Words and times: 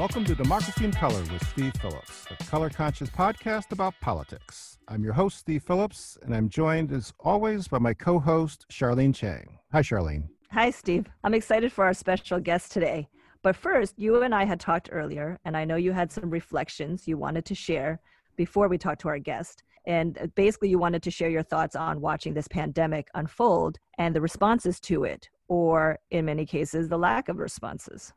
Welcome 0.00 0.24
to 0.24 0.34
Democracy 0.34 0.86
in 0.86 0.92
Color 0.92 1.20
with 1.30 1.46
Steve 1.50 1.74
Phillips, 1.78 2.24
a 2.30 2.44
color 2.44 2.70
conscious 2.70 3.10
podcast 3.10 3.70
about 3.70 3.92
politics. 4.00 4.78
I'm 4.88 5.04
your 5.04 5.12
host, 5.12 5.36
Steve 5.36 5.62
Phillips, 5.62 6.16
and 6.22 6.34
I'm 6.34 6.48
joined 6.48 6.90
as 6.90 7.12
always 7.20 7.68
by 7.68 7.80
my 7.80 7.92
co 7.92 8.18
host, 8.18 8.64
Charlene 8.72 9.14
Chang. 9.14 9.58
Hi, 9.72 9.82
Charlene. 9.82 10.26
Hi, 10.52 10.70
Steve. 10.70 11.04
I'm 11.22 11.34
excited 11.34 11.70
for 11.70 11.84
our 11.84 11.92
special 11.92 12.40
guest 12.40 12.72
today. 12.72 13.10
But 13.42 13.56
first, 13.56 13.98
you 13.98 14.22
and 14.22 14.34
I 14.34 14.46
had 14.46 14.58
talked 14.58 14.88
earlier, 14.90 15.38
and 15.44 15.54
I 15.54 15.66
know 15.66 15.76
you 15.76 15.92
had 15.92 16.10
some 16.10 16.30
reflections 16.30 17.06
you 17.06 17.18
wanted 17.18 17.44
to 17.44 17.54
share 17.54 18.00
before 18.36 18.68
we 18.68 18.78
talked 18.78 19.02
to 19.02 19.08
our 19.08 19.18
guest. 19.18 19.64
And 19.86 20.16
uh, 20.16 20.28
basically, 20.28 20.70
you 20.70 20.78
wanted 20.78 21.02
to 21.02 21.10
share 21.10 21.28
your 21.28 21.42
thoughts 21.42 21.76
on 21.76 22.00
watching 22.00 22.32
this 22.32 22.48
pandemic 22.48 23.08
unfold 23.12 23.76
and 23.98 24.16
the 24.16 24.22
responses 24.22 24.80
to 24.80 25.04
it, 25.04 25.28
or 25.48 25.98
in 26.10 26.24
many 26.24 26.46
cases, 26.46 26.88
the 26.88 26.96
lack 26.96 27.28
of 27.28 27.36
responses. 27.36 28.14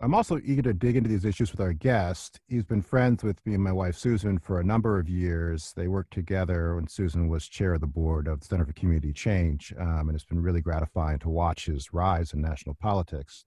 I'm 0.00 0.14
also 0.14 0.38
eager 0.44 0.62
to 0.62 0.72
dig 0.72 0.94
into 0.94 1.08
these 1.08 1.24
issues 1.24 1.50
with 1.50 1.60
our 1.60 1.72
guest. 1.72 2.38
He's 2.46 2.62
been 2.62 2.82
friends 2.82 3.24
with 3.24 3.44
me 3.44 3.54
and 3.54 3.64
my 3.64 3.72
wife 3.72 3.96
Susan 3.96 4.38
for 4.38 4.60
a 4.60 4.64
number 4.64 5.00
of 5.00 5.08
years. 5.08 5.72
They 5.74 5.88
worked 5.88 6.12
together 6.12 6.76
when 6.76 6.86
Susan 6.86 7.28
was 7.28 7.48
chair 7.48 7.74
of 7.74 7.80
the 7.80 7.88
board 7.88 8.28
of 8.28 8.38
the 8.38 8.46
Center 8.46 8.64
for 8.64 8.72
Community 8.74 9.12
Change, 9.12 9.74
um, 9.76 10.08
and 10.08 10.14
it's 10.14 10.24
been 10.24 10.40
really 10.40 10.60
gratifying 10.60 11.18
to 11.20 11.28
watch 11.28 11.66
his 11.66 11.92
rise 11.92 12.32
in 12.32 12.40
national 12.40 12.76
politics. 12.76 13.44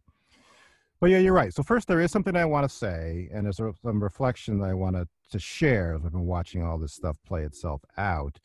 But 1.00 1.12
yeah, 1.12 1.20
you're 1.20 1.34
right. 1.34 1.54
So 1.54 1.64
first, 1.64 1.88
there 1.88 2.02
is 2.02 2.12
something 2.12 2.36
I 2.36 2.44
want 2.44 2.70
to 2.70 2.76
say, 2.76 3.30
and 3.34 3.46
there's 3.46 3.58
some 3.58 4.04
reflection 4.04 4.60
that 4.60 4.70
I 4.70 4.74
want 4.74 4.98
to, 4.98 5.08
share 5.40 5.96
as 5.96 6.04
I've 6.04 6.12
been 6.12 6.26
watching 6.26 6.62
all 6.62 6.78
this 6.78 6.92
stuff 6.92 7.16
play 7.26 7.44
itself 7.44 7.82
out. 7.98 8.38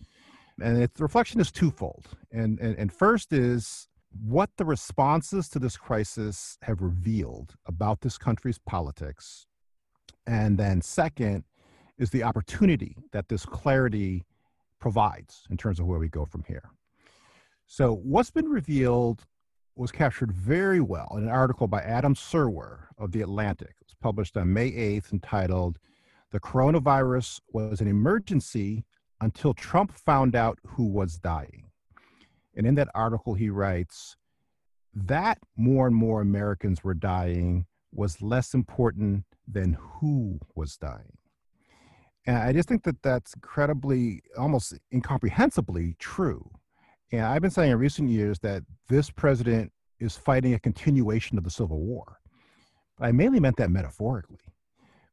And 0.63 0.81
it's, 0.81 0.95
the 0.97 1.03
reflection 1.03 1.41
is 1.41 1.51
twofold. 1.51 2.07
And, 2.31 2.61
and, 2.61 2.79
and 2.79 2.93
first 2.93 3.33
is 3.33 3.89
what 4.23 4.51
the 4.57 4.65
responses 4.65 5.49
to 5.51 5.59
this 5.59 5.77
crisis 5.77 6.59
have 6.63 6.81
revealed 6.81 7.55
about 7.67 8.01
this 8.01 8.19
country's 8.19 8.59
politics. 8.59 9.47
And 10.27 10.59
then, 10.59 10.81
second, 10.83 11.45
is 11.99 12.11
the 12.11 12.23
opportunity 12.23 12.97
that 13.13 13.29
this 13.29 13.47
clarity 13.47 14.25
provides 14.81 15.45
in 15.51 15.57
terms 15.57 15.81
of 15.81 15.87
where 15.87 15.99
we 15.99 16.09
go 16.09 16.25
from 16.25 16.45
here. 16.47 16.71
So, 17.67 17.95
what's 17.95 18.31
been 18.31 18.49
revealed 18.49 19.25
was 19.75 19.93
captured 19.93 20.33
very 20.33 20.81
well 20.81 21.13
in 21.17 21.25
an 21.25 21.29
article 21.29 21.67
by 21.67 21.81
Adam 21.83 22.15
Serwer 22.15 22.85
of 22.99 23.13
The 23.13 23.21
Atlantic. 23.21 23.75
It 23.81 23.87
was 23.87 23.97
published 24.01 24.37
on 24.37 24.53
May 24.53 24.71
8th 24.71 25.13
entitled, 25.13 25.79
The 26.33 26.41
Coronavirus 26.41 27.41
Was 27.53 27.81
an 27.81 27.89
Emergency 27.89 28.85
Until 29.21 29.53
Trump 29.53 29.93
Found 29.93 30.35
Out 30.35 30.59
Who 30.67 30.87
Was 30.87 31.19
Dying. 31.19 31.66
And 32.57 32.67
in 32.67 32.75
that 32.77 32.89
article, 32.95 33.35
he 33.35 33.51
writes 33.51 34.17
that 34.95 35.39
more 35.57 35.87
and 35.87 35.95
more 35.95 36.23
Americans 36.23 36.83
were 36.83 36.95
dying 36.95 37.67
was 37.93 38.23
less 38.23 38.55
important 38.55 39.25
than 39.47 39.75
who 39.79 40.39
was 40.55 40.77
dying. 40.77 41.19
And 42.27 42.39
I 42.39 42.53
just 42.53 42.69
think 42.69 42.83
that 42.85 43.03
that's 43.03 43.35
incredibly, 43.35 44.23
almost 44.37 44.75
incomprehensibly 44.93 45.95
true. 45.99 46.51
And 47.13 47.23
I've 47.23 47.43
been 47.43 47.51
saying 47.51 47.71
in 47.71 47.79
recent 47.79 48.09
years 48.09 48.39
that 48.41 48.63
this 48.89 49.11
president 49.11 49.71
is 50.01 50.17
fighting 50.17 50.55
a 50.55 50.59
continuation 50.59 51.39
of 51.39 51.45
the 51.45 51.51
Civil 51.51 51.81
War. 51.81 52.19
I 52.99 53.13
mainly 53.13 53.39
meant 53.39 53.59
that 53.59 53.71
metaphorically. 53.71 54.41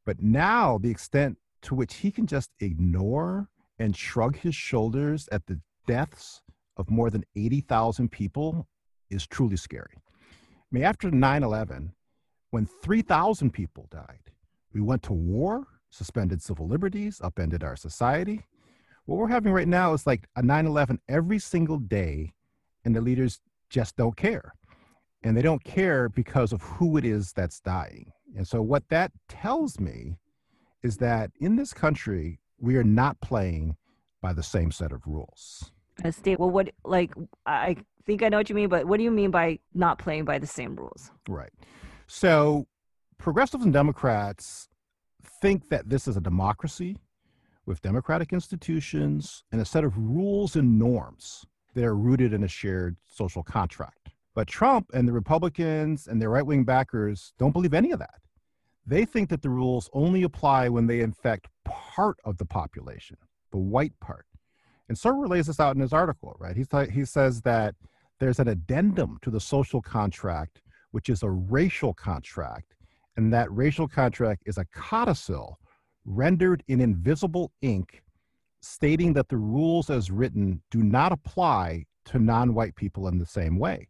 But 0.05 0.21
now, 0.21 0.77
the 0.77 0.89
extent 0.89 1.38
to 1.64 1.75
which 1.75 1.95
he 1.95 2.11
can 2.11 2.25
just 2.25 2.49
ignore 2.59 3.49
and 3.80 3.95
shrug 3.95 4.38
his 4.38 4.55
shoulders 4.55 5.30
at 5.31 5.45
the 5.45 5.59
deaths 5.88 6.41
of 6.78 6.90
more 6.90 7.10
than 7.10 7.24
80,000 7.36 8.10
people 8.10 8.67
is 9.10 9.28
truly 9.28 9.58
scary. 9.58 9.95
I 9.98 10.67
mean, 10.72 10.84
after 10.84 11.11
9 11.11 11.44
11, 11.44 11.94
when 12.52 12.66
3,000 12.66 13.52
people 13.52 13.88
died, 13.92 14.32
we 14.73 14.82
went 14.82 15.04
to 15.04 15.14
war, 15.14 15.67
suspended 15.89 16.42
civil 16.42 16.67
liberties, 16.67 17.22
upended 17.23 17.64
our 17.64 17.76
society. 17.76 18.45
What 19.06 19.17
we're 19.17 19.28
having 19.28 19.54
right 19.54 19.67
now 19.67 19.94
is 19.94 20.08
like 20.08 20.28
a 20.36 20.42
9 20.42 20.66
11 20.66 21.00
every 21.08 21.39
single 21.39 21.78
day, 21.78 22.33
and 22.86 22.95
the 22.95 23.02
leaders 23.02 23.42
just 23.70 23.95
don't 23.95 24.17
care. 24.17 24.54
And 25.23 25.38
they 25.38 25.42
don't 25.42 25.64
care 25.64 26.10
because 26.10 26.52
of 26.52 26.62
who 26.62 26.98
it 26.98 27.06
is 27.06 27.32
that's 27.33 27.60
dying. 27.60 28.12
And 28.36 28.48
so, 28.48 28.62
what 28.62 28.83
that 28.89 29.12
tells 29.30 29.80
me 29.80 30.17
is 30.82 30.98
that 30.98 31.32
in 31.39 31.56
this 31.56 31.73
country, 31.73 32.39
we 32.60 32.76
are 32.76 32.83
not 32.83 33.20
playing 33.22 33.78
by 34.22 34.33
the 34.33 34.44
same 34.44 34.72
set 34.72 34.92
of 34.92 35.06
rules. 35.06 35.72
A 36.04 36.11
state. 36.11 36.39
Well, 36.39 36.49
what 36.49 36.70
like 36.83 37.14
I 37.45 37.77
think 38.05 38.23
I 38.23 38.30
know 38.30 38.37
what 38.37 38.49
you 38.49 38.55
mean, 38.55 38.70
but 38.70 38.86
what 38.86 38.98
do 38.98 39.04
you 39.04 39.11
mean 39.11 39.31
by 39.31 39.59
not 39.73 39.99
playing 39.99 40.26
by 40.26 40.39
the 40.39 40.48
same 40.48 40.76
rules? 40.76 41.11
Right. 41.27 41.52
So, 42.08 42.67
progressives 43.17 43.64
and 43.64 43.73
Democrats 43.73 44.67
think 45.42 45.70
that 45.70 45.89
this 45.89 46.08
is 46.08 46.17
a 46.17 46.21
democracy 46.21 46.98
with 47.65 47.82
democratic 47.82 48.33
institutions 48.33 49.43
and 49.52 49.61
a 49.61 49.65
set 49.65 49.83
of 49.83 49.98
rules 49.98 50.55
and 50.55 50.77
norms 50.77 51.45
that 51.76 51.83
are 51.83 51.95
rooted 51.95 52.33
in 52.33 52.43
a 52.43 52.48
shared 52.48 52.98
social 53.05 53.43
contract. 53.43 54.09
But 54.36 54.48
Trump 54.48 54.89
and 54.93 55.08
the 55.08 55.14
Republicans 55.14 56.08
and 56.08 56.21
their 56.21 56.30
right 56.30 56.45
wing 56.45 56.64
backers 56.64 57.33
don't 57.37 57.52
believe 57.52 57.73
any 57.73 57.92
of 57.92 57.99
that. 57.99 58.21
They 58.86 59.05
think 59.05 59.30
that 59.30 59.42
the 59.42 59.49
rules 59.49 59.89
only 59.93 60.23
apply 60.23 60.70
when 60.70 60.87
they 60.87 60.99
infect 60.99 61.48
part 61.64 62.17
of 62.26 62.37
the 62.37 62.45
population, 62.45 63.17
the 63.52 63.58
white 63.58 63.98
part. 64.02 64.26
And 64.93 64.99
Serwer 64.99 65.27
lays 65.27 65.48
this 65.48 65.59
out 65.59 65.73
in 65.73 65.81
his 65.81 65.92
article, 65.92 66.36
right? 66.37 66.55
He's 66.55 66.67
he 66.92 67.04
says 67.04 67.42
that 67.42 67.73
there's 68.20 68.37
an 68.37 68.48
addendum 68.48 69.17
to 69.23 69.31
the 69.31 69.39
social 69.39 69.81
contract, 69.81 70.61
which 70.92 71.09
is 71.09 71.23
a 71.23 71.31
racial 71.31 71.95
contract, 71.95 72.76
and 73.17 73.33
that 73.33 73.52
racial 73.52 73.87
contract 73.87 74.43
is 74.45 74.59
a 74.59 74.65
codicil 74.65 75.58
rendered 76.05 76.61
in 76.67 76.80
invisible 76.80 77.52
ink, 77.64 78.03
stating 78.61 79.14
that 79.14 79.30
the 79.30 79.37
rules 79.37 79.89
as 79.89 80.11
written 80.11 80.61
do 80.70 80.83
not 80.83 81.11
apply 81.11 81.86
to 82.05 82.20
non 82.20 82.53
white 82.53 82.76
people 82.76 83.08
in 83.08 83.17
the 83.17 83.26
same 83.26 83.58
way. 83.58 83.87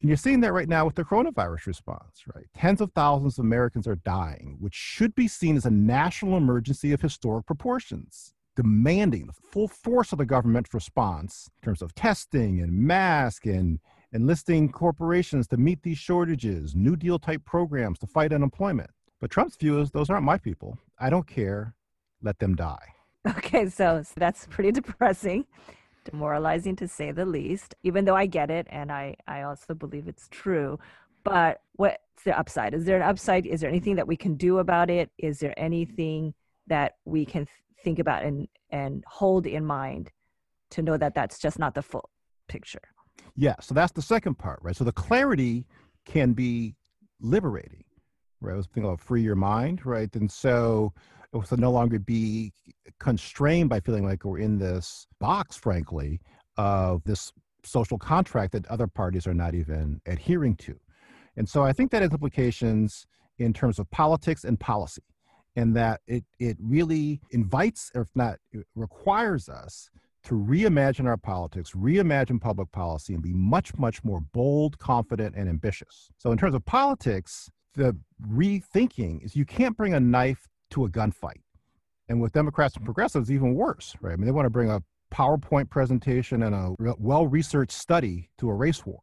And 0.00 0.08
you're 0.08 0.16
seeing 0.16 0.40
that 0.40 0.54
right 0.54 0.70
now 0.70 0.86
with 0.86 0.94
the 0.94 1.04
coronavirus 1.04 1.66
response, 1.66 2.22
right? 2.34 2.46
Tens 2.56 2.80
of 2.80 2.92
thousands 2.94 3.38
of 3.38 3.44
Americans 3.44 3.86
are 3.86 3.96
dying, 3.96 4.56
which 4.58 4.74
should 4.74 5.14
be 5.14 5.28
seen 5.28 5.58
as 5.58 5.66
a 5.66 5.70
national 5.70 6.38
emergency 6.38 6.92
of 6.92 7.02
historic 7.02 7.44
proportions 7.44 8.32
demanding 8.58 9.24
the 9.24 9.32
full 9.32 9.68
force 9.68 10.10
of 10.10 10.18
the 10.18 10.26
government 10.26 10.74
response 10.74 11.48
in 11.54 11.64
terms 11.64 11.80
of 11.80 11.94
testing 11.94 12.60
and 12.60 12.72
mask 12.72 13.46
and 13.46 13.78
enlisting 14.12 14.68
corporations 14.68 15.46
to 15.46 15.56
meet 15.56 15.80
these 15.84 15.96
shortages, 15.96 16.74
New 16.74 16.96
Deal 16.96 17.20
type 17.20 17.44
programs 17.44 18.00
to 18.00 18.06
fight 18.08 18.32
unemployment. 18.32 18.90
But 19.20 19.30
Trump's 19.30 19.54
view 19.54 19.80
is 19.80 19.92
those 19.92 20.10
aren't 20.10 20.24
my 20.24 20.38
people. 20.38 20.76
I 20.98 21.08
don't 21.08 21.26
care. 21.28 21.76
Let 22.20 22.40
them 22.40 22.56
die. 22.56 22.94
Okay, 23.28 23.68
so, 23.68 24.02
so 24.02 24.14
that's 24.16 24.48
pretty 24.50 24.72
depressing, 24.80 25.46
demoralizing 26.04 26.74
to 26.76 26.88
say 26.88 27.12
the 27.12 27.24
least, 27.24 27.76
even 27.84 28.06
though 28.06 28.16
I 28.16 28.26
get 28.26 28.50
it 28.50 28.66
and 28.70 28.90
I, 28.90 29.14
I 29.28 29.42
also 29.42 29.72
believe 29.72 30.08
it's 30.08 30.26
true. 30.32 30.80
But 31.22 31.60
what's 31.74 32.24
the 32.24 32.36
upside? 32.36 32.74
Is 32.74 32.86
there 32.86 32.96
an 32.96 33.08
upside? 33.08 33.46
Is 33.46 33.60
there 33.60 33.70
anything 33.70 33.94
that 33.94 34.08
we 34.08 34.16
can 34.16 34.34
do 34.34 34.58
about 34.58 34.90
it? 34.90 35.10
Is 35.16 35.38
there 35.38 35.54
anything 35.56 36.34
that 36.66 36.96
we 37.04 37.24
can 37.24 37.46
think 37.82 37.98
about 37.98 38.24
and 38.24 38.48
and 38.70 39.04
hold 39.06 39.46
in 39.46 39.64
mind 39.64 40.10
to 40.70 40.82
know 40.82 40.96
that 40.96 41.14
that's 41.14 41.38
just 41.38 41.58
not 41.58 41.74
the 41.74 41.82
full 41.82 42.10
picture. 42.48 42.82
Yeah 43.36 43.54
so 43.60 43.74
that's 43.74 43.92
the 43.92 44.02
second 44.02 44.36
part 44.36 44.60
right? 44.62 44.76
So 44.76 44.84
the 44.84 44.92
clarity 44.92 45.66
can 46.04 46.32
be 46.32 46.74
liberating 47.20 47.84
right? 48.40 48.54
I 48.54 48.56
was 48.56 48.66
thinking 48.66 48.84
about 48.84 49.00
free 49.00 49.22
your 49.22 49.36
mind 49.36 49.84
right? 49.84 50.14
And 50.14 50.30
so 50.30 50.92
to 51.46 51.56
no 51.58 51.70
longer 51.70 51.98
be 51.98 52.52
constrained 52.98 53.68
by 53.68 53.80
feeling 53.80 54.04
like 54.04 54.24
we're 54.24 54.38
in 54.38 54.58
this 54.58 55.06
box 55.20 55.56
frankly 55.56 56.20
of 56.56 57.04
this 57.04 57.32
social 57.64 57.98
contract 57.98 58.52
that 58.52 58.66
other 58.68 58.86
parties 58.86 59.26
are 59.26 59.34
not 59.34 59.54
even 59.54 60.00
adhering 60.06 60.56
to. 60.56 60.78
And 61.36 61.48
so 61.48 61.62
i 61.64 61.72
think 61.72 61.90
that 61.90 62.02
has 62.02 62.12
implications 62.12 63.06
in 63.38 63.52
terms 63.52 63.78
of 63.78 63.88
politics 63.90 64.44
and 64.44 64.58
policy 64.58 65.02
and 65.58 65.74
that 65.74 66.00
it, 66.06 66.22
it 66.38 66.56
really 66.60 67.20
invites, 67.32 67.90
or 67.92 68.02
if 68.02 68.10
not 68.14 68.36
requires 68.76 69.48
us 69.48 69.90
to 70.22 70.34
reimagine 70.34 71.06
our 71.06 71.16
politics, 71.16 71.72
reimagine 71.72 72.40
public 72.40 72.70
policy, 72.70 73.12
and 73.12 73.24
be 73.24 73.32
much, 73.32 73.76
much 73.76 74.04
more 74.04 74.20
bold, 74.20 74.78
confident, 74.78 75.34
and 75.34 75.48
ambitious. 75.48 76.10
So, 76.16 76.30
in 76.30 76.38
terms 76.38 76.54
of 76.54 76.64
politics, 76.64 77.50
the 77.74 77.96
rethinking 78.30 79.24
is 79.24 79.34
you 79.34 79.44
can't 79.44 79.76
bring 79.76 79.94
a 79.94 80.00
knife 80.00 80.46
to 80.70 80.84
a 80.84 80.88
gunfight. 80.88 81.42
And 82.08 82.20
with 82.20 82.32
Democrats 82.32 82.76
and 82.76 82.84
progressives, 82.84 83.28
even 83.28 83.54
worse, 83.54 83.96
right? 84.00 84.12
I 84.12 84.16
mean, 84.16 84.26
they 84.26 84.32
want 84.32 84.46
to 84.46 84.50
bring 84.50 84.70
a 84.70 84.80
PowerPoint 85.12 85.70
presentation 85.70 86.44
and 86.44 86.54
a 86.54 86.74
well 86.98 87.26
researched 87.26 87.72
study 87.72 88.30
to 88.38 88.48
a 88.48 88.54
race 88.54 88.86
war. 88.86 89.00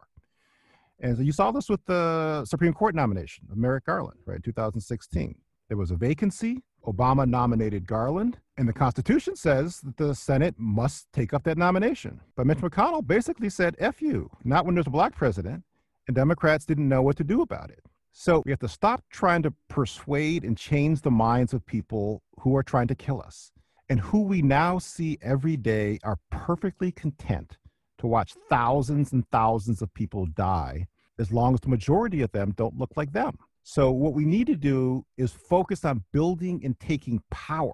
And 1.02 1.18
so 1.18 1.24
you 1.24 1.34
saw 1.34 1.52
this 1.52 1.68
with 1.68 1.84
the 1.86 2.46
Supreme 2.46 2.74
Court 2.74 2.96
nomination 2.96 3.46
of 3.52 3.58
Merrick 3.58 3.86
Garland, 3.86 4.20
right, 4.26 4.42
2016. 4.42 5.36
There 5.68 5.78
was 5.78 5.92
a 5.92 5.96
vacancy. 5.96 6.62
Obama 6.86 7.28
nominated 7.28 7.88
Garland, 7.88 8.38
and 8.58 8.68
the 8.68 8.74
Constitution 8.74 9.36
says 9.36 9.82
that 9.82 9.98
the 9.98 10.14
Senate 10.14 10.54
must 10.60 11.12
take 11.12 11.34
up 11.34 11.44
that 11.46 11.58
nomination. 11.58 12.22
But 12.36 12.46
Mitch 12.46 12.60
McConnell 12.60 13.06
basically 13.06 13.50
said, 13.50 13.76
F 13.80 14.02
you, 14.02 14.30
not 14.44 14.66
when 14.66 14.76
there's 14.76 14.86
a 14.86 14.92
black 14.92 15.16
president, 15.16 15.64
and 16.08 16.16
Democrats 16.16 16.66
didn't 16.66 16.88
know 16.88 17.02
what 17.02 17.18
to 17.18 17.24
do 17.24 17.42
about 17.42 17.72
it. 17.72 17.84
So 18.12 18.44
we 18.46 18.52
have 18.52 18.60
to 18.60 18.68
stop 18.68 19.04
trying 19.10 19.42
to 19.44 19.54
persuade 19.68 20.44
and 20.44 20.56
change 20.56 21.02
the 21.02 21.12
minds 21.12 21.54
of 21.54 21.66
people 21.66 22.22
who 22.40 22.56
are 22.56 22.64
trying 22.64 22.88
to 22.88 22.96
kill 22.96 23.20
us 23.22 23.52
and 23.90 24.00
who 24.00 24.22
we 24.22 24.42
now 24.42 24.78
see 24.78 25.18
every 25.22 25.58
day 25.58 26.00
are 26.04 26.20
perfectly 26.30 26.92
content 26.92 27.58
to 27.98 28.08
watch 28.08 28.36
thousands 28.50 29.12
and 29.12 29.28
thousands 29.32 29.82
of 29.82 29.94
people 29.94 30.26
die 30.28 30.88
as 31.20 31.32
long 31.32 31.54
as 31.54 31.62
the 31.62 31.70
majority 31.70 32.22
of 32.22 32.32
them 32.32 32.54
don't 32.56 32.78
look 32.78 32.92
like 32.96 33.12
them. 33.12 33.38
So, 33.68 33.90
what 33.90 34.14
we 34.14 34.26
need 34.26 34.46
to 34.46 34.56
do 34.56 35.08
is 35.18 35.32
focus 35.32 35.84
on 35.86 36.04
building 36.14 36.62
and 36.64 36.80
taking 36.80 37.24
power, 37.32 37.74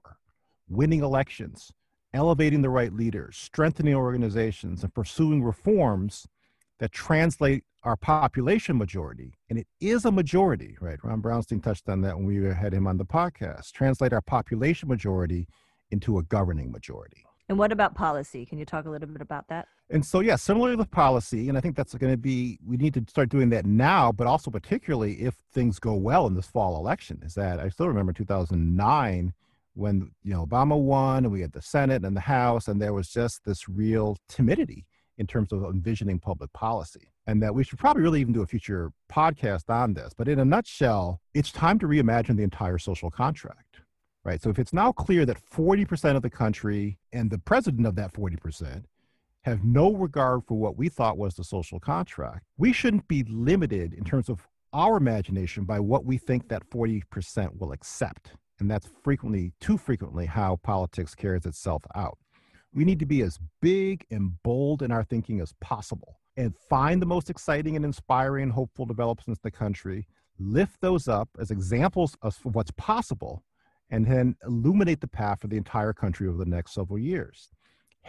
winning 0.70 1.04
elections, 1.04 1.70
elevating 2.14 2.62
the 2.62 2.70
right 2.70 2.94
leaders, 2.94 3.36
strengthening 3.36 3.94
organizations, 3.94 4.84
and 4.84 4.94
pursuing 4.94 5.44
reforms 5.44 6.30
that 6.80 6.94
translate 6.94 7.66
our 7.84 7.98
population 7.98 8.78
majority, 8.78 9.34
and 9.50 9.60
it 9.60 9.68
is 9.82 10.06
a 10.06 10.12
majority, 10.12 10.78
right? 10.80 11.04
Ron 11.04 11.22
Brownstein 11.22 11.62
touched 11.62 11.90
on 11.90 12.00
that 12.04 12.16
when 12.16 12.26
we 12.26 12.42
had 12.42 12.74
him 12.74 12.88
on 12.88 12.96
the 12.96 13.04
podcast. 13.04 13.74
Translate 13.74 14.14
our 14.14 14.22
population 14.22 14.88
majority 14.88 15.46
into 15.92 16.20
a 16.20 16.24
governing 16.24 16.72
majority. 16.72 17.26
And 17.50 17.58
what 17.58 17.72
about 17.72 17.96
policy? 17.96 18.46
Can 18.46 18.58
you 18.58 18.66
talk 18.66 18.86
a 18.86 18.90
little 18.90 19.08
bit 19.08 19.22
about 19.22 19.48
that? 19.50 19.68
And 19.90 20.06
so, 20.06 20.22
yeah, 20.22 20.38
similarly 20.38 20.78
with 20.78 20.90
policy, 20.90 21.50
and 21.50 21.58
I 21.58 21.62
think 21.62 21.76
that's 21.76 21.94
going 21.96 22.14
to 22.14 22.18
be, 22.18 22.58
we 22.66 22.78
need 22.78 22.94
to 22.94 23.04
start 23.10 23.30
doing 23.30 23.50
that 23.50 23.66
now, 23.66 24.12
but 24.12 24.26
also 24.26 24.50
particularly 24.50 25.22
if 25.22 25.36
things 25.54 25.80
go 25.80 25.94
well 25.94 26.28
in 26.28 26.34
this 26.34 26.48
fall 26.48 26.78
election, 26.78 27.22
is 27.26 27.34
that 27.36 27.60
I 27.60 27.68
still 27.68 27.88
remember 27.88 28.14
2009 28.14 29.34
when, 29.74 30.12
you 30.24 30.34
know, 30.34 30.46
Obama 30.46 30.80
won 30.80 31.26
and 31.26 31.32
we 31.32 31.42
had 31.42 31.52
the 31.52 31.62
Senate 31.62 32.06
and 32.06 32.16
the 32.16 32.22
House, 32.22 32.70
and 32.70 32.82
there 32.82 32.94
was 32.94 33.10
just 33.10 33.44
this 33.44 33.68
real 33.68 34.18
timidity 34.30 34.86
in 35.18 35.28
terms 35.28 35.52
of 35.52 35.64
envisioning 35.64 36.20
public 36.20 36.52
policy. 36.54 37.12
And 37.28 37.42
that 37.44 37.54
we 37.54 37.64
should 37.64 37.78
probably 37.78 38.02
really 38.02 38.22
even 38.22 38.34
do 38.34 38.42
a 38.42 38.48
future 38.48 38.92
podcast 39.12 39.70
on 39.70 39.94
this. 39.94 40.14
But 40.18 40.28
in 40.28 40.40
a 40.40 40.46
nutshell, 40.46 41.22
it's 41.34 41.52
time 41.52 41.78
to 41.80 41.86
reimagine 41.86 42.36
the 42.36 42.44
entire 42.44 42.78
social 42.78 43.12
contract 43.12 43.71
right? 44.24 44.42
So 44.42 44.50
if 44.50 44.60
it's 44.60 44.74
now 44.74 44.92
clear 44.92 45.26
that 45.26 45.38
40% 45.44 46.16
of 46.16 46.22
the 46.22 46.30
country 46.30 46.98
and 47.12 47.30
the 47.30 47.40
president 47.40 47.88
of 47.88 47.96
that 47.96 48.14
40% 48.14 48.84
have 49.44 49.64
no 49.64 49.94
regard 49.94 50.44
for 50.48 50.56
what 50.56 50.78
we 50.78 50.90
thought 50.90 51.18
was 51.18 51.34
the 51.34 51.44
social 51.44 51.80
contract, 51.80 52.46
we 52.58 52.72
shouldn't 52.72 53.08
be 53.08 53.24
limited 53.24 53.94
in 53.94 54.04
terms 54.04 54.30
of 54.30 54.48
our 54.74 54.98
imagination 54.98 55.66
by 55.66 55.80
what 55.80 56.06
we 56.06 56.18
think 56.18 56.48
that 56.48 56.70
40% 56.70 57.60
will 57.60 57.72
accept. 57.72 58.34
And 58.60 58.70
that's 58.70 58.88
frequently, 59.04 59.54
too 59.60 59.78
frequently, 59.78 60.28
how 60.28 60.58
politics 60.64 61.16
carries 61.16 61.46
itself 61.46 61.84
out. 61.96 62.18
We 62.74 62.86
need 62.86 63.00
to 63.00 63.06
be 63.06 63.22
as 63.22 63.40
big 63.62 64.06
and 64.12 64.42
bold 64.44 64.82
in 64.84 64.92
our 64.92 65.04
thinking 65.04 65.42
as 65.42 65.54
possible 65.60 66.20
and 66.38 66.56
find 66.70 67.02
the 67.02 67.06
most 67.06 67.30
exciting 67.30 67.76
and 67.76 67.84
inspiring 67.84 68.44
and 68.44 68.52
hopeful 68.52 68.86
developments 68.86 69.28
in 69.28 69.36
the 69.44 69.52
country, 69.52 70.08
lift 70.40 70.80
those 70.80 71.08
up 71.08 71.28
as 71.40 71.52
examples 71.52 72.16
of 72.22 72.38
what's 72.44 72.72
possible, 72.78 73.44
and 73.92 74.06
then 74.06 74.36
illuminate 74.46 75.02
the 75.02 75.08
path 75.08 75.42
for 75.42 75.48
the 75.48 75.58
entire 75.58 75.94
country 75.94 76.28
over 76.28 76.38
the 76.38 76.50
next 76.50 76.74
several 76.74 76.98
years. 76.98 77.52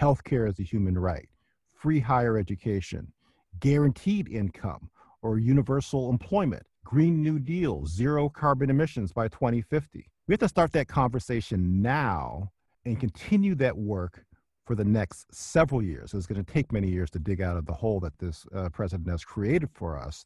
Healthcare 0.00 0.48
is 0.48 0.58
a 0.58 0.62
human 0.62 0.96
right, 0.96 1.28
free 1.74 2.00
higher 2.00 2.38
education, 2.38 3.12
guaranteed 3.60 4.28
income 4.28 4.88
or 5.20 5.38
universal 5.38 6.08
employment, 6.08 6.62
Green 6.84 7.22
New 7.22 7.38
Deal, 7.38 7.84
zero 7.84 8.28
carbon 8.28 8.70
emissions 8.70 9.12
by 9.12 9.28
2050. 9.28 10.08
We 10.26 10.32
have 10.32 10.40
to 10.40 10.48
start 10.48 10.72
that 10.72 10.88
conversation 10.88 11.82
now 11.82 12.50
and 12.84 12.98
continue 12.98 13.54
that 13.56 13.76
work 13.76 14.24
for 14.64 14.76
the 14.76 14.84
next 14.84 15.34
several 15.34 15.82
years. 15.82 16.14
It's 16.14 16.26
going 16.26 16.42
to 16.42 16.52
take 16.52 16.72
many 16.72 16.88
years 16.88 17.10
to 17.10 17.18
dig 17.18 17.40
out 17.40 17.56
of 17.56 17.66
the 17.66 17.72
hole 17.72 17.98
that 18.00 18.18
this 18.18 18.46
uh, 18.54 18.68
president 18.70 19.08
has 19.10 19.24
created 19.24 19.68
for 19.74 19.98
us. 19.98 20.24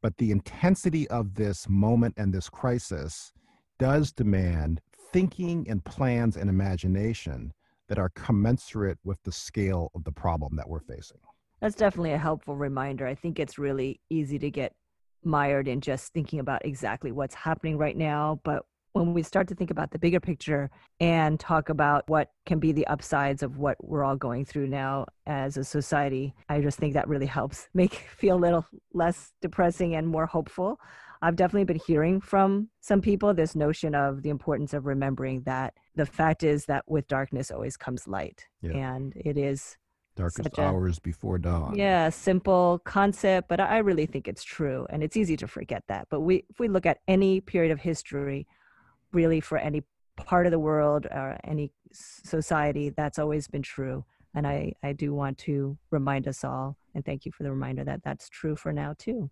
But 0.00 0.16
the 0.18 0.30
intensity 0.30 1.08
of 1.08 1.34
this 1.34 1.68
moment 1.68 2.14
and 2.16 2.32
this 2.32 2.48
crisis 2.48 3.32
does 3.78 4.12
demand 4.12 4.80
thinking 5.12 5.66
and 5.68 5.84
plans 5.84 6.36
and 6.36 6.48
imagination 6.48 7.52
that 7.88 7.98
are 7.98 8.10
commensurate 8.10 8.98
with 9.04 9.22
the 9.24 9.32
scale 9.32 9.90
of 9.94 10.04
the 10.04 10.12
problem 10.12 10.56
that 10.56 10.68
we're 10.68 10.80
facing. 10.80 11.18
That's 11.60 11.76
definitely 11.76 12.12
a 12.12 12.18
helpful 12.18 12.56
reminder. 12.56 13.06
I 13.06 13.14
think 13.14 13.38
it's 13.38 13.58
really 13.58 14.00
easy 14.10 14.38
to 14.38 14.50
get 14.50 14.74
mired 15.24 15.68
in 15.68 15.80
just 15.80 16.12
thinking 16.12 16.40
about 16.40 16.64
exactly 16.64 17.12
what's 17.12 17.34
happening 17.34 17.78
right 17.78 17.96
now. 17.96 18.40
But 18.44 18.64
when 18.92 19.14
we 19.14 19.22
start 19.22 19.48
to 19.48 19.54
think 19.54 19.70
about 19.70 19.90
the 19.90 19.98
bigger 19.98 20.20
picture 20.20 20.70
and 21.00 21.40
talk 21.40 21.68
about 21.68 22.08
what 22.08 22.30
can 22.46 22.58
be 22.58 22.72
the 22.72 22.86
upsides 22.88 23.42
of 23.42 23.56
what 23.56 23.76
we're 23.82 24.04
all 24.04 24.16
going 24.16 24.44
through 24.44 24.66
now 24.66 25.06
as 25.26 25.56
a 25.56 25.64
society, 25.64 26.34
I 26.48 26.60
just 26.60 26.78
think 26.78 26.94
that 26.94 27.08
really 27.08 27.26
helps 27.26 27.68
make 27.74 27.94
feel 27.94 28.36
a 28.36 28.38
little 28.38 28.66
less 28.92 29.32
depressing 29.40 29.94
and 29.94 30.06
more 30.06 30.26
hopeful. 30.26 30.78
I've 31.22 31.36
definitely 31.36 31.64
been 31.64 31.80
hearing 31.86 32.20
from 32.20 32.68
some 32.80 33.00
people 33.00 33.32
this 33.32 33.54
notion 33.54 33.94
of 33.94 34.22
the 34.22 34.28
importance 34.28 34.74
of 34.74 34.86
remembering 34.86 35.42
that 35.42 35.74
the 35.94 36.04
fact 36.04 36.42
is 36.42 36.66
that 36.66 36.84
with 36.88 37.06
darkness 37.06 37.52
always 37.52 37.76
comes 37.76 38.08
light. 38.08 38.44
Yeah. 38.60 38.72
And 38.72 39.12
it 39.14 39.38
is 39.38 39.76
darkest 40.16 40.58
hours 40.58 40.98
a, 40.98 41.00
before 41.00 41.38
dawn. 41.38 41.76
Yeah, 41.76 42.10
simple 42.10 42.80
concept, 42.84 43.48
but 43.48 43.60
I 43.60 43.78
really 43.78 44.06
think 44.06 44.26
it's 44.26 44.42
true. 44.42 44.84
And 44.90 45.02
it's 45.02 45.16
easy 45.16 45.36
to 45.36 45.46
forget 45.46 45.84
that. 45.86 46.08
But 46.10 46.20
we 46.20 46.44
if 46.50 46.58
we 46.58 46.66
look 46.66 46.86
at 46.86 46.98
any 47.06 47.40
period 47.40 47.70
of 47.70 47.78
history, 47.78 48.48
really 49.12 49.40
for 49.40 49.58
any 49.58 49.84
part 50.16 50.46
of 50.46 50.52
the 50.52 50.58
world 50.58 51.06
or 51.10 51.38
any 51.44 51.70
society, 51.92 52.90
that's 52.90 53.20
always 53.20 53.46
been 53.46 53.62
true. 53.62 54.04
And 54.34 54.46
I, 54.46 54.72
I 54.82 54.92
do 54.92 55.14
want 55.14 55.38
to 55.38 55.78
remind 55.90 56.26
us 56.26 56.42
all, 56.42 56.76
and 56.94 57.04
thank 57.04 57.26
you 57.26 57.32
for 57.32 57.42
the 57.42 57.50
reminder 57.50 57.84
that 57.84 58.02
that's 58.02 58.28
true 58.28 58.56
for 58.56 58.72
now 58.72 58.94
too. 58.98 59.30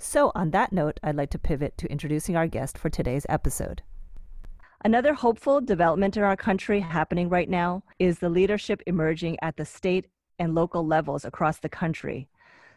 So, 0.00 0.30
on 0.36 0.50
that 0.50 0.72
note, 0.72 1.00
I'd 1.02 1.16
like 1.16 1.30
to 1.30 1.40
pivot 1.40 1.76
to 1.78 1.90
introducing 1.90 2.36
our 2.36 2.46
guest 2.46 2.78
for 2.78 2.88
today's 2.88 3.26
episode. 3.28 3.82
Another 4.84 5.12
hopeful 5.12 5.60
development 5.60 6.16
in 6.16 6.22
our 6.22 6.36
country 6.36 6.78
happening 6.78 7.28
right 7.28 7.50
now 7.50 7.82
is 7.98 8.20
the 8.20 8.28
leadership 8.28 8.80
emerging 8.86 9.36
at 9.42 9.56
the 9.56 9.64
state 9.64 10.06
and 10.38 10.54
local 10.54 10.86
levels 10.86 11.24
across 11.24 11.58
the 11.58 11.68
country. 11.68 12.28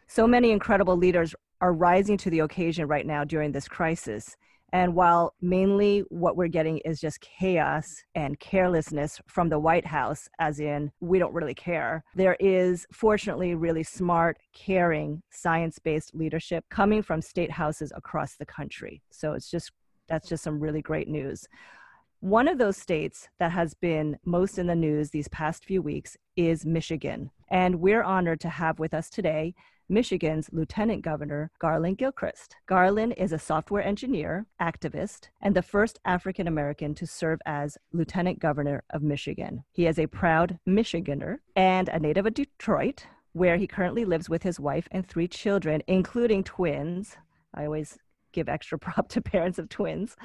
So 0.08 0.26
many 0.26 0.50
incredible 0.50 0.96
leaders 0.96 1.32
are 1.60 1.72
rising 1.72 2.16
to 2.18 2.30
the 2.30 2.40
occasion 2.40 2.88
right 2.88 3.06
now 3.06 3.22
during 3.22 3.52
this 3.52 3.68
crisis. 3.68 4.36
And 4.72 4.94
while 4.94 5.34
mainly 5.42 6.02
what 6.08 6.36
we're 6.36 6.48
getting 6.48 6.78
is 6.78 6.98
just 6.98 7.20
chaos 7.20 8.02
and 8.14 8.40
carelessness 8.40 9.20
from 9.28 9.50
the 9.50 9.58
White 9.58 9.86
House, 9.86 10.28
as 10.38 10.60
in, 10.60 10.90
we 11.00 11.18
don't 11.18 11.34
really 11.34 11.54
care, 11.54 12.02
there 12.14 12.36
is 12.40 12.86
fortunately 12.90 13.54
really 13.54 13.82
smart, 13.82 14.38
caring, 14.54 15.22
science 15.30 15.78
based 15.78 16.14
leadership 16.14 16.64
coming 16.70 17.02
from 17.02 17.20
state 17.20 17.50
houses 17.50 17.92
across 17.94 18.36
the 18.36 18.46
country. 18.46 19.02
So 19.10 19.32
it's 19.34 19.50
just, 19.50 19.72
that's 20.08 20.28
just 20.28 20.42
some 20.42 20.58
really 20.58 20.80
great 20.80 21.08
news. 21.08 21.46
One 22.20 22.48
of 22.48 22.56
those 22.56 22.76
states 22.76 23.28
that 23.40 23.50
has 23.50 23.74
been 23.74 24.16
most 24.24 24.56
in 24.56 24.68
the 24.68 24.76
news 24.76 25.10
these 25.10 25.28
past 25.28 25.64
few 25.64 25.82
weeks 25.82 26.16
is 26.36 26.64
Michigan. 26.64 27.30
And 27.52 27.80
we're 27.82 28.02
honored 28.02 28.40
to 28.40 28.48
have 28.48 28.78
with 28.78 28.94
us 28.94 29.10
today 29.10 29.54
Michigan's 29.86 30.48
Lieutenant 30.52 31.02
Governor 31.02 31.50
Garlin 31.62 31.98
Gilchrist. 31.98 32.56
Garland 32.66 33.12
is 33.18 33.30
a 33.32 33.38
software 33.38 33.84
engineer, 33.84 34.46
activist, 34.58 35.28
and 35.42 35.54
the 35.54 35.60
first 35.60 35.98
African 36.06 36.48
American 36.48 36.94
to 36.94 37.06
serve 37.06 37.40
as 37.44 37.76
Lieutenant 37.92 38.38
Governor 38.38 38.82
of 38.88 39.02
Michigan. 39.02 39.64
He 39.70 39.86
is 39.86 39.98
a 39.98 40.06
proud 40.06 40.58
Michigander 40.66 41.40
and 41.54 41.90
a 41.90 41.98
native 41.98 42.24
of 42.24 42.32
Detroit, 42.32 43.04
where 43.34 43.58
he 43.58 43.66
currently 43.66 44.06
lives 44.06 44.30
with 44.30 44.42
his 44.42 44.58
wife 44.58 44.88
and 44.90 45.06
three 45.06 45.28
children, 45.28 45.82
including 45.86 46.44
twins. 46.44 47.18
I 47.52 47.66
always 47.66 47.98
give 48.32 48.48
extra 48.48 48.78
prop 48.78 49.08
to 49.10 49.20
parents 49.20 49.58
of 49.58 49.68
twins. 49.68 50.16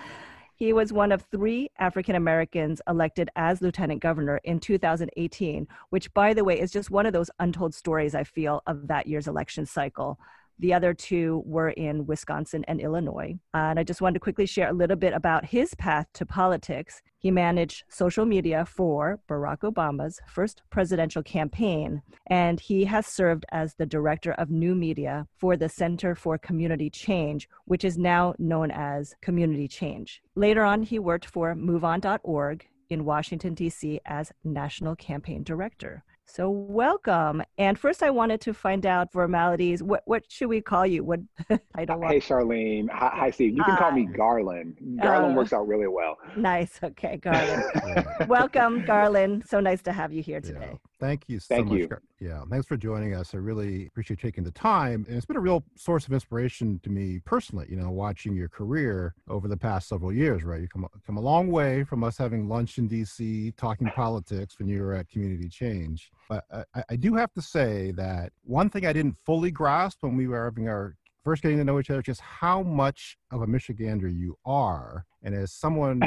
He 0.57 0.73
was 0.73 0.91
one 0.91 1.11
of 1.11 1.21
three 1.21 1.69
African 1.77 2.15
Americans 2.15 2.81
elected 2.87 3.29
as 3.35 3.61
lieutenant 3.61 4.01
governor 4.01 4.41
in 4.43 4.59
2018, 4.59 5.67
which, 5.91 6.11
by 6.15 6.33
the 6.33 6.43
way, 6.43 6.59
is 6.59 6.71
just 6.71 6.89
one 6.89 7.05
of 7.05 7.13
those 7.13 7.29
untold 7.37 7.75
stories 7.75 8.15
I 8.15 8.23
feel 8.23 8.63
of 8.65 8.87
that 8.87 9.05
year's 9.05 9.27
election 9.27 9.67
cycle. 9.67 10.19
The 10.59 10.73
other 10.73 10.93
two 10.93 11.43
were 11.45 11.69
in 11.69 12.05
Wisconsin 12.05 12.65
and 12.67 12.79
Illinois. 12.79 13.37
Uh, 13.53 13.69
and 13.69 13.79
I 13.79 13.83
just 13.83 14.01
wanted 14.01 14.15
to 14.15 14.19
quickly 14.19 14.45
share 14.45 14.69
a 14.69 14.73
little 14.73 14.95
bit 14.95 15.13
about 15.13 15.45
his 15.45 15.73
path 15.75 16.07
to 16.13 16.25
politics. 16.25 17.01
He 17.19 17.31
managed 17.31 17.83
social 17.89 18.25
media 18.25 18.65
for 18.65 19.19
Barack 19.29 19.59
Obama's 19.59 20.19
first 20.27 20.61
presidential 20.69 21.23
campaign, 21.23 22.01
and 22.27 22.59
he 22.59 22.85
has 22.85 23.05
served 23.07 23.45
as 23.51 23.75
the 23.75 23.85
director 23.85 24.33
of 24.33 24.49
new 24.49 24.75
media 24.75 25.27
for 25.37 25.57
the 25.57 25.69
Center 25.69 26.15
for 26.15 26.37
Community 26.37 26.89
Change, 26.89 27.49
which 27.65 27.83
is 27.83 27.97
now 27.97 28.33
known 28.39 28.71
as 28.71 29.15
Community 29.21 29.67
Change. 29.67 30.21
Later 30.35 30.63
on, 30.63 30.83
he 30.83 30.99
worked 30.99 31.25
for 31.25 31.55
MoveOn.org 31.55 32.67
in 32.89 33.05
Washington, 33.05 33.53
D.C. 33.53 33.99
as 34.05 34.31
national 34.43 34.95
campaign 34.95 35.43
director. 35.43 36.03
So 36.29 36.49
welcome. 36.49 37.41
And 37.57 37.79
first, 37.79 38.03
I 38.03 38.09
wanted 38.09 38.41
to 38.41 38.53
find 38.53 38.85
out 38.85 39.11
formalities. 39.13 39.81
What 39.81 40.03
what 40.05 40.29
should 40.29 40.49
we 40.49 40.61
call 40.61 40.85
you? 40.85 41.03
What 41.03 41.21
I 41.75 41.85
don't. 41.85 42.03
Hey, 42.03 42.19
Charlene. 42.19 42.89
Hi, 42.91 43.11
hi, 43.13 43.31
Steve. 43.31 43.55
You 43.55 43.63
can 43.63 43.75
uh, 43.75 43.77
call 43.77 43.91
me 43.91 44.05
Garlin. 44.05 44.75
Garlin 45.01 45.31
uh, 45.31 45.35
works 45.35 45.53
out 45.53 45.67
really 45.67 45.87
well. 45.87 46.17
Nice. 46.35 46.79
Okay, 46.83 47.17
Garlin. 47.23 48.27
welcome, 48.27 48.83
Garlin. 48.83 49.47
So 49.47 49.61
nice 49.61 49.81
to 49.83 49.93
have 49.93 50.11
you 50.11 50.21
here 50.21 50.41
today. 50.41 50.77
Thank 50.99 51.29
you 51.29 51.39
so 51.39 51.55
Thank 51.55 51.67
much. 51.67 51.79
you. 51.79 51.89
Yeah, 52.19 52.41
thanks 52.49 52.65
for 52.65 52.75
joining 52.75 53.13
us. 53.13 53.35
I 53.35 53.37
really 53.37 53.85
appreciate 53.87 54.19
taking 54.19 54.43
the 54.43 54.51
time. 54.51 55.05
And 55.07 55.15
it's 55.15 55.25
been 55.25 55.37
a 55.37 55.41
real 55.41 55.63
source 55.75 56.07
of 56.07 56.13
inspiration 56.13 56.79
to 56.83 56.89
me 56.89 57.19
personally, 57.23 57.67
you 57.69 57.75
know, 57.75 57.91
watching 57.91 58.35
your 58.35 58.49
career 58.49 59.13
over 59.29 59.47
the 59.47 59.57
past 59.57 59.87
several 59.87 60.11
years, 60.11 60.43
right? 60.43 60.61
You 60.61 60.67
come 60.67 60.87
come 61.05 61.17
a 61.17 61.21
long 61.21 61.51
way 61.51 61.83
from 61.83 62.03
us 62.03 62.17
having 62.17 62.49
lunch 62.49 62.79
in 62.79 62.89
DC, 62.89 63.55
talking 63.57 63.87
politics 63.95 64.57
when 64.57 64.67
you 64.67 64.81
were 64.81 64.95
at 64.95 65.07
Community 65.09 65.49
Change. 65.49 66.11
But 66.27 66.43
I, 66.51 66.83
I 66.89 66.95
do 66.95 67.13
have 67.13 67.31
to 67.33 67.41
say 67.41 67.91
that 67.91 68.31
one 68.43 68.69
thing 68.69 68.87
I 68.87 68.93
didn't 68.93 69.17
fully 69.17 69.51
grasp 69.51 69.99
when 70.01 70.17
we 70.17 70.27
were 70.27 70.45
having 70.45 70.67
our 70.67 70.95
first 71.23 71.41
getting 71.41 71.57
to 71.57 71.63
know 71.63 71.79
each 71.79 71.89
other, 71.89 72.01
just 72.01 72.21
how 72.21 72.63
much 72.63 73.17
of 73.31 73.41
a 73.41 73.47
Michigander 73.47 74.13
you 74.13 74.37
are. 74.45 75.05
And 75.23 75.35
as 75.35 75.51
someone, 75.51 76.01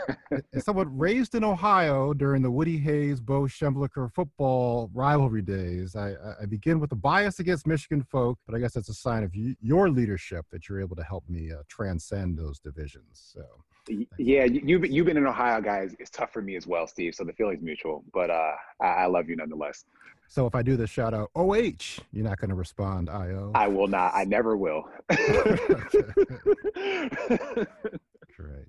as 0.52 0.64
someone 0.64 0.96
raised 0.96 1.34
in 1.34 1.42
Ohio 1.42 2.14
during 2.14 2.42
the 2.42 2.50
Woody 2.50 2.78
Hayes, 2.78 3.20
Bo 3.20 3.42
Schembechler 3.42 4.12
football 4.12 4.90
rivalry 4.94 5.42
days, 5.42 5.96
I, 5.96 6.14
I 6.40 6.46
begin 6.46 6.78
with 6.78 6.92
a 6.92 6.96
bias 6.96 7.40
against 7.40 7.66
Michigan 7.66 8.02
folk, 8.02 8.38
but 8.46 8.54
I 8.54 8.60
guess 8.60 8.74
that's 8.74 8.88
a 8.88 8.94
sign 8.94 9.24
of 9.24 9.34
you, 9.34 9.56
your 9.60 9.90
leadership 9.90 10.46
that 10.52 10.68
you're 10.68 10.80
able 10.80 10.96
to 10.96 11.04
help 11.04 11.28
me 11.28 11.50
uh, 11.52 11.62
transcend 11.68 12.38
those 12.38 12.58
divisions. 12.60 13.32
So. 13.34 13.42
Yeah, 14.18 14.44
you've 14.44 14.86
you've 14.86 15.06
been 15.06 15.16
in 15.16 15.26
Ohio, 15.26 15.60
guys. 15.60 15.96
It's 15.98 16.10
tough 16.10 16.32
for 16.32 16.42
me 16.42 16.54
as 16.54 16.66
well, 16.66 16.86
Steve. 16.86 17.14
So 17.14 17.24
the 17.24 17.32
feeling's 17.32 17.62
mutual, 17.62 18.04
but 18.12 18.30
uh, 18.30 18.52
I, 18.80 18.86
I 18.86 19.06
love 19.06 19.28
you 19.28 19.36
nonetheless. 19.36 19.84
So 20.30 20.46
if 20.46 20.54
I 20.54 20.62
do 20.62 20.76
the 20.76 20.86
shout 20.86 21.12
out 21.12 21.32
OH, 21.34 21.98
you're 22.12 22.22
not 22.22 22.38
going 22.38 22.50
to 22.50 22.54
respond 22.54 23.10
IO. 23.10 23.50
I 23.52 23.66
will 23.66 23.88
not. 23.88 24.12
I 24.14 24.22
never 24.22 24.56
will. 24.56 24.88
Great. 28.36 28.66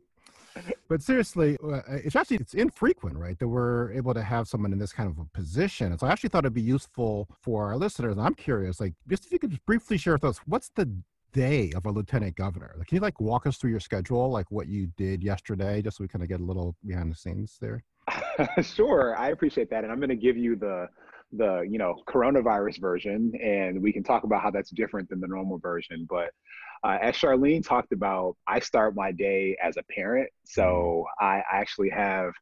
But 0.90 1.04
seriously, 1.04 1.60
uh, 1.64 1.82
it's 1.88 2.16
actually 2.16 2.38
it's 2.38 2.56
infrequent, 2.56 3.16
right, 3.16 3.38
that 3.38 3.48
we're 3.48 3.92
able 3.94 4.16
to 4.16 4.24
have 4.24 4.48
someone 4.48 4.74
in 4.74 4.80
this 4.80 4.92
kind 4.92 5.08
of 5.08 5.20
a 5.20 5.26
position. 5.38 5.92
And 5.92 6.00
so 6.00 6.08
I 6.08 6.12
actually 6.12 6.30
thought 6.30 6.46
it'd 6.46 6.56
be 6.56 6.64
useful 6.64 7.30
for 7.44 7.68
our 7.68 7.78
listeners. 7.78 8.18
I'm 8.18 8.34
curious, 8.34 8.80
like, 8.80 8.96
just 9.08 9.28
if 9.28 9.32
you 9.32 9.38
could 9.38 9.52
just 9.52 9.66
briefly 9.68 10.00
share 10.00 10.14
with 10.14 10.24
us, 10.24 10.40
what's 10.48 10.70
the 10.70 10.92
day 11.32 11.72
of 11.76 11.86
a 11.86 11.92
lieutenant 11.92 12.36
governor? 12.38 12.74
Like, 12.76 12.88
can 12.88 12.96
you 12.96 13.02
like 13.02 13.22
walk 13.22 13.46
us 13.46 13.58
through 13.58 13.70
your 13.70 13.80
schedule, 13.80 14.32
like 14.32 14.50
what 14.50 14.68
you 14.68 14.88
did 14.98 15.24
yesterday, 15.24 15.84
just 15.84 15.98
so 15.98 16.04
we 16.04 16.08
kind 16.08 16.24
of 16.24 16.28
get 16.28 16.40
a 16.40 16.44
little 16.44 16.76
behind 16.84 17.12
the 17.12 17.16
scenes 17.16 17.60
there? 17.62 17.84
sure, 18.64 19.16
I 19.16 19.30
appreciate 19.30 19.70
that, 19.70 19.84
and 19.84 19.94
I'm 19.94 20.00
going 20.00 20.10
to 20.10 20.16
give 20.16 20.38
you 20.38 20.56
the 20.56 20.90
the 21.34 21.62
you 21.70 21.78
know 21.78 21.96
coronavirus 22.08 22.80
version, 22.80 23.34
and 23.42 23.82
we 23.82 23.92
can 23.94 24.04
talk 24.04 24.24
about 24.24 24.42
how 24.42 24.52
that's 24.52 24.72
different 24.72 25.10
than 25.10 25.20
the 25.20 25.28
normal 25.28 25.58
version. 25.58 26.08
But 26.10 26.32
uh, 26.84 26.98
as 27.02 27.16
Charlene 27.16 27.66
talked 27.66 27.92
about, 27.92 28.36
I 28.48 28.60
start 28.60 28.96
my 28.96 29.12
day 29.12 29.56
as 29.62 29.78
a 29.78 29.84
parent, 29.84 30.30
so 30.44 31.06
I 31.20 31.44
actually 31.52 31.90
have 31.90 32.34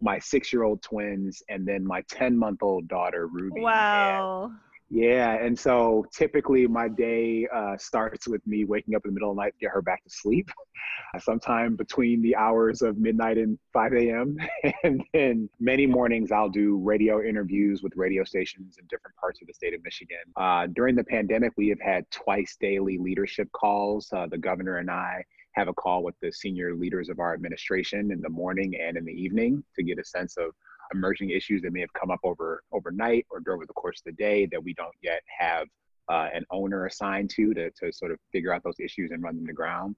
my 0.00 0.18
six 0.18 0.52
year 0.52 0.62
old 0.62 0.80
twins 0.82 1.42
and 1.48 1.66
then 1.66 1.84
my 1.84 2.02
10 2.08 2.36
month 2.36 2.62
old 2.62 2.86
daughter 2.86 3.26
ruby 3.26 3.60
wow 3.60 4.44
and 4.44 4.52
yeah, 4.90 5.34
and 5.34 5.58
so 5.58 6.06
typically 6.14 6.66
my 6.66 6.88
day 6.88 7.46
uh, 7.54 7.76
starts 7.76 8.26
with 8.26 8.46
me 8.46 8.64
waking 8.64 8.94
up 8.94 9.02
in 9.04 9.10
the 9.10 9.14
middle 9.14 9.30
of 9.30 9.36
the 9.36 9.42
night 9.42 9.52
to 9.52 9.58
get 9.58 9.70
her 9.70 9.82
back 9.82 10.02
to 10.04 10.10
sleep, 10.10 10.50
sometime 11.20 11.76
between 11.76 12.22
the 12.22 12.34
hours 12.34 12.80
of 12.80 12.96
midnight 12.96 13.36
and 13.36 13.58
5 13.74 13.92
a.m. 13.92 14.38
and 14.84 15.02
then 15.12 15.50
many 15.60 15.84
mornings 15.84 16.32
I'll 16.32 16.48
do 16.48 16.78
radio 16.78 17.22
interviews 17.22 17.82
with 17.82 17.92
radio 17.96 18.24
stations 18.24 18.76
in 18.78 18.86
different 18.88 19.14
parts 19.16 19.42
of 19.42 19.46
the 19.48 19.54
state 19.54 19.74
of 19.74 19.84
Michigan. 19.84 20.16
Uh, 20.36 20.68
during 20.74 20.96
the 20.96 21.04
pandemic, 21.04 21.52
we 21.58 21.68
have 21.68 21.80
had 21.80 22.10
twice 22.10 22.56
daily 22.58 22.96
leadership 22.96 23.50
calls. 23.52 24.08
Uh, 24.10 24.26
the 24.26 24.38
governor 24.38 24.78
and 24.78 24.90
I 24.90 25.22
have 25.52 25.68
a 25.68 25.74
call 25.74 26.02
with 26.02 26.14
the 26.22 26.32
senior 26.32 26.74
leaders 26.74 27.10
of 27.10 27.18
our 27.18 27.34
administration 27.34 28.10
in 28.10 28.22
the 28.22 28.28
morning 28.28 28.74
and 28.80 28.96
in 28.96 29.04
the 29.04 29.12
evening 29.12 29.62
to 29.76 29.82
get 29.82 29.98
a 29.98 30.04
sense 30.04 30.36
of 30.38 30.52
emerging 30.92 31.30
issues 31.30 31.62
that 31.62 31.72
may 31.72 31.80
have 31.80 31.92
come 31.92 32.10
up 32.10 32.20
over 32.22 32.62
overnight 32.72 33.26
or 33.30 33.40
over 33.52 33.66
the 33.66 33.72
course 33.72 34.00
of 34.00 34.04
the 34.04 34.12
day 34.12 34.46
that 34.46 34.62
we 34.62 34.74
don't 34.74 34.94
yet 35.02 35.22
have 35.38 35.66
uh, 36.10 36.28
an 36.32 36.44
owner 36.50 36.86
assigned 36.86 37.30
to, 37.30 37.52
to 37.54 37.70
to 37.72 37.92
sort 37.92 38.10
of 38.12 38.18
figure 38.32 38.52
out 38.52 38.62
those 38.64 38.80
issues 38.80 39.10
and 39.10 39.22
run 39.22 39.36
them 39.36 39.46
to 39.46 39.52
ground. 39.52 39.94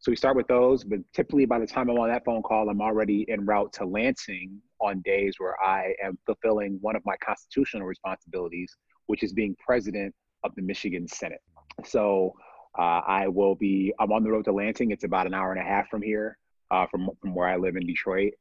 So 0.00 0.10
we 0.10 0.16
start 0.16 0.34
with 0.34 0.46
those, 0.46 0.82
but 0.82 1.00
typically 1.12 1.44
by 1.44 1.58
the 1.58 1.66
time 1.66 1.90
I'm 1.90 1.98
on 1.98 2.08
that 2.08 2.24
phone 2.24 2.40
call, 2.40 2.70
I'm 2.70 2.80
already 2.80 3.26
en 3.28 3.44
route 3.44 3.70
to 3.74 3.84
Lansing 3.84 4.58
on 4.80 5.02
days 5.02 5.34
where 5.36 5.62
I 5.62 5.94
am 6.02 6.18
fulfilling 6.24 6.78
one 6.80 6.96
of 6.96 7.02
my 7.04 7.16
constitutional 7.22 7.86
responsibilities, 7.86 8.74
which 9.08 9.22
is 9.22 9.34
being 9.34 9.54
president 9.58 10.14
of 10.42 10.54
the 10.54 10.62
Michigan 10.62 11.06
Senate. 11.06 11.42
So 11.84 12.32
uh, 12.78 13.02
I 13.06 13.28
will 13.28 13.54
be, 13.54 13.92
I'm 14.00 14.10
on 14.10 14.24
the 14.24 14.30
road 14.30 14.46
to 14.46 14.52
Lansing. 14.52 14.90
It's 14.90 15.04
about 15.04 15.26
an 15.26 15.34
hour 15.34 15.52
and 15.52 15.60
a 15.60 15.64
half 15.64 15.90
from 15.90 16.00
here, 16.00 16.38
uh, 16.70 16.86
from, 16.86 17.10
from 17.20 17.34
where 17.34 17.48
I 17.48 17.56
live 17.56 17.76
in 17.76 17.86
Detroit. 17.86 18.32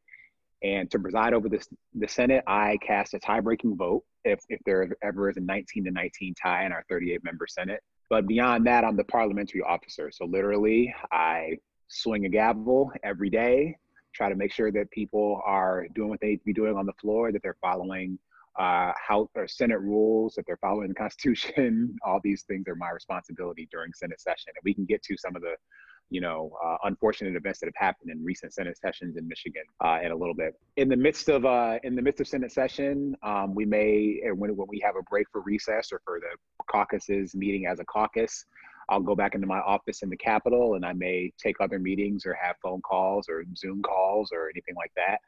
And 0.63 0.91
to 0.91 0.99
preside 0.99 1.33
over 1.33 1.47
this, 1.47 1.67
the 1.93 2.07
Senate, 2.07 2.43
I 2.45 2.77
cast 2.85 3.13
a 3.13 3.19
tie-breaking 3.19 3.77
vote 3.77 4.03
if, 4.25 4.41
if 4.49 4.59
there 4.65 4.89
ever 5.03 5.29
is 5.29 5.37
a 5.37 5.41
19 5.41 5.85
to 5.85 5.91
19 5.91 6.33
tie 6.41 6.65
in 6.65 6.71
our 6.71 6.83
38 6.89 7.23
member 7.23 7.47
Senate. 7.47 7.81
But 8.09 8.27
beyond 8.27 8.65
that, 8.67 8.83
I'm 8.83 8.97
the 8.97 9.03
parliamentary 9.05 9.61
officer. 9.61 10.11
So 10.11 10.25
literally, 10.25 10.93
I 11.11 11.57
swing 11.87 12.25
a 12.25 12.29
gavel 12.29 12.91
every 13.03 13.29
day, 13.29 13.77
try 14.13 14.29
to 14.29 14.35
make 14.35 14.51
sure 14.51 14.71
that 14.71 14.89
people 14.91 15.41
are 15.45 15.87
doing 15.95 16.09
what 16.09 16.19
they 16.19 16.29
need 16.29 16.37
to 16.37 16.45
be 16.45 16.53
doing 16.53 16.75
on 16.75 16.85
the 16.85 16.93
floor, 16.93 17.31
that 17.31 17.41
they're 17.41 17.57
following 17.61 18.17
uh, 18.57 18.91
House 19.07 19.29
or 19.35 19.47
Senate 19.47 19.79
rules, 19.79 20.33
that 20.35 20.45
they're 20.45 20.57
following 20.57 20.89
the 20.89 20.93
Constitution. 20.95 21.95
All 22.05 22.19
these 22.23 22.43
things 22.43 22.67
are 22.67 22.75
my 22.75 22.89
responsibility 22.89 23.67
during 23.71 23.93
Senate 23.93 24.19
session. 24.19 24.47
And 24.55 24.61
we 24.63 24.73
can 24.73 24.85
get 24.85 25.03
to 25.03 25.15
some 25.17 25.35
of 25.35 25.41
the 25.41 25.55
you 26.09 26.21
know, 26.21 26.51
uh, 26.63 26.77
unfortunate 26.85 27.35
events 27.35 27.59
that 27.59 27.67
have 27.67 27.75
happened 27.75 28.11
in 28.11 28.23
recent 28.23 28.53
Senate 28.53 28.77
sessions 28.77 29.15
in 29.15 29.27
Michigan 29.27 29.63
uh, 29.83 29.99
in 30.03 30.11
a 30.11 30.15
little 30.15 30.33
bit. 30.33 30.53
In 30.77 30.89
the 30.89 30.95
midst 30.95 31.29
of 31.29 31.45
uh, 31.45 31.77
in 31.83 31.95
the 31.95 32.01
midst 32.01 32.19
of 32.21 32.27
Senate 32.27 32.51
session, 32.51 33.15
um, 33.23 33.53
we 33.53 33.65
may 33.65 34.19
when 34.33 34.55
when 34.55 34.67
we 34.67 34.79
have 34.83 34.95
a 34.95 35.03
break 35.03 35.27
for 35.31 35.41
recess 35.41 35.91
or 35.91 36.01
for 36.03 36.19
the 36.19 36.35
caucuses 36.69 37.35
meeting 37.35 37.67
as 37.67 37.79
a 37.79 37.85
caucus, 37.85 38.45
I'll 38.89 39.01
go 39.01 39.15
back 39.15 39.35
into 39.35 39.47
my 39.47 39.59
office 39.59 40.01
in 40.01 40.09
the 40.09 40.17
Capitol 40.17 40.75
and 40.75 40.85
I 40.85 40.93
may 40.93 41.31
take 41.37 41.61
other 41.61 41.79
meetings 41.79 42.25
or 42.25 42.33
have 42.41 42.55
phone 42.61 42.81
calls 42.81 43.27
or 43.29 43.43
Zoom 43.55 43.81
calls 43.81 44.31
or 44.33 44.49
anything 44.49 44.75
like 44.75 44.91
that. 44.95 45.19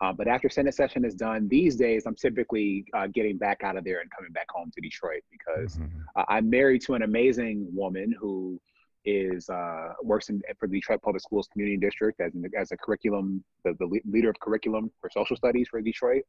Uh, 0.00 0.12
but 0.12 0.28
after 0.28 0.48
Senate 0.48 0.74
session 0.74 1.04
is 1.04 1.14
done, 1.14 1.48
these 1.48 1.74
days 1.74 2.04
I'm 2.06 2.14
typically 2.14 2.84
uh, 2.94 3.08
getting 3.08 3.36
back 3.36 3.64
out 3.64 3.76
of 3.76 3.82
there 3.82 4.00
and 4.00 4.08
coming 4.12 4.30
back 4.30 4.46
home 4.48 4.70
to 4.72 4.80
Detroit 4.80 5.22
because 5.30 5.76
mm-hmm. 5.76 5.98
uh, 6.14 6.24
I'm 6.28 6.48
married 6.48 6.82
to 6.82 6.94
an 6.94 7.02
amazing 7.02 7.66
woman 7.72 8.14
who 8.18 8.60
is 9.08 9.48
uh, 9.48 9.92
works 10.02 10.28
in, 10.28 10.42
for 10.58 10.68
the 10.68 10.74
Detroit 10.74 11.00
Public 11.02 11.22
Schools 11.22 11.48
Community 11.52 11.78
District 11.78 12.20
as, 12.20 12.32
as 12.56 12.72
a 12.72 12.76
curriculum, 12.76 13.42
the, 13.64 13.74
the 13.78 14.00
leader 14.04 14.30
of 14.30 14.38
curriculum 14.40 14.90
for 15.00 15.10
social 15.10 15.36
studies 15.36 15.68
for 15.70 15.80
Detroit. 15.80 16.22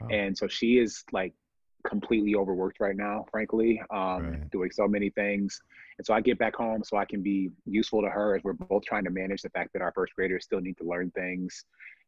Wow. 0.00 0.08
And 0.10 0.36
so 0.36 0.48
she 0.48 0.78
is 0.78 1.04
like 1.12 1.32
completely 1.86 2.34
overworked 2.34 2.80
right 2.80 2.96
now, 2.96 3.26
frankly, 3.30 3.80
um, 3.90 4.30
right. 4.30 4.50
doing 4.50 4.70
so 4.72 4.88
many 4.88 5.10
things. 5.10 5.60
And 5.98 6.06
so 6.06 6.14
I 6.14 6.20
get 6.20 6.38
back 6.38 6.56
home 6.56 6.82
so 6.82 6.96
I 6.96 7.04
can 7.04 7.22
be 7.22 7.50
useful 7.66 8.02
to 8.02 8.08
her 8.08 8.34
as 8.34 8.42
we're 8.42 8.54
both 8.54 8.84
trying 8.84 9.04
to 9.04 9.10
manage 9.10 9.42
the 9.42 9.50
fact 9.50 9.72
that 9.74 9.82
our 9.82 9.92
first 9.94 10.14
graders 10.14 10.44
still 10.44 10.60
need 10.60 10.76
to 10.78 10.84
learn 10.84 11.10
things 11.10 11.64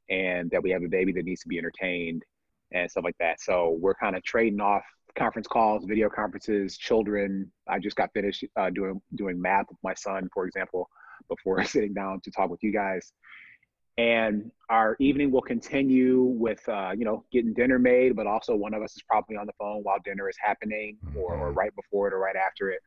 and 0.09 0.51
that 0.51 0.63
we 0.63 0.71
have 0.71 0.83
a 0.83 0.89
baby 0.89 1.13
that 1.13 1.25
needs 1.25 1.43
to 1.43 1.49
be 1.49 1.59
entertained 1.59 2.23
and 2.73 2.91
stuff 2.91 3.05
like 3.05 3.19
that. 3.21 3.41
So 3.41 3.77
we're 3.79 3.95
kind 3.95 4.17
of 4.17 4.25
trading 4.25 4.61
off 4.61 4.85
conference 5.17 5.49
calls, 5.49 5.85
video 5.85 6.09
conferences, 6.09 6.77
children. 6.77 7.51
I 7.69 7.79
just 7.79 7.97
got 7.97 8.13
finished 8.13 8.45
uh, 8.57 8.71
doing 8.71 9.01
doing 9.17 9.41
math 9.41 9.67
with 9.69 9.79
my 9.83 9.95
son, 9.95 10.29
for 10.33 10.47
example, 10.47 10.89
before 11.29 11.65
sitting 11.65 11.95
down 11.95 12.21
to 12.21 12.31
talk 12.31 12.51
with 12.51 12.63
you 12.63 12.73
guys. 12.73 13.13
And 13.99 14.51
our 14.69 14.95
evening 15.01 15.31
will 15.31 15.43
continue 15.43 16.23
with 16.23 16.67
uh, 16.69 16.93
you 16.97 17.05
know 17.05 17.25
getting 17.33 17.55
dinner 17.55 17.79
made, 17.79 18.15
but 18.15 18.27
also 18.27 18.55
one 18.55 18.75
of 18.75 18.83
us 18.83 18.95
is 18.95 19.03
probably 19.03 19.37
on 19.37 19.47
the 19.47 19.55
phone 19.59 19.83
while 19.83 19.99
dinner 20.05 20.29
is 20.29 20.37
happening, 20.41 20.99
or, 21.17 21.35
or 21.35 21.49
mm-hmm. 21.49 21.59
right 21.59 21.75
before 21.75 22.09
it 22.09 22.15
or 22.15 22.19
right 22.19 22.37
after 22.37 22.71
it. 22.71 22.81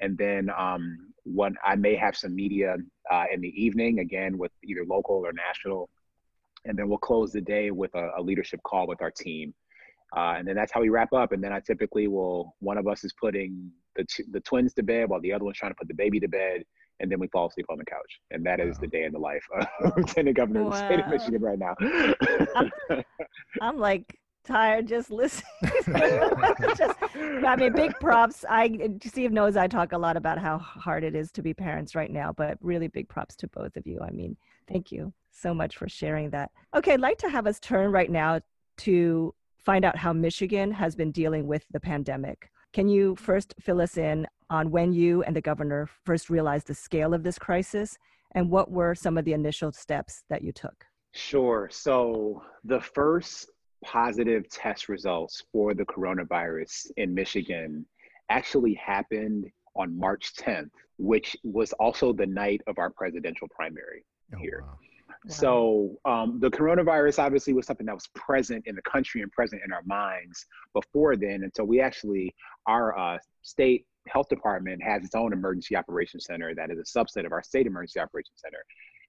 And 0.00 0.18
then 0.18 0.50
um, 0.56 1.12
one 1.22 1.54
I 1.64 1.76
may 1.76 1.94
have 1.94 2.16
some 2.16 2.34
media 2.34 2.76
uh, 3.10 3.24
in 3.32 3.40
the 3.40 3.52
evening 3.62 4.00
again 4.00 4.38
with 4.38 4.52
either 4.64 4.84
local 4.86 5.16
or 5.16 5.32
national, 5.32 5.90
and 6.64 6.78
then 6.78 6.88
we'll 6.88 6.98
close 6.98 7.30
the 7.30 7.42
day 7.42 7.70
with 7.70 7.94
a, 7.94 8.10
a 8.16 8.22
leadership 8.22 8.60
call 8.62 8.86
with 8.86 9.02
our 9.02 9.10
team 9.10 9.54
uh, 10.16 10.34
and 10.38 10.46
then 10.46 10.54
that's 10.54 10.72
how 10.72 10.80
we 10.80 10.88
wrap 10.88 11.12
up. 11.12 11.32
And 11.32 11.42
then 11.42 11.52
I 11.52 11.60
typically 11.60 12.06
will, 12.08 12.54
one 12.60 12.78
of 12.78 12.86
us 12.86 13.04
is 13.04 13.12
putting 13.20 13.70
the, 13.96 14.04
t- 14.04 14.24
the 14.30 14.40
twins 14.40 14.72
to 14.74 14.82
bed 14.82 15.08
while 15.08 15.20
the 15.20 15.32
other 15.32 15.44
one's 15.44 15.58
trying 15.58 15.72
to 15.72 15.76
put 15.76 15.88
the 15.88 15.94
baby 15.94 16.20
to 16.20 16.28
bed. 16.28 16.62
And 17.00 17.10
then 17.10 17.18
we 17.18 17.26
fall 17.28 17.48
asleep 17.48 17.66
on 17.70 17.78
the 17.78 17.84
couch. 17.84 18.20
And 18.30 18.46
that 18.46 18.60
is 18.60 18.78
the 18.78 18.86
day 18.86 19.02
in 19.02 19.12
the 19.12 19.18
life 19.18 19.44
of 19.58 19.66
Lieutenant 19.96 20.36
Governor 20.36 20.62
wow. 20.62 20.68
of 20.68 20.72
the 20.74 20.86
state 20.86 21.00
of 21.00 21.08
Michigan 21.08 21.42
right 21.42 21.58
now. 21.58 21.74
I'm, 22.54 23.02
I'm 23.60 23.78
like 23.78 24.16
tired 24.44 24.86
just 24.86 25.10
listening. 25.10 25.50
just, 26.76 26.96
I 27.12 27.56
mean, 27.58 27.72
big 27.72 27.94
props. 27.98 28.44
I 28.48 28.96
Steve 29.04 29.32
knows 29.32 29.56
I 29.56 29.66
talk 29.66 29.90
a 29.90 29.98
lot 29.98 30.16
about 30.16 30.38
how 30.38 30.58
hard 30.58 31.02
it 31.02 31.16
is 31.16 31.32
to 31.32 31.42
be 31.42 31.52
parents 31.52 31.96
right 31.96 32.10
now, 32.10 32.32
but 32.32 32.58
really 32.60 32.86
big 32.86 33.08
props 33.08 33.34
to 33.36 33.48
both 33.48 33.76
of 33.76 33.86
you. 33.88 34.00
I 34.00 34.10
mean, 34.10 34.36
thank 34.68 34.92
you 34.92 35.12
so 35.32 35.52
much 35.52 35.76
for 35.76 35.88
sharing 35.88 36.30
that. 36.30 36.52
Okay, 36.76 36.92
I'd 36.92 37.00
like 37.00 37.18
to 37.18 37.28
have 37.28 37.48
us 37.48 37.58
turn 37.58 37.90
right 37.90 38.10
now 38.10 38.40
to 38.78 39.34
find 39.64 39.84
out 39.84 39.96
how 39.96 40.12
Michigan 40.12 40.70
has 40.72 40.94
been 40.94 41.10
dealing 41.10 41.46
with 41.46 41.64
the 41.70 41.80
pandemic. 41.80 42.50
Can 42.72 42.88
you 42.88 43.16
first 43.16 43.54
fill 43.60 43.80
us 43.80 43.96
in 43.96 44.26
on 44.50 44.70
when 44.70 44.92
you 44.92 45.22
and 45.22 45.34
the 45.34 45.40
governor 45.40 45.88
first 46.04 46.28
realized 46.28 46.66
the 46.66 46.74
scale 46.74 47.14
of 47.14 47.22
this 47.22 47.38
crisis 47.38 47.96
and 48.34 48.50
what 48.50 48.70
were 48.70 48.94
some 48.94 49.16
of 49.16 49.24
the 49.24 49.32
initial 49.32 49.72
steps 49.72 50.24
that 50.28 50.42
you 50.42 50.52
took? 50.52 50.84
Sure. 51.12 51.68
So 51.70 52.42
the 52.64 52.80
first 52.80 53.50
positive 53.84 54.48
test 54.48 54.88
results 54.88 55.42
for 55.52 55.74
the 55.74 55.84
coronavirus 55.84 56.90
in 56.96 57.14
Michigan 57.14 57.86
actually 58.28 58.74
happened 58.74 59.46
on 59.76 59.96
March 59.96 60.34
10th, 60.34 60.70
which 60.98 61.36
was 61.44 61.72
also 61.74 62.12
the 62.12 62.26
night 62.26 62.60
of 62.66 62.78
our 62.78 62.90
presidential 62.90 63.48
primary 63.48 64.04
oh, 64.34 64.38
here. 64.38 64.64
Wow. 64.66 64.78
So 65.32 65.96
um, 66.04 66.38
the 66.40 66.50
coronavirus 66.50 67.18
obviously 67.18 67.54
was 67.54 67.66
something 67.66 67.86
that 67.86 67.94
was 67.94 68.08
present 68.14 68.64
in 68.66 68.74
the 68.74 68.82
country 68.82 69.22
and 69.22 69.32
present 69.32 69.62
in 69.64 69.72
our 69.72 69.82
minds 69.86 70.46
before 70.74 71.16
then. 71.16 71.42
And 71.44 71.52
so 71.54 71.64
we 71.64 71.80
actually, 71.80 72.34
our 72.66 72.96
uh, 72.98 73.18
state 73.42 73.86
health 74.06 74.28
department 74.28 74.82
has 74.82 75.02
its 75.02 75.14
own 75.14 75.32
emergency 75.32 75.76
operations 75.76 76.26
center 76.26 76.54
that 76.54 76.70
is 76.70 76.78
a 76.78 76.98
subset 76.98 77.24
of 77.24 77.32
our 77.32 77.42
state 77.42 77.66
emergency 77.66 78.00
operations 78.00 78.36
center. 78.36 78.62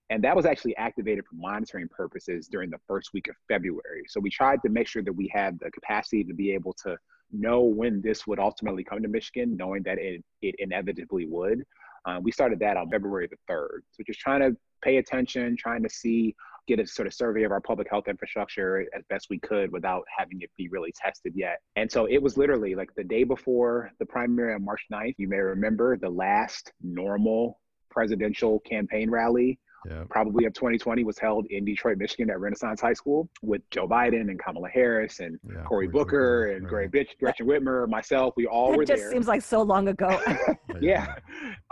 And 0.10 0.24
that 0.24 0.36
was 0.36 0.46
actually 0.46 0.76
activated 0.78 1.26
for 1.26 1.36
monitoring 1.36 1.90
purposes 1.90 2.48
during 2.48 2.70
the 2.70 2.78
first 2.88 3.10
week 3.14 3.28
of 3.28 3.36
February. 3.48 4.04
So 4.08 4.20
we 4.20 4.30
tried 4.30 4.62
to 4.62 4.70
make 4.70 4.88
sure 4.88 5.04
that 5.04 5.12
we 5.12 5.30
had 5.34 5.60
the 5.60 5.72
capacity 5.72 6.24
to 6.24 6.34
be 6.34 6.54
able 6.54 6.74
to 6.84 6.96
know 7.32 7.62
when 7.62 8.02
this 8.02 8.28
would 8.28 8.40
ultimately 8.40 8.84
come 8.84 9.02
to 9.02 9.08
Michigan, 9.08 9.58
knowing 9.58 9.84
that 9.84 9.98
it, 9.98 10.24
it 10.42 10.56
inevitably 10.60 11.26
would. 11.26 11.64
Um, 12.06 12.22
we 12.24 12.32
started 12.32 12.60
that 12.60 12.78
on 12.78 12.90
February 12.90 13.28
the 13.28 13.54
3rd. 13.54 13.80
So 13.92 14.04
just 14.06 14.20
trying 14.20 14.42
to 14.42 14.56
pay 14.84 14.98
attention, 14.98 15.56
trying 15.58 15.84
to 15.84 15.90
see, 15.90 16.36
get 16.68 16.80
a 16.80 16.88
sort 16.88 17.08
of 17.08 17.14
survey 17.14 17.44
of 17.44 17.52
our 17.52 17.62
public 17.62 17.88
health 17.90 18.08
infrastructure 18.08 18.88
as 18.96 19.04
best 19.10 19.28
we 19.30 19.40
could 19.40 19.72
without 19.72 20.04
having 20.16 20.42
it 20.42 20.50
be 20.58 20.68
really 20.70 20.92
tested 20.96 21.34
yet. 21.36 21.60
And 21.76 21.92
so 21.92 22.06
it 22.06 22.22
was 22.22 22.38
literally 22.38 22.76
like 22.76 22.90
the 22.96 23.04
day 23.04 23.24
before 23.24 23.92
the 24.00 24.06
primary 24.06 24.54
on 24.54 24.66
March 24.66 24.82
9th. 24.92 25.16
You 25.18 25.28
may 25.28 25.38
remember 25.38 25.98
the 25.98 26.10
last 26.10 26.74
normal 26.82 27.60
presidential 27.92 28.60
campaign 28.62 29.10
rally 29.10 29.60
yeah. 29.90 30.04
probably 30.10 30.46
of 30.46 30.54
2020 30.54 31.04
was 31.04 31.18
held 31.18 31.46
in 31.48 31.66
Detroit, 31.66 31.98
Michigan 31.98 32.30
at 32.30 32.40
Renaissance 32.40 32.82
High 32.82 32.94
School 32.94 33.30
with 33.42 33.62
Joe 33.72 33.88
Biden 33.88 34.22
and 34.22 34.40
Kamala 34.40 34.70
Harris 34.70 35.20
and 35.20 35.40
yeah, 35.48 35.64
Cory 35.64 35.88
Booker 35.88 36.52
and 36.52 36.72
right. 36.72 36.92
Gretchen 36.92 37.48
Whitmer, 37.48 37.88
myself. 37.88 38.34
We 38.38 38.46
all 38.48 38.72
that 38.72 38.78
were 38.78 38.86
there. 38.86 38.96
It 38.96 39.00
just 39.00 39.12
seems 39.12 39.28
like 39.28 39.42
so 39.42 39.62
long 39.62 39.88
ago. 39.88 40.20
yeah. 40.82 41.16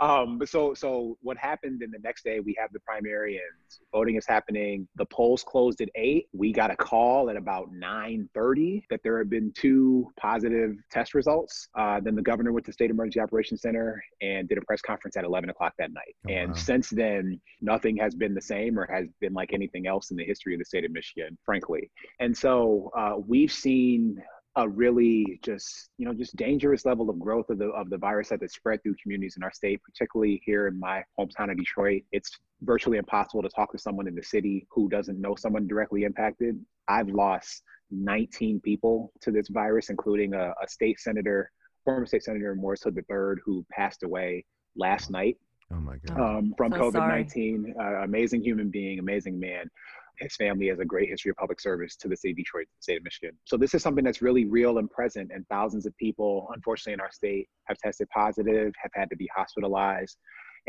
Um, 0.00 0.38
but 0.38 0.48
so 0.48 0.74
so 0.74 1.16
what 1.22 1.36
happened 1.36 1.82
in 1.82 1.90
the 1.90 1.98
next 2.02 2.24
day? 2.24 2.40
We 2.40 2.56
have 2.58 2.72
the 2.72 2.80
primary 2.80 3.36
and 3.36 3.44
voting 3.92 4.16
is 4.16 4.26
happening. 4.26 4.88
The 4.96 5.06
polls 5.06 5.42
closed 5.42 5.80
at 5.80 5.88
eight. 5.94 6.26
We 6.32 6.52
got 6.52 6.70
a 6.70 6.76
call 6.76 7.30
at 7.30 7.36
about 7.36 7.72
9:30 7.72 8.82
that 8.90 9.00
there 9.02 9.18
had 9.18 9.30
been 9.30 9.52
two 9.54 10.10
positive 10.18 10.76
test 10.90 11.14
results. 11.14 11.68
Uh, 11.76 12.00
then 12.00 12.14
the 12.14 12.22
governor 12.22 12.52
went 12.52 12.66
to 12.66 12.72
State 12.72 12.90
Emergency 12.90 13.20
Operations 13.20 13.62
Center 13.62 14.02
and 14.20 14.48
did 14.48 14.58
a 14.58 14.62
press 14.62 14.80
conference 14.80 15.16
at 15.16 15.24
11 15.24 15.50
o'clock 15.50 15.72
that 15.78 15.92
night. 15.92 16.14
Oh, 16.28 16.32
and 16.32 16.50
wow. 16.50 16.56
since 16.56 16.90
then, 16.90 17.40
nothing 17.60 18.00
has 18.04 18.14
been 18.14 18.34
the 18.34 18.48
same 18.54 18.78
or 18.78 18.86
has 18.92 19.06
been 19.20 19.32
like 19.32 19.52
anything 19.52 19.86
else 19.86 20.10
in 20.10 20.16
the 20.16 20.24
history 20.24 20.54
of 20.54 20.58
the 20.58 20.64
state 20.64 20.84
of 20.84 20.92
Michigan, 20.92 21.36
frankly. 21.44 21.90
And 22.20 22.36
so 22.36 22.90
uh, 22.96 23.14
we've 23.26 23.52
seen 23.52 24.22
a 24.56 24.68
really 24.68 25.40
just 25.42 25.90
you 25.98 26.06
know 26.06 26.14
just 26.14 26.36
dangerous 26.36 26.84
level 26.84 27.10
of 27.10 27.18
growth 27.18 27.50
of 27.50 27.58
the 27.58 27.70
of 27.70 27.90
the 27.90 27.98
virus 27.98 28.28
that 28.28 28.40
has 28.40 28.52
spread 28.52 28.80
through 28.82 28.94
communities 29.02 29.36
in 29.36 29.42
our 29.42 29.52
state, 29.52 29.80
particularly 29.82 30.40
here 30.44 30.68
in 30.68 30.78
my 30.78 31.02
hometown 31.18 31.50
of 31.50 31.56
Detroit. 31.56 32.02
It's 32.12 32.30
virtually 32.62 32.98
impossible 32.98 33.42
to 33.42 33.48
talk 33.48 33.72
to 33.72 33.78
someone 33.78 34.06
in 34.06 34.14
the 34.14 34.22
city 34.22 34.66
who 34.70 34.88
doesn't 34.88 35.20
know 35.20 35.34
someone 35.34 35.66
directly 35.66 36.04
impacted. 36.04 36.54
I've 36.86 37.08
lost 37.08 37.62
19 37.90 38.60
people 38.60 39.12
to 39.22 39.30
this 39.30 39.48
virus, 39.48 39.90
including 39.90 40.34
a, 40.34 40.54
a 40.62 40.68
state 40.68 41.00
senator, 41.00 41.50
former 41.84 42.06
state 42.06 42.22
senator 42.22 42.54
Morris 42.54 42.82
Hood 42.82 42.96
III, 42.96 43.40
who 43.44 43.66
passed 43.70 44.02
away 44.04 44.44
last 44.76 45.10
night 45.10 45.36
Oh 45.74 45.80
my 45.80 45.96
God. 46.06 46.20
Um, 46.20 46.54
from 46.56 46.72
so 46.72 46.78
COVID 46.78 47.08
19. 47.08 47.74
Uh, 47.78 47.84
amazing 48.02 48.42
human 48.42 48.70
being, 48.70 48.98
amazing 48.98 49.38
man. 49.38 49.70
His 50.18 50.36
family 50.36 50.68
has 50.68 50.78
a 50.78 50.84
great 50.84 51.08
history 51.08 51.30
of 51.30 51.36
public 51.36 51.60
service 51.60 51.96
to 51.96 52.08
the 52.08 52.16
city 52.16 52.30
of 52.30 52.36
Detroit, 52.36 52.66
the 52.66 52.82
state 52.82 52.98
of 52.98 53.02
Michigan. 53.02 53.36
So 53.44 53.56
this 53.56 53.74
is 53.74 53.82
something 53.82 54.04
that's 54.04 54.22
really 54.22 54.44
real 54.44 54.78
and 54.78 54.88
present, 54.88 55.32
and 55.34 55.44
thousands 55.48 55.86
of 55.86 55.96
people, 55.96 56.48
unfortunately, 56.54 56.92
in 56.94 57.00
our 57.00 57.10
state 57.10 57.48
have 57.64 57.78
tested 57.78 58.08
positive, 58.10 58.72
have 58.80 58.92
had 58.94 59.10
to 59.10 59.16
be 59.16 59.28
hospitalized, 59.34 60.16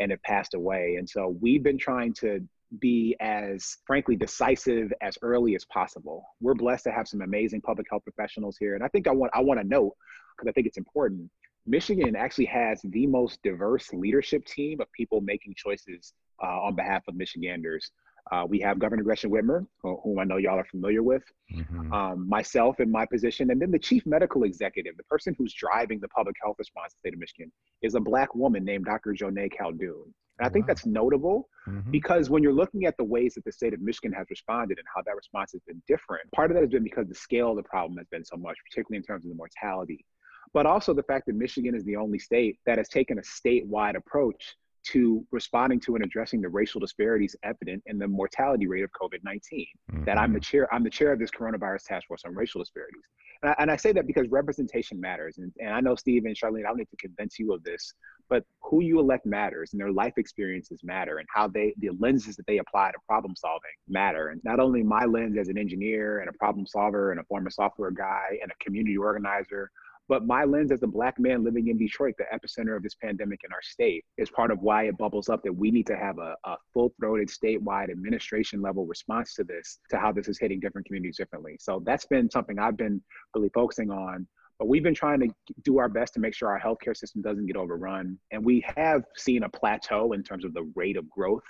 and 0.00 0.10
have 0.10 0.22
passed 0.24 0.54
away. 0.54 0.96
And 0.98 1.08
so 1.08 1.36
we've 1.40 1.62
been 1.62 1.78
trying 1.78 2.12
to 2.14 2.40
be 2.80 3.14
as 3.20 3.76
frankly 3.86 4.16
decisive 4.16 4.92
as 5.00 5.16
early 5.22 5.54
as 5.54 5.64
possible. 5.66 6.24
We're 6.40 6.54
blessed 6.54 6.84
to 6.84 6.90
have 6.90 7.06
some 7.06 7.20
amazing 7.20 7.60
public 7.60 7.86
health 7.88 8.02
professionals 8.02 8.56
here, 8.58 8.74
and 8.74 8.82
I 8.82 8.88
think 8.88 9.06
I 9.06 9.12
want 9.12 9.30
I 9.32 9.40
want 9.40 9.60
to 9.60 9.66
note 9.66 9.94
because 10.36 10.50
I 10.50 10.52
think 10.52 10.66
it's 10.66 10.76
important 10.76 11.30
Michigan 11.66 12.14
actually 12.14 12.46
has 12.46 12.80
the 12.82 13.06
most 13.06 13.42
diverse 13.42 13.92
leadership 13.92 14.44
team 14.44 14.80
of 14.80 14.90
people 14.92 15.20
making 15.20 15.54
choices 15.56 16.12
uh, 16.42 16.62
on 16.62 16.74
behalf 16.74 17.02
of 17.08 17.16
Michiganders. 17.16 17.90
Uh, 18.32 18.44
we 18.48 18.58
have 18.58 18.78
Governor 18.78 19.04
Gretchen 19.04 19.30
Whitmer, 19.30 19.66
whom 19.82 20.18
I 20.18 20.24
know 20.24 20.36
y'all 20.36 20.58
are 20.58 20.64
familiar 20.64 21.02
with, 21.02 21.22
mm-hmm. 21.52 21.92
um, 21.92 22.28
myself 22.28 22.80
in 22.80 22.90
my 22.90 23.06
position, 23.06 23.52
and 23.52 23.62
then 23.62 23.70
the 23.70 23.78
chief 23.78 24.04
medical 24.04 24.42
executive, 24.42 24.96
the 24.96 25.04
person 25.04 25.34
who's 25.38 25.54
driving 25.54 26.00
the 26.00 26.08
public 26.08 26.34
health 26.42 26.56
response 26.58 26.92
in 26.92 26.96
the 26.96 26.98
state 26.98 27.14
of 27.14 27.20
Michigan, 27.20 27.52
is 27.82 27.94
a 27.94 28.00
black 28.00 28.34
woman 28.34 28.64
named 28.64 28.84
Dr. 28.84 29.12
Joneigh 29.12 29.50
Khaldun. 29.50 30.12
And 30.38 30.46
I 30.46 30.48
think 30.48 30.64
wow. 30.64 30.66
that's 30.68 30.86
notable 30.86 31.48
mm-hmm. 31.68 31.90
because 31.90 32.28
when 32.28 32.42
you're 32.42 32.52
looking 32.52 32.84
at 32.84 32.96
the 32.96 33.04
ways 33.04 33.34
that 33.34 33.44
the 33.44 33.52
state 33.52 33.72
of 33.72 33.80
Michigan 33.80 34.12
has 34.12 34.26
responded 34.28 34.78
and 34.78 34.86
how 34.92 35.02
that 35.02 35.14
response 35.14 35.52
has 35.52 35.62
been 35.66 35.80
different, 35.86 36.30
part 36.32 36.50
of 36.50 36.56
that 36.56 36.62
has 36.62 36.70
been 36.70 36.82
because 36.82 37.06
the 37.06 37.14
scale 37.14 37.50
of 37.50 37.56
the 37.56 37.62
problem 37.62 37.96
has 37.96 38.08
been 38.08 38.24
so 38.24 38.36
much, 38.36 38.56
particularly 38.68 38.98
in 38.98 39.04
terms 39.04 39.24
of 39.24 39.30
the 39.30 39.36
mortality 39.36 40.04
but 40.52 40.66
also 40.66 40.94
the 40.94 41.02
fact 41.02 41.26
that 41.26 41.34
Michigan 41.34 41.74
is 41.74 41.84
the 41.84 41.96
only 41.96 42.18
state 42.18 42.58
that 42.66 42.78
has 42.78 42.88
taken 42.88 43.18
a 43.18 43.22
statewide 43.22 43.96
approach 43.96 44.56
to 44.86 45.26
responding 45.32 45.80
to 45.80 45.96
and 45.96 46.04
addressing 46.04 46.40
the 46.40 46.48
racial 46.48 46.80
disparities 46.80 47.34
evident 47.42 47.82
in 47.86 47.98
the 47.98 48.06
mortality 48.06 48.66
rate 48.66 48.84
of 48.84 48.90
COVID-19. 48.92 49.40
Mm-hmm. 49.42 50.04
That 50.04 50.16
I'm 50.16 50.32
the 50.32 50.40
chair, 50.40 50.72
I'm 50.72 50.84
the 50.84 50.90
chair 50.90 51.12
of 51.12 51.18
this 51.18 51.30
coronavirus 51.30 51.84
task 51.84 52.06
force 52.06 52.22
on 52.24 52.34
racial 52.34 52.60
disparities. 52.60 53.02
And 53.42 53.50
I, 53.50 53.54
and 53.58 53.70
I 53.70 53.76
say 53.76 53.92
that 53.92 54.06
because 54.06 54.28
representation 54.28 55.00
matters. 55.00 55.38
And, 55.38 55.52
and 55.58 55.70
I 55.70 55.80
know 55.80 55.96
Steve 55.96 56.24
and 56.24 56.36
Charlene, 56.36 56.64
I 56.64 56.68
don't 56.68 56.78
need 56.78 56.90
to 56.90 56.96
convince 56.96 57.38
you 57.38 57.52
of 57.52 57.64
this, 57.64 57.92
but 58.28 58.44
who 58.62 58.80
you 58.80 59.00
elect 59.00 59.26
matters 59.26 59.72
and 59.72 59.80
their 59.80 59.92
life 59.92 60.14
experiences 60.18 60.80
matter 60.84 61.18
and 61.18 61.26
how 61.34 61.48
they, 61.48 61.74
the 61.78 61.90
lenses 61.98 62.36
that 62.36 62.46
they 62.46 62.58
apply 62.58 62.92
to 62.92 62.98
problem 63.08 63.34
solving 63.34 63.70
matter. 63.88 64.28
And 64.28 64.40
not 64.44 64.60
only 64.60 64.84
my 64.84 65.04
lens 65.04 65.36
as 65.36 65.48
an 65.48 65.58
engineer 65.58 66.20
and 66.20 66.28
a 66.28 66.32
problem 66.34 66.66
solver 66.66 67.10
and 67.10 67.20
a 67.20 67.24
former 67.24 67.50
software 67.50 67.90
guy 67.90 68.38
and 68.40 68.52
a 68.52 68.64
community 68.64 68.96
organizer, 68.96 69.70
but 70.08 70.26
my 70.26 70.44
lens 70.44 70.72
as 70.72 70.82
a 70.82 70.86
black 70.86 71.18
man 71.18 71.44
living 71.44 71.68
in 71.68 71.76
Detroit, 71.76 72.14
the 72.18 72.24
epicenter 72.32 72.76
of 72.76 72.82
this 72.82 72.94
pandemic 72.94 73.40
in 73.44 73.52
our 73.52 73.62
state, 73.62 74.04
is 74.18 74.30
part 74.30 74.50
of 74.50 74.60
why 74.60 74.84
it 74.84 74.96
bubbles 74.98 75.28
up 75.28 75.42
that 75.42 75.52
we 75.52 75.70
need 75.70 75.86
to 75.86 75.96
have 75.96 76.18
a, 76.18 76.34
a 76.44 76.56
full 76.72 76.92
throated 77.00 77.28
statewide 77.28 77.90
administration 77.90 78.62
level 78.62 78.86
response 78.86 79.34
to 79.34 79.44
this, 79.44 79.78
to 79.90 79.98
how 79.98 80.12
this 80.12 80.28
is 80.28 80.38
hitting 80.38 80.60
different 80.60 80.86
communities 80.86 81.16
differently. 81.16 81.56
So 81.60 81.82
that's 81.84 82.06
been 82.06 82.30
something 82.30 82.58
I've 82.58 82.76
been 82.76 83.02
really 83.34 83.50
focusing 83.54 83.90
on. 83.90 84.26
But 84.58 84.68
we've 84.68 84.82
been 84.82 84.94
trying 84.94 85.20
to 85.20 85.28
do 85.64 85.78
our 85.78 85.88
best 85.88 86.14
to 86.14 86.20
make 86.20 86.34
sure 86.34 86.48
our 86.48 86.60
healthcare 86.60 86.96
system 86.96 87.20
doesn't 87.20 87.46
get 87.46 87.56
overrun. 87.56 88.18
And 88.30 88.42
we 88.42 88.64
have 88.76 89.04
seen 89.16 89.42
a 89.42 89.48
plateau 89.48 90.12
in 90.12 90.22
terms 90.22 90.44
of 90.44 90.54
the 90.54 90.70
rate 90.74 90.96
of 90.96 91.10
growth 91.10 91.44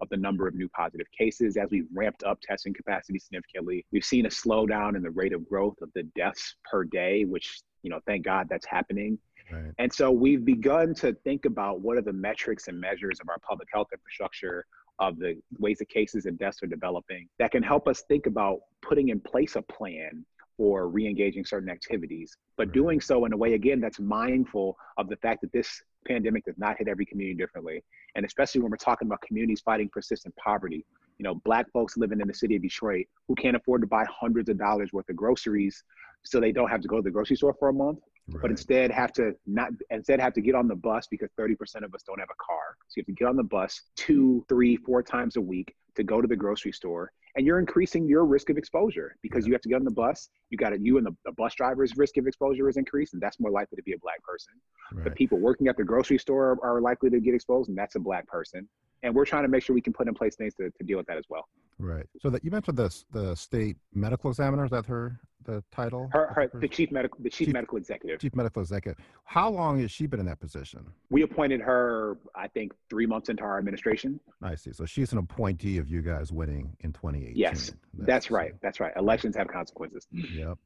of 0.00 0.08
the 0.10 0.16
number 0.16 0.46
of 0.46 0.54
new 0.54 0.68
positive 0.68 1.06
cases 1.16 1.56
as 1.56 1.68
we've 1.70 1.86
ramped 1.94 2.24
up 2.24 2.38
testing 2.42 2.74
capacity 2.74 3.18
significantly. 3.18 3.84
We've 3.92 4.04
seen 4.04 4.26
a 4.26 4.28
slowdown 4.28 4.96
in 4.96 5.02
the 5.02 5.10
rate 5.10 5.32
of 5.32 5.48
growth 5.48 5.76
of 5.80 5.90
the 5.94 6.02
deaths 6.16 6.56
per 6.70 6.84
day, 6.84 7.24
which 7.24 7.62
you 7.82 7.90
know, 7.90 8.00
thank 8.06 8.24
God 8.24 8.46
that's 8.48 8.66
happening. 8.66 9.18
Right. 9.52 9.72
And 9.78 9.92
so 9.92 10.10
we've 10.10 10.44
begun 10.44 10.94
to 10.96 11.12
think 11.24 11.44
about 11.44 11.80
what 11.80 11.96
are 11.96 12.02
the 12.02 12.12
metrics 12.12 12.68
and 12.68 12.80
measures 12.80 13.18
of 13.20 13.28
our 13.28 13.38
public 13.38 13.68
health 13.72 13.88
infrastructure, 13.92 14.66
of 14.98 15.18
the 15.18 15.36
ways 15.58 15.78
that 15.78 15.88
cases 15.88 16.26
and 16.26 16.38
deaths 16.38 16.62
are 16.62 16.66
developing 16.66 17.28
that 17.38 17.50
can 17.50 17.62
help 17.62 17.88
us 17.88 18.04
think 18.08 18.26
about 18.26 18.58
putting 18.82 19.08
in 19.08 19.18
place 19.20 19.56
a 19.56 19.62
plan 19.62 20.24
for 20.56 20.88
re-engaging 20.88 21.44
certain 21.44 21.70
activities, 21.70 22.36
but 22.56 22.68
right. 22.68 22.74
doing 22.74 23.00
so 23.00 23.24
in 23.24 23.32
a 23.32 23.36
way 23.36 23.54
again 23.54 23.80
that's 23.80 23.98
mindful 23.98 24.76
of 24.98 25.08
the 25.08 25.16
fact 25.16 25.40
that 25.40 25.50
this 25.52 25.82
pandemic 26.06 26.44
does 26.44 26.58
not 26.58 26.76
hit 26.78 26.88
every 26.88 27.06
community 27.06 27.36
differently, 27.36 27.82
and 28.14 28.26
especially 28.26 28.60
when 28.60 28.70
we're 28.70 28.76
talking 28.76 29.08
about 29.08 29.20
communities 29.22 29.60
fighting 29.60 29.88
persistent 29.88 30.34
poverty. 30.36 30.84
You 31.18 31.24
know, 31.24 31.36
black 31.44 31.70
folks 31.72 31.96
living 31.96 32.20
in 32.20 32.28
the 32.28 32.34
city 32.34 32.56
of 32.56 32.62
Detroit 32.62 33.06
who 33.28 33.34
can't 33.34 33.56
afford 33.56 33.80
to 33.82 33.86
buy 33.86 34.04
hundreds 34.10 34.48
of 34.48 34.58
dollars 34.58 34.92
worth 34.92 35.08
of 35.08 35.16
groceries 35.16 35.84
so 36.24 36.40
they 36.40 36.52
don't 36.52 36.68
have 36.68 36.80
to 36.80 36.88
go 36.88 36.96
to 36.96 37.02
the 37.02 37.10
grocery 37.10 37.36
store 37.36 37.54
for 37.58 37.68
a 37.68 37.72
month, 37.72 37.98
right. 38.28 38.42
but 38.42 38.50
instead 38.50 38.90
have 38.90 39.12
to 39.14 39.32
not 39.46 39.70
instead 39.90 40.20
have 40.20 40.32
to 40.34 40.40
get 40.40 40.54
on 40.54 40.68
the 40.68 40.76
bus 40.76 41.06
because 41.10 41.30
30% 41.38 41.56
of 41.84 41.94
us 41.94 42.02
don't 42.02 42.18
have 42.18 42.28
a 42.30 42.44
car. 42.44 42.76
So 42.88 42.94
you 42.96 43.00
have 43.02 43.06
to 43.06 43.12
get 43.12 43.28
on 43.28 43.36
the 43.36 43.44
bus 43.44 43.80
two, 43.96 44.44
three, 44.48 44.76
four 44.76 45.02
times 45.02 45.36
a 45.36 45.40
week 45.40 45.74
to 45.96 46.04
go 46.04 46.20
to 46.20 46.28
the 46.28 46.36
grocery 46.36 46.72
store. 46.72 47.12
And 47.34 47.46
you're 47.46 47.58
increasing 47.58 48.06
your 48.06 48.26
risk 48.26 48.50
of 48.50 48.58
exposure 48.58 49.16
because 49.22 49.44
yeah. 49.44 49.48
you 49.48 49.52
have 49.54 49.62
to 49.62 49.68
get 49.70 49.76
on 49.76 49.84
the 49.84 49.90
bus. 49.90 50.28
You 50.50 50.58
got 50.58 50.70
to, 50.70 50.78
you 50.78 50.98
and 50.98 51.06
the, 51.06 51.16
the, 51.24 51.32
bus 51.32 51.54
driver's 51.54 51.96
risk 51.96 52.18
of 52.18 52.26
exposure 52.26 52.68
is 52.68 52.76
increased, 52.76 53.14
and 53.14 53.22
that's 53.22 53.40
more 53.40 53.50
likely 53.50 53.76
to 53.76 53.82
be 53.82 53.92
a 53.92 53.98
black 53.98 54.22
person. 54.22 54.52
Right. 54.92 55.04
The 55.04 55.10
people 55.12 55.38
working 55.38 55.66
at 55.68 55.78
the 55.78 55.84
grocery 55.84 56.18
store 56.18 56.58
are, 56.62 56.76
are 56.76 56.80
likely 56.82 57.08
to 57.08 57.20
get 57.20 57.34
exposed, 57.34 57.70
and 57.70 57.78
that's 57.78 57.94
a 57.94 58.00
black 58.00 58.26
person. 58.26 58.68
And 59.02 59.14
we're 59.14 59.24
trying 59.24 59.42
to 59.42 59.48
make 59.48 59.62
sure 59.62 59.74
we 59.74 59.80
can 59.80 59.92
put 59.92 60.08
in 60.08 60.14
place 60.14 60.36
things 60.36 60.54
to, 60.54 60.70
to 60.70 60.84
deal 60.84 60.96
with 60.96 61.06
that 61.06 61.16
as 61.16 61.24
well. 61.28 61.48
Right. 61.78 62.06
So 62.20 62.30
that 62.30 62.44
you 62.44 62.50
mentioned 62.50 62.76
this 62.76 63.04
the 63.12 63.34
state 63.34 63.76
medical 63.92 64.30
examiner. 64.30 64.64
Is 64.64 64.70
that 64.70 64.86
her 64.86 65.18
the 65.44 65.64
title? 65.72 66.08
Her, 66.12 66.32
her 66.34 66.60
the 66.60 66.68
chief 66.68 66.92
medical 66.92 67.18
the 67.20 67.30
chief, 67.30 67.46
chief, 67.48 67.54
medical 67.54 67.76
executive. 67.76 68.20
Chief 68.20 68.34
medical 68.34 68.62
executive. 68.62 69.04
How 69.24 69.50
long 69.50 69.80
has 69.80 69.90
she 69.90 70.06
been 70.06 70.20
in 70.20 70.26
that 70.26 70.38
position? 70.38 70.86
We 71.10 71.22
appointed 71.22 71.60
her, 71.60 72.18
I 72.36 72.46
think, 72.48 72.72
three 72.88 73.06
months 73.06 73.28
into 73.28 73.42
our 73.42 73.58
administration. 73.58 74.20
I 74.42 74.54
see. 74.54 74.72
So 74.72 74.86
she's 74.86 75.12
an 75.12 75.18
appointee 75.18 75.78
of 75.78 75.88
you 75.88 76.02
guys 76.02 76.30
winning 76.30 76.76
in 76.80 76.92
2018. 76.92 77.36
Yes, 77.36 77.72
that's, 77.94 78.06
that's 78.06 78.30
right. 78.30 78.54
That's 78.62 78.78
right. 78.78 78.92
Elections 78.96 79.36
have 79.36 79.48
consequences. 79.48 80.06
Yep. 80.12 80.58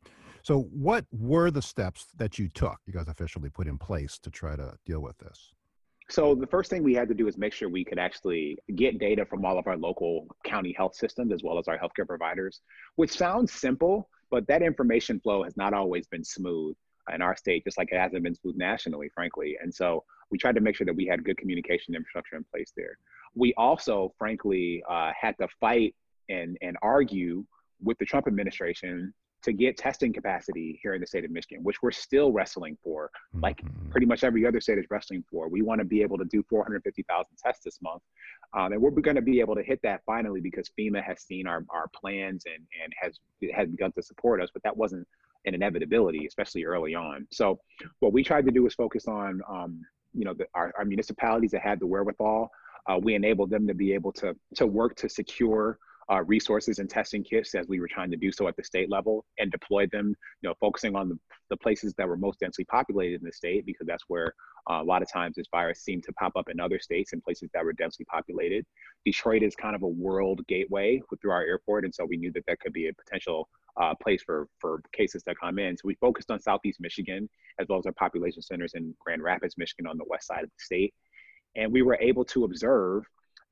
So 0.42 0.68
what 0.72 1.06
were 1.10 1.50
the 1.50 1.62
steps 1.62 2.06
that 2.18 2.38
you 2.38 2.48
took? 2.48 2.78
You 2.86 2.92
guys 2.92 3.08
officially 3.08 3.48
put 3.48 3.66
in 3.66 3.78
place 3.78 4.18
to 4.18 4.30
try 4.30 4.54
to 4.54 4.74
deal 4.84 5.00
with 5.00 5.18
this. 5.18 5.52
So 6.08 6.34
the 6.34 6.46
first 6.46 6.70
thing 6.70 6.84
we 6.84 6.94
had 6.94 7.08
to 7.08 7.14
do 7.14 7.26
is 7.26 7.36
make 7.36 7.52
sure 7.52 7.68
we 7.68 7.84
could 7.84 7.98
actually 7.98 8.56
get 8.76 8.98
data 8.98 9.26
from 9.26 9.44
all 9.44 9.58
of 9.58 9.66
our 9.66 9.76
local 9.76 10.28
county 10.44 10.72
health 10.72 10.94
systems 10.94 11.32
as 11.32 11.42
well 11.42 11.58
as 11.58 11.66
our 11.66 11.78
healthcare 11.78 12.06
providers, 12.06 12.60
which 12.94 13.10
sounds 13.10 13.52
simple, 13.52 14.08
but 14.30 14.46
that 14.46 14.62
information 14.62 15.18
flow 15.20 15.42
has 15.42 15.56
not 15.56 15.74
always 15.74 16.06
been 16.06 16.24
smooth 16.24 16.76
in 17.12 17.22
our 17.22 17.36
state, 17.36 17.64
just 17.64 17.78
like 17.78 17.88
it 17.90 17.98
hasn't 17.98 18.22
been 18.22 18.34
smooth 18.34 18.56
nationally, 18.56 19.08
frankly. 19.14 19.56
And 19.60 19.74
so 19.74 20.04
we 20.30 20.38
tried 20.38 20.54
to 20.56 20.60
make 20.60 20.76
sure 20.76 20.84
that 20.84 20.96
we 20.96 21.06
had 21.06 21.24
good 21.24 21.38
communication 21.38 21.94
infrastructure 21.94 22.36
in 22.36 22.44
place 22.52 22.72
there. 22.76 22.98
We 23.34 23.52
also, 23.56 24.12
frankly, 24.18 24.82
uh, 24.88 25.12
had 25.20 25.36
to 25.40 25.48
fight 25.60 25.94
and, 26.28 26.56
and 26.62 26.76
argue 26.82 27.44
with 27.82 27.98
the 27.98 28.04
Trump 28.04 28.26
administration 28.26 29.12
to 29.42 29.52
get 29.52 29.76
testing 29.76 30.12
capacity 30.12 30.78
here 30.82 30.94
in 30.94 31.00
the 31.00 31.06
state 31.06 31.24
of 31.24 31.30
Michigan, 31.30 31.62
which 31.62 31.82
we're 31.82 31.90
still 31.90 32.32
wrestling 32.32 32.76
for, 32.82 33.10
like 33.40 33.60
mm-hmm. 33.62 33.90
pretty 33.90 34.06
much 34.06 34.24
every 34.24 34.46
other 34.46 34.60
state 34.60 34.78
is 34.78 34.86
wrestling 34.90 35.24
for. 35.30 35.48
We 35.48 35.62
want 35.62 35.80
to 35.80 35.84
be 35.84 36.02
able 36.02 36.18
to 36.18 36.24
do 36.24 36.44
450,000 36.48 37.26
tests 37.36 37.62
this 37.64 37.78
month. 37.80 38.02
Um, 38.54 38.72
and 38.72 38.80
we're 38.80 38.90
going 38.90 39.16
to 39.16 39.22
be 39.22 39.40
able 39.40 39.54
to 39.54 39.62
hit 39.62 39.80
that 39.82 40.00
finally 40.04 40.40
because 40.40 40.70
FEMA 40.78 41.02
has 41.02 41.22
seen 41.22 41.46
our, 41.46 41.64
our 41.70 41.88
plans 41.94 42.44
and, 42.46 42.64
and 42.82 42.92
has, 43.00 43.18
has 43.54 43.68
begun 43.68 43.92
to 43.92 44.02
support 44.02 44.42
us, 44.42 44.48
but 44.52 44.62
that 44.62 44.76
wasn't 44.76 45.06
an 45.44 45.54
inevitability, 45.54 46.26
especially 46.26 46.64
early 46.64 46.94
on. 46.94 47.26
So 47.30 47.60
what 48.00 48.12
we 48.12 48.24
tried 48.24 48.46
to 48.46 48.52
do 48.52 48.64
was 48.64 48.74
focus 48.74 49.06
on, 49.06 49.40
um, 49.48 49.80
you 50.12 50.24
know, 50.24 50.34
the, 50.34 50.46
our, 50.54 50.72
our 50.76 50.84
municipalities 50.84 51.52
that 51.52 51.62
had 51.62 51.78
the 51.78 51.86
wherewithal. 51.86 52.50
Uh, 52.88 52.98
we 53.02 53.14
enabled 53.14 53.50
them 53.50 53.66
to 53.66 53.74
be 53.74 53.92
able 53.92 54.12
to, 54.12 54.34
to 54.54 54.66
work 54.66 54.96
to 54.96 55.08
secure 55.08 55.78
uh, 56.12 56.22
resources 56.24 56.78
and 56.78 56.88
testing 56.88 57.24
kits 57.24 57.54
as 57.54 57.66
we 57.68 57.80
were 57.80 57.88
trying 57.88 58.10
to 58.10 58.16
do 58.16 58.30
so 58.30 58.46
at 58.46 58.56
the 58.56 58.62
state 58.62 58.90
level 58.90 59.24
and 59.38 59.50
deploy 59.50 59.86
them, 59.88 60.14
you 60.40 60.48
know, 60.48 60.54
focusing 60.60 60.94
on 60.94 61.08
the, 61.08 61.18
the 61.50 61.56
places 61.56 61.94
that 61.98 62.06
were 62.06 62.16
most 62.16 62.38
densely 62.40 62.64
populated 62.64 63.20
in 63.20 63.26
the 63.26 63.32
state 63.32 63.66
because 63.66 63.86
that's 63.86 64.04
where 64.08 64.32
uh, 64.70 64.80
a 64.82 64.84
lot 64.84 65.02
of 65.02 65.10
times 65.10 65.36
this 65.36 65.46
virus 65.50 65.80
seemed 65.80 66.02
to 66.04 66.12
pop 66.12 66.32
up 66.36 66.48
in 66.48 66.60
other 66.60 66.78
states 66.78 67.12
and 67.12 67.22
places 67.22 67.50
that 67.52 67.64
were 67.64 67.72
densely 67.72 68.04
populated. 68.06 68.64
Detroit 69.04 69.42
is 69.42 69.54
kind 69.54 69.74
of 69.74 69.82
a 69.82 69.88
world 69.88 70.40
gateway 70.48 71.00
through 71.20 71.30
our 71.30 71.42
airport, 71.42 71.84
and 71.84 71.94
so 71.94 72.04
we 72.04 72.16
knew 72.16 72.32
that 72.32 72.44
that 72.46 72.60
could 72.60 72.72
be 72.72 72.88
a 72.88 72.94
potential 72.94 73.48
uh, 73.80 73.94
place 74.02 74.22
for 74.24 74.48
for 74.58 74.80
cases 74.92 75.22
to 75.24 75.34
come 75.34 75.58
in. 75.58 75.76
So 75.76 75.82
we 75.84 75.94
focused 75.96 76.30
on 76.30 76.40
Southeast 76.40 76.80
Michigan 76.80 77.28
as 77.60 77.66
well 77.68 77.78
as 77.78 77.86
our 77.86 77.92
population 77.92 78.42
centers 78.42 78.72
in 78.74 78.94
Grand 79.00 79.22
Rapids, 79.22 79.56
Michigan, 79.56 79.86
on 79.86 79.98
the 79.98 80.04
west 80.08 80.26
side 80.26 80.44
of 80.44 80.50
the 80.50 80.64
state, 80.64 80.94
and 81.54 81.72
we 81.72 81.82
were 81.82 81.98
able 82.00 82.24
to 82.26 82.44
observe 82.44 83.04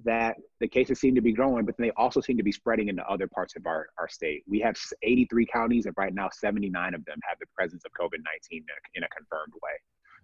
that 0.05 0.37
the 0.61 0.69
cases 0.69 1.01
seem 1.01 1.14
to 1.14 1.21
be 1.21 1.33
growing, 1.33 1.64
but 1.64 1.77
they 1.79 1.90
also 1.93 2.21
seem 2.21 2.37
to 2.37 2.43
be 2.43 2.53
spreading 2.53 2.88
into 2.88 3.05
other 3.09 3.27
parts 3.27 3.57
of 3.57 3.67
our, 3.67 3.88
our 3.99 4.09
state. 4.09 4.43
We 4.47 4.61
have 4.61 4.77
83 5.03 5.47
counties, 5.47 5.87
and 5.87 5.95
right 5.97 6.14
now 6.14 6.29
79 6.33 6.95
of 6.95 7.05
them 7.05 7.19
have 7.29 7.38
the 7.40 7.47
presence 7.57 7.85
of 7.85 7.93
COVID 7.93 8.19
19 8.51 8.64
in 8.95 9.03
a 9.03 9.09
confirmed 9.09 9.53
way. 9.62 9.73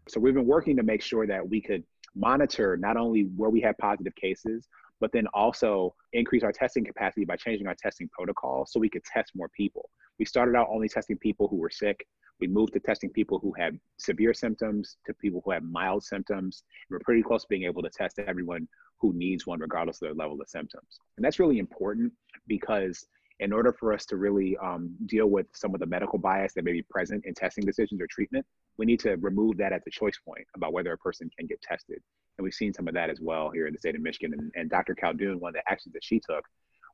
So 0.08 0.20
we've 0.20 0.34
been 0.34 0.46
working 0.46 0.76
to 0.76 0.82
make 0.82 1.02
sure 1.02 1.26
that 1.26 1.48
we 1.48 1.60
could 1.60 1.84
monitor 2.14 2.76
not 2.76 2.96
only 2.96 3.22
where 3.36 3.50
we 3.50 3.60
have 3.60 3.76
positive 3.78 4.14
cases, 4.16 4.68
but 5.00 5.10
then 5.12 5.26
also 5.28 5.94
increase 6.12 6.42
our 6.42 6.52
testing 6.52 6.84
capacity 6.84 7.24
by 7.24 7.36
changing 7.36 7.66
our 7.66 7.74
testing 7.74 8.08
protocol 8.12 8.66
so 8.66 8.78
we 8.78 8.90
could 8.90 9.04
test 9.04 9.32
more 9.34 9.48
people. 9.48 9.88
We 10.18 10.24
started 10.24 10.54
out 10.54 10.68
only 10.70 10.88
testing 10.88 11.16
people 11.18 11.48
who 11.48 11.56
were 11.56 11.70
sick. 11.70 12.06
We 12.40 12.46
moved 12.46 12.72
to 12.74 12.80
testing 12.80 13.10
people 13.10 13.38
who 13.38 13.52
had 13.58 13.78
severe 13.98 14.32
symptoms 14.32 14.96
to 15.06 15.14
people 15.14 15.42
who 15.44 15.50
had 15.50 15.64
mild 15.64 16.04
symptoms. 16.04 16.62
We're 16.90 17.00
pretty 17.00 17.22
close 17.22 17.42
to 17.42 17.48
being 17.48 17.64
able 17.64 17.82
to 17.82 17.90
test 17.90 18.18
everyone 18.18 18.68
who 18.98 19.12
needs 19.14 19.46
one, 19.46 19.60
regardless 19.60 19.96
of 19.96 20.06
their 20.06 20.14
level 20.14 20.40
of 20.40 20.48
symptoms. 20.48 21.00
And 21.16 21.24
that's 21.24 21.38
really 21.38 21.58
important 21.58 22.12
because 22.46 23.06
in 23.40 23.52
order 23.52 23.72
for 23.72 23.92
us 23.92 24.04
to 24.06 24.16
really 24.16 24.56
um, 24.58 24.94
deal 25.06 25.26
with 25.26 25.46
some 25.54 25.74
of 25.74 25.80
the 25.80 25.86
medical 25.86 26.18
bias 26.18 26.52
that 26.54 26.64
may 26.64 26.72
be 26.72 26.82
present 26.82 27.24
in 27.24 27.32
testing 27.34 27.64
decisions 27.64 28.00
or 28.00 28.06
treatment, 28.06 28.44
we 28.80 28.86
need 28.86 28.98
to 28.98 29.16
remove 29.16 29.58
that 29.58 29.74
at 29.74 29.84
the 29.84 29.90
choice 29.90 30.18
point 30.26 30.46
about 30.56 30.72
whether 30.72 30.90
a 30.90 30.96
person 30.96 31.30
can 31.36 31.46
get 31.46 31.60
tested. 31.60 31.98
And 32.38 32.42
we've 32.42 32.54
seen 32.54 32.72
some 32.72 32.88
of 32.88 32.94
that 32.94 33.10
as 33.10 33.20
well 33.20 33.50
here 33.50 33.66
in 33.66 33.74
the 33.74 33.78
state 33.78 33.94
of 33.94 34.00
Michigan. 34.00 34.32
And, 34.32 34.50
and 34.54 34.70
Dr. 34.70 34.94
Khaldun, 34.94 35.38
one 35.38 35.50
of 35.50 35.54
the 35.54 35.70
actions 35.70 35.92
that 35.92 36.02
she 36.02 36.18
took 36.18 36.42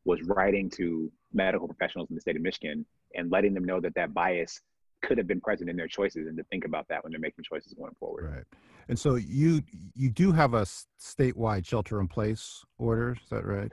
was 0.04 0.20
writing 0.24 0.68
to 0.70 1.10
medical 1.32 1.68
professionals 1.68 2.10
in 2.10 2.16
the 2.16 2.20
state 2.20 2.34
of 2.34 2.42
Michigan 2.42 2.84
and 3.14 3.30
letting 3.30 3.54
them 3.54 3.62
know 3.62 3.80
that 3.80 3.94
that 3.94 4.12
bias 4.12 4.60
could 5.02 5.16
have 5.16 5.28
been 5.28 5.40
present 5.40 5.70
in 5.70 5.76
their 5.76 5.86
choices 5.86 6.26
and 6.26 6.36
to 6.36 6.42
think 6.50 6.64
about 6.64 6.88
that 6.88 7.04
when 7.04 7.12
they're 7.12 7.20
making 7.20 7.44
choices 7.44 7.72
going 7.74 7.94
forward. 8.00 8.32
Right. 8.34 8.44
And 8.88 8.98
so 8.98 9.14
you 9.14 9.62
you 9.94 10.10
do 10.10 10.32
have 10.32 10.54
a 10.54 10.62
statewide 11.00 11.64
shelter 11.64 12.00
in 12.00 12.08
place 12.08 12.64
order, 12.78 13.12
is 13.12 13.28
that 13.30 13.46
right? 13.46 13.70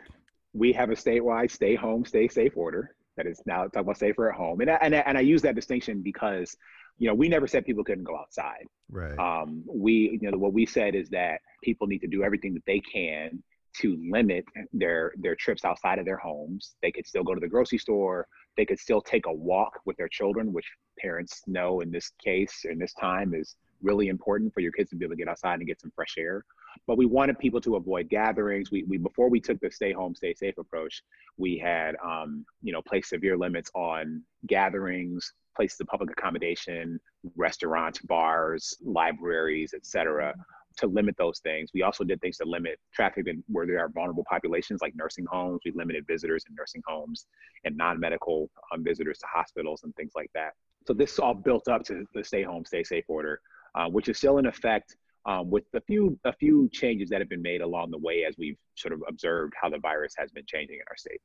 We 0.54 0.72
have 0.74 0.92
a 0.92 0.96
statewide 0.96 1.50
stay 1.50 1.74
home, 1.74 2.06
stay 2.06 2.28
safe 2.28 2.56
order 2.56 2.96
that 3.18 3.26
is 3.26 3.42
now 3.48 3.64
talking 3.64 3.82
about 3.82 3.98
safer 3.98 4.30
at 4.30 4.36
home. 4.36 4.62
And 4.62 4.70
I, 4.70 4.78
and 4.82 4.96
I, 4.96 5.00
and 5.00 5.18
I 5.18 5.22
use 5.22 5.42
that 5.44 5.56
distinction 5.56 6.02
because 6.04 6.56
you 6.98 7.08
know, 7.08 7.14
we 7.14 7.28
never 7.28 7.48
said 7.48 7.66
people 7.66 7.84
couldn't 7.84 8.04
go 8.04 8.18
outside. 8.18 8.66
Right. 8.90 9.18
Um, 9.18 9.64
we, 9.68 10.20
you 10.22 10.32
know, 10.32 10.38
what 10.38 10.54
we 10.54 10.66
said 10.66 10.96
is 10.96 11.10
that 11.10 11.42
people 11.64 11.88
need 11.88 12.00
to 12.00 12.08
do 12.08 12.24
everything 12.24 12.54
that 12.54 12.66
they 12.66 12.80
can 12.80 13.42
to 13.78 13.98
limit 14.12 14.46
their 14.72 15.14
their 15.18 15.36
trips 15.36 15.66
outside 15.66 16.00
of 16.00 16.06
their 16.06 16.18
homes. 16.18 16.76
They 16.82 16.92
could 16.92 17.08
still 17.08 17.24
go 17.24 17.34
to 17.34 17.40
the 17.40 17.48
grocery 17.48 17.80
store. 17.80 18.28
They 18.56 18.66
could 18.66 18.80
still 18.80 19.02
take 19.02 19.26
a 19.26 19.34
walk 19.34 19.80
with 19.86 19.98
their 19.98 20.08
children, 20.08 20.54
which 20.54 20.70
parents 21.00 21.42
know 21.48 21.82
in 21.82 21.92
this 21.92 22.12
case 22.24 22.66
in 22.66 22.78
this 22.78 22.94
time 22.94 23.34
is 23.34 23.56
really 23.82 24.08
important 24.08 24.54
for 24.54 24.62
your 24.62 24.72
kids 24.72 24.90
to 24.92 24.96
be 24.96 25.06
able 25.06 25.14
to 25.14 25.18
get 25.18 25.28
outside 25.28 25.56
and 25.56 25.68
get 25.68 25.82
some 25.82 25.92
fresh 25.96 26.16
air. 26.18 26.46
But 26.88 26.98
we 26.98 27.06
wanted 27.06 27.38
people 27.40 27.62
to 27.62 27.76
avoid 27.76 28.10
gatherings. 28.10 28.72
We, 28.72 28.84
we 28.84 28.98
before 28.98 29.30
we 29.30 29.40
took 29.40 29.60
the 29.60 29.72
stay 29.72 29.92
home, 29.92 30.16
stay 30.16 30.34
safe 30.34 30.58
approach, 30.58 31.02
we 31.38 31.58
had 31.58 31.96
um, 32.06 32.46
you 32.62 32.74
know 32.74 32.82
placed 32.82 33.10
severe 33.10 33.38
limits 33.38 33.72
on 33.74 34.22
gatherings, 34.48 35.34
places 35.56 35.80
of 35.80 35.88
public 35.88 36.12
accommodation, 36.12 37.00
restaurants, 37.36 38.00
bars, 38.00 38.76
libraries, 38.84 39.74
etc 39.74 40.34
to 40.78 40.88
limit 40.88 41.16
those 41.18 41.40
things. 41.40 41.70
We 41.74 41.84
also 41.84 42.04
did 42.04 42.20
things 42.22 42.38
to 42.38 42.46
limit 42.46 42.80
traffic 42.94 43.28
in 43.28 43.44
where 43.48 43.66
there 43.66 43.80
are 43.80 43.90
vulnerable 43.90 44.26
populations 44.30 44.82
like 44.82 44.96
nursing 44.96 45.26
homes. 45.30 45.62
We 45.66 45.72
limited 45.72 46.06
visitors 46.08 46.44
in 46.50 46.56
nursing 46.56 46.82
homes 46.88 47.28
and 47.64 47.78
non-medical 47.78 48.50
um, 48.74 48.84
visitors 48.84 49.20
to 49.20 49.28
hospitals 49.32 49.84
and 49.84 49.96
things 49.96 50.14
like 50.16 50.32
that. 50.34 50.54
So 50.88 50.94
this 50.94 51.20
all 51.20 51.34
built 51.34 51.68
up 51.68 51.84
to 51.86 52.06
the 52.14 52.24
stay 52.24 52.44
home, 52.44 52.66
stay 52.66 52.84
safe 52.84 53.06
order, 53.08 53.40
uh, 53.76 53.88
which 53.88 54.10
is 54.10 54.18
still 54.18 54.38
in 54.38 54.46
effect 54.46 54.96
um, 55.26 55.50
with 55.50 55.64
a 55.74 55.82
few 55.82 56.20
a 56.26 56.34
few 56.34 56.70
changes 56.74 57.10
that 57.10 57.22
have 57.22 57.30
been 57.30 57.42
made 57.42 57.62
along 57.62 57.92
the 57.92 57.98
way 57.98 58.26
as 58.28 58.36
we've 58.38 58.58
sort 58.76 58.94
of 58.94 59.02
observed 59.08 59.54
how 59.60 59.70
the 59.70 59.80
virus 59.80 60.14
has 60.18 60.32
been 60.32 60.44
changing 60.46 60.76
in 60.76 60.84
our 60.90 60.98
state. 60.98 61.22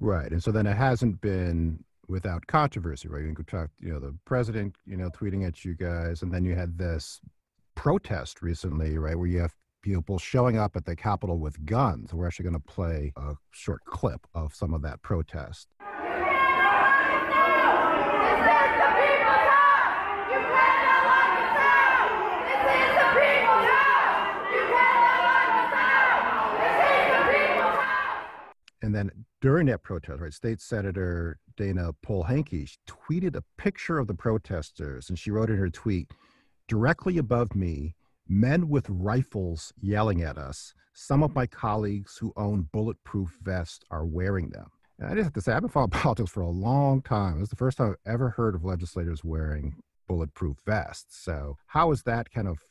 Right, 0.00 0.30
and 0.30 0.42
so 0.42 0.50
then 0.50 0.66
it 0.66 0.76
hasn't 0.76 1.20
been 1.20 1.82
without 2.08 2.46
controversy, 2.46 3.08
right? 3.08 3.24
You 3.24 3.34
could 3.34 3.48
talk, 3.48 3.70
you 3.80 3.92
know, 3.92 4.00
the 4.00 4.16
president, 4.24 4.76
you 4.86 4.96
know, 4.96 5.10
tweeting 5.10 5.46
at 5.46 5.64
you 5.64 5.74
guys, 5.74 6.22
and 6.22 6.32
then 6.32 6.44
you 6.44 6.54
had 6.54 6.78
this 6.78 7.20
protest 7.74 8.42
recently, 8.42 8.98
right, 8.98 9.18
where 9.18 9.26
you 9.26 9.40
have 9.40 9.54
people 9.82 10.18
showing 10.18 10.58
up 10.58 10.76
at 10.76 10.84
the 10.84 10.96
Capitol 10.96 11.38
with 11.38 11.64
guns. 11.64 12.12
We're 12.12 12.26
actually 12.26 12.44
going 12.44 12.60
to 12.60 12.60
play 12.60 13.12
a 13.16 13.34
short 13.52 13.84
clip 13.84 14.26
of 14.34 14.54
some 14.54 14.74
of 14.74 14.82
that 14.82 15.02
protest. 15.02 15.68
And 28.82 28.94
then 28.94 29.10
during 29.46 29.66
that 29.66 29.84
protest, 29.84 30.20
right, 30.20 30.32
State 30.32 30.60
Senator 30.60 31.38
Dana 31.56 31.92
Polehanki 32.04 32.68
tweeted 32.88 33.36
a 33.36 33.44
picture 33.56 33.96
of 34.00 34.08
the 34.08 34.14
protesters, 34.14 35.08
and 35.08 35.16
she 35.16 35.30
wrote 35.30 35.50
in 35.50 35.56
her 35.56 35.70
tweet, 35.70 36.10
Directly 36.66 37.16
above 37.16 37.54
me, 37.54 37.94
men 38.26 38.68
with 38.68 38.90
rifles 38.90 39.72
yelling 39.80 40.20
at 40.20 40.36
us. 40.36 40.74
Some 40.94 41.22
of 41.22 41.36
my 41.36 41.46
colleagues 41.46 42.18
who 42.18 42.32
own 42.36 42.62
bulletproof 42.72 43.38
vests 43.40 43.84
are 43.88 44.04
wearing 44.04 44.48
them. 44.48 44.66
And 44.98 45.08
I 45.08 45.14
just 45.14 45.26
have 45.26 45.32
to 45.34 45.40
say, 45.40 45.52
I've 45.52 45.62
been 45.62 45.70
following 45.70 45.90
politics 45.92 46.32
for 46.32 46.40
a 46.40 46.50
long 46.50 47.00
time. 47.00 47.40
It's 47.40 47.50
the 47.50 47.54
first 47.54 47.78
time 47.78 47.90
I've 47.90 48.14
ever 48.14 48.30
heard 48.30 48.56
of 48.56 48.64
legislators 48.64 49.22
wearing 49.22 49.76
bulletproof 50.08 50.56
vests. 50.66 51.22
So, 51.24 51.56
how 51.66 51.92
is 51.92 52.02
that 52.02 52.32
kind 52.32 52.48
of 52.48 52.64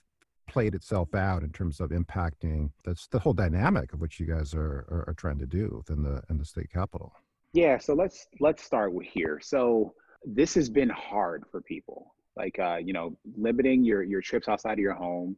played 0.55 0.73
itself 0.73 1.13
out 1.13 1.43
in 1.43 1.51
terms 1.51 1.81
of 1.81 1.89
impacting 1.89 2.69
that's 2.85 3.07
the 3.07 3.19
whole 3.19 3.33
dynamic 3.33 3.91
of 3.91 3.99
what 3.99 4.17
you 4.21 4.25
guys 4.25 4.53
are, 4.53 4.85
are, 4.89 5.03
are 5.07 5.13
trying 5.17 5.37
to 5.37 5.45
do 5.45 5.73
within 5.75 6.01
the 6.01 6.21
in 6.29 6.37
the 6.37 6.45
state 6.45 6.71
capitol? 6.71 7.11
Yeah, 7.51 7.77
so 7.77 7.93
let's 7.93 8.27
let's 8.39 8.63
start 8.63 8.93
with 8.93 9.05
here. 9.05 9.41
So 9.43 9.93
this 10.23 10.53
has 10.53 10.69
been 10.69 10.89
hard 10.89 11.43
for 11.51 11.59
people 11.59 12.15
like 12.37 12.57
uh, 12.57 12.77
you 12.77 12.93
know 12.93 13.17
limiting 13.37 13.83
your 13.83 14.01
your 14.01 14.21
trips 14.21 14.47
outside 14.47 14.73
of 14.73 14.79
your 14.79 14.93
home 14.93 15.35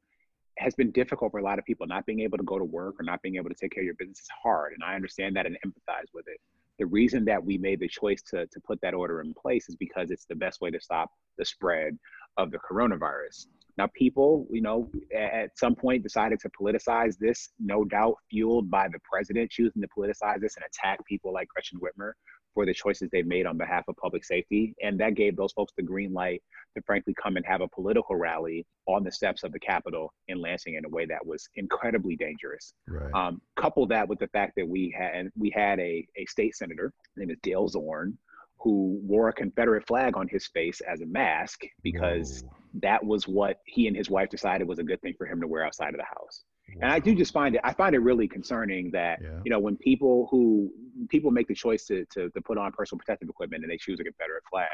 has 0.60 0.76
been 0.76 0.92
difficult 0.92 1.32
for 1.32 1.40
a 1.40 1.44
lot 1.44 1.58
of 1.58 1.66
people 1.66 1.88
not 1.88 2.06
being 2.06 2.20
able 2.20 2.38
to 2.38 2.44
go 2.44 2.60
to 2.60 2.66
work 2.66 2.96
or 3.00 3.04
not 3.04 3.20
being 3.24 3.38
able 3.38 3.50
to 3.50 3.56
take 3.56 3.72
care 3.72 3.82
of 3.82 3.86
your 3.86 3.96
business 3.96 4.20
is 4.20 4.30
hard 4.44 4.74
and 4.74 4.82
i 4.84 4.96
understand 4.96 5.36
that 5.36 5.46
and 5.46 5.56
empathize 5.66 6.10
with 6.16 6.28
it 6.28 6.40
the 6.80 6.86
reason 6.86 7.26
that 7.26 7.44
we 7.44 7.58
made 7.58 7.80
the 7.80 7.88
choice 7.88 8.22
to, 8.22 8.46
to 8.48 8.60
put 8.60 8.80
that 8.82 8.94
order 8.94 9.22
in 9.22 9.34
place 9.34 9.68
is 9.68 9.76
because 9.76 10.12
it's 10.12 10.26
the 10.26 10.36
best 10.36 10.62
way 10.62 10.70
to 10.70 10.80
stop 10.80 11.12
the 11.38 11.46
spread 11.46 11.98
of 12.38 12.52
the 12.52 12.60
coronavirus. 12.60 13.48
Now, 13.78 13.88
people, 13.94 14.48
you 14.50 14.62
know, 14.62 14.90
at 15.16 15.58
some 15.58 15.76
point 15.76 16.04
decided 16.04 16.40
to 16.40 16.50
politicize 16.60 17.18
this, 17.20 17.50
no 17.60 17.86
doubt 17.86 18.16
fueled 18.30 18.72
by 18.72 18.88
the 18.88 19.00
president 19.10 19.52
choosing 19.52 19.82
to 19.82 19.88
politicize 19.96 20.42
this 20.42 20.56
and 20.56 20.66
attack 20.66 21.06
people 21.06 21.32
like 21.32 21.48
Gretchen 21.50 21.80
Whitmer 21.80 22.14
for 22.56 22.66
the 22.66 22.74
choices 22.74 23.08
they've 23.12 23.28
made 23.28 23.46
on 23.46 23.56
behalf 23.56 23.84
of 23.88 23.96
public 23.98 24.26
safety. 24.26 24.74
And 24.82 25.00
that 25.00 25.14
gave 25.14 25.36
those 25.36 25.54
folks 25.54 25.74
the 25.78 25.84
green 25.84 26.12
light 26.12 26.42
to 26.76 26.82
frankly 26.88 27.14
come 27.22 27.38
and 27.38 27.46
have 27.46 27.62
a 27.62 27.68
political 27.68 28.16
rally 28.16 28.66
on 28.88 29.04
the 29.04 29.12
steps 29.12 29.44
of 29.44 29.52
the 29.52 29.60
Capitol 29.60 30.12
in 30.28 30.42
Lansing 30.42 30.74
in 30.74 30.84
a 30.84 30.90
way 30.90 31.06
that 31.06 31.24
was 31.24 31.48
incredibly 31.56 32.16
dangerous. 32.16 32.74
Right. 32.88 33.14
Um, 33.14 33.42
couple 33.58 33.86
that 33.88 34.10
with 34.10 34.18
the 34.18 34.28
fact 34.30 34.54
that 34.58 34.68
we 34.68 34.92
had 34.98 35.30
we 35.38 35.52
had 35.52 35.80
a, 35.80 36.04
a 36.18 36.26
state 36.26 36.56
senator, 36.56 36.92
name 37.16 37.30
is 37.30 37.38
Dale 37.44 37.68
Zorn, 37.68 38.18
who 38.60 39.00
wore 39.04 39.30
a 39.30 39.34
Confederate 39.34 39.86
flag 39.86 40.18
on 40.18 40.28
his 40.28 40.48
face 40.48 40.82
as 40.92 41.02
a 41.02 41.06
mask 41.06 41.62
because 41.84 42.42
Whoa. 42.42 42.50
That 42.82 43.04
was 43.04 43.28
what 43.28 43.60
he 43.66 43.88
and 43.88 43.96
his 43.96 44.10
wife 44.10 44.30
decided 44.30 44.68
was 44.68 44.80
a 44.80 44.84
good 44.84 45.02
thing 45.02 45.14
for 45.18 45.26
him 45.26 45.42
to 45.42 45.48
wear 45.48 45.66
outside 45.66 45.90
of 45.90 45.98
the 45.98 46.06
house. 46.06 46.44
And 46.82 46.92
I 46.92 47.00
do 47.00 47.16
just 47.16 47.34
find 47.34 47.56
it 47.56 47.62
I 47.64 47.74
find 47.74 47.96
it 47.96 48.00
really 48.00 48.28
concerning 48.28 48.92
that 48.92 49.20
yeah. 49.22 49.40
you 49.44 49.52
know 49.52 49.60
when 49.60 49.78
people 49.78 50.28
who 50.30 50.72
people 51.10 51.32
make 51.32 51.48
the 51.48 51.56
choice 51.56 51.86
to, 51.86 52.06
to 52.12 52.30
to 52.30 52.42
put 52.42 52.58
on 52.58 52.72
personal 52.72 53.00
protective 53.00 53.30
equipment 53.30 53.64
and 53.64 53.72
they 53.72 53.78
choose 53.78 54.00
a 54.00 54.04
Confederate 54.04 54.44
flag, 54.50 54.68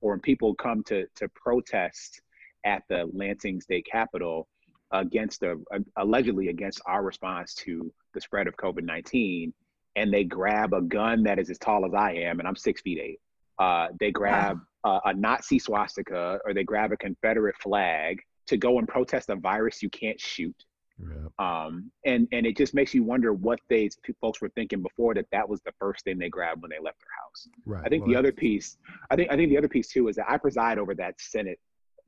or 0.00 0.12
when 0.12 0.20
people 0.20 0.54
come 0.54 0.82
to 0.84 1.06
to 1.14 1.28
protest 1.30 2.20
at 2.64 2.82
the 2.88 3.08
Lansing 3.12 3.60
State 3.60 3.86
Capitol 3.90 4.48
against 4.90 5.40
the 5.40 5.62
a 5.72 5.78
allegedly 5.96 6.48
against 6.48 6.80
our 6.86 7.02
response 7.02 7.54
to 7.54 7.92
the 8.14 8.20
spread 8.20 8.46
of 8.48 8.56
COVID 8.56 8.82
nineteen, 8.82 9.54
and 9.96 10.12
they 10.12 10.24
grab 10.24 10.74
a 10.74 10.82
gun 10.82 11.22
that 11.22 11.38
is 11.38 11.50
as 11.50 11.58
tall 11.58 11.86
as 11.86 11.94
I 11.94 12.12
am, 12.12 12.40
and 12.40 12.48
I'm 12.48 12.56
six 12.56 12.80
feet 12.80 12.98
eight. 12.98 13.20
Uh, 13.58 13.88
they 14.00 14.10
grab 14.10 14.56
wow. 14.56 14.62
A, 14.88 15.00
a 15.06 15.14
Nazi 15.14 15.58
swastika 15.58 16.38
or 16.44 16.54
they 16.54 16.64
grab 16.64 16.92
a 16.92 16.96
Confederate 16.96 17.56
flag 17.56 18.20
to 18.46 18.56
go 18.56 18.78
and 18.78 18.88
protest 18.88 19.28
a 19.30 19.36
virus 19.36 19.82
you 19.82 19.90
can't 19.90 20.20
shoot 20.20 20.54
yeah. 21.00 21.28
Um, 21.38 21.90
and 22.04 22.26
and 22.32 22.46
it 22.46 22.56
just 22.56 22.74
makes 22.74 22.92
you 22.92 23.02
wonder 23.04 23.32
what 23.32 23.60
they 23.68 23.88
folks 24.20 24.40
were 24.40 24.48
thinking 24.50 24.82
before 24.82 25.14
that 25.14 25.26
that 25.32 25.48
was 25.48 25.60
the 25.62 25.72
first 25.78 26.04
thing 26.04 26.18
they 26.18 26.28
grabbed 26.28 26.62
when 26.62 26.70
they 26.70 26.82
left 26.82 26.98
their 27.00 27.10
house. 27.22 27.48
Right. 27.64 27.82
I 27.84 27.88
think 27.88 28.02
well, 28.02 28.12
the 28.12 28.18
other 28.18 28.32
piece, 28.32 28.78
I 29.10 29.16
think 29.16 29.30
I 29.30 29.36
think 29.36 29.50
the 29.50 29.58
other 29.58 29.68
piece 29.68 29.88
too 29.88 30.08
is 30.08 30.16
that 30.16 30.26
I 30.28 30.36
preside 30.36 30.78
over 30.78 30.94
that 30.96 31.20
Senate 31.20 31.60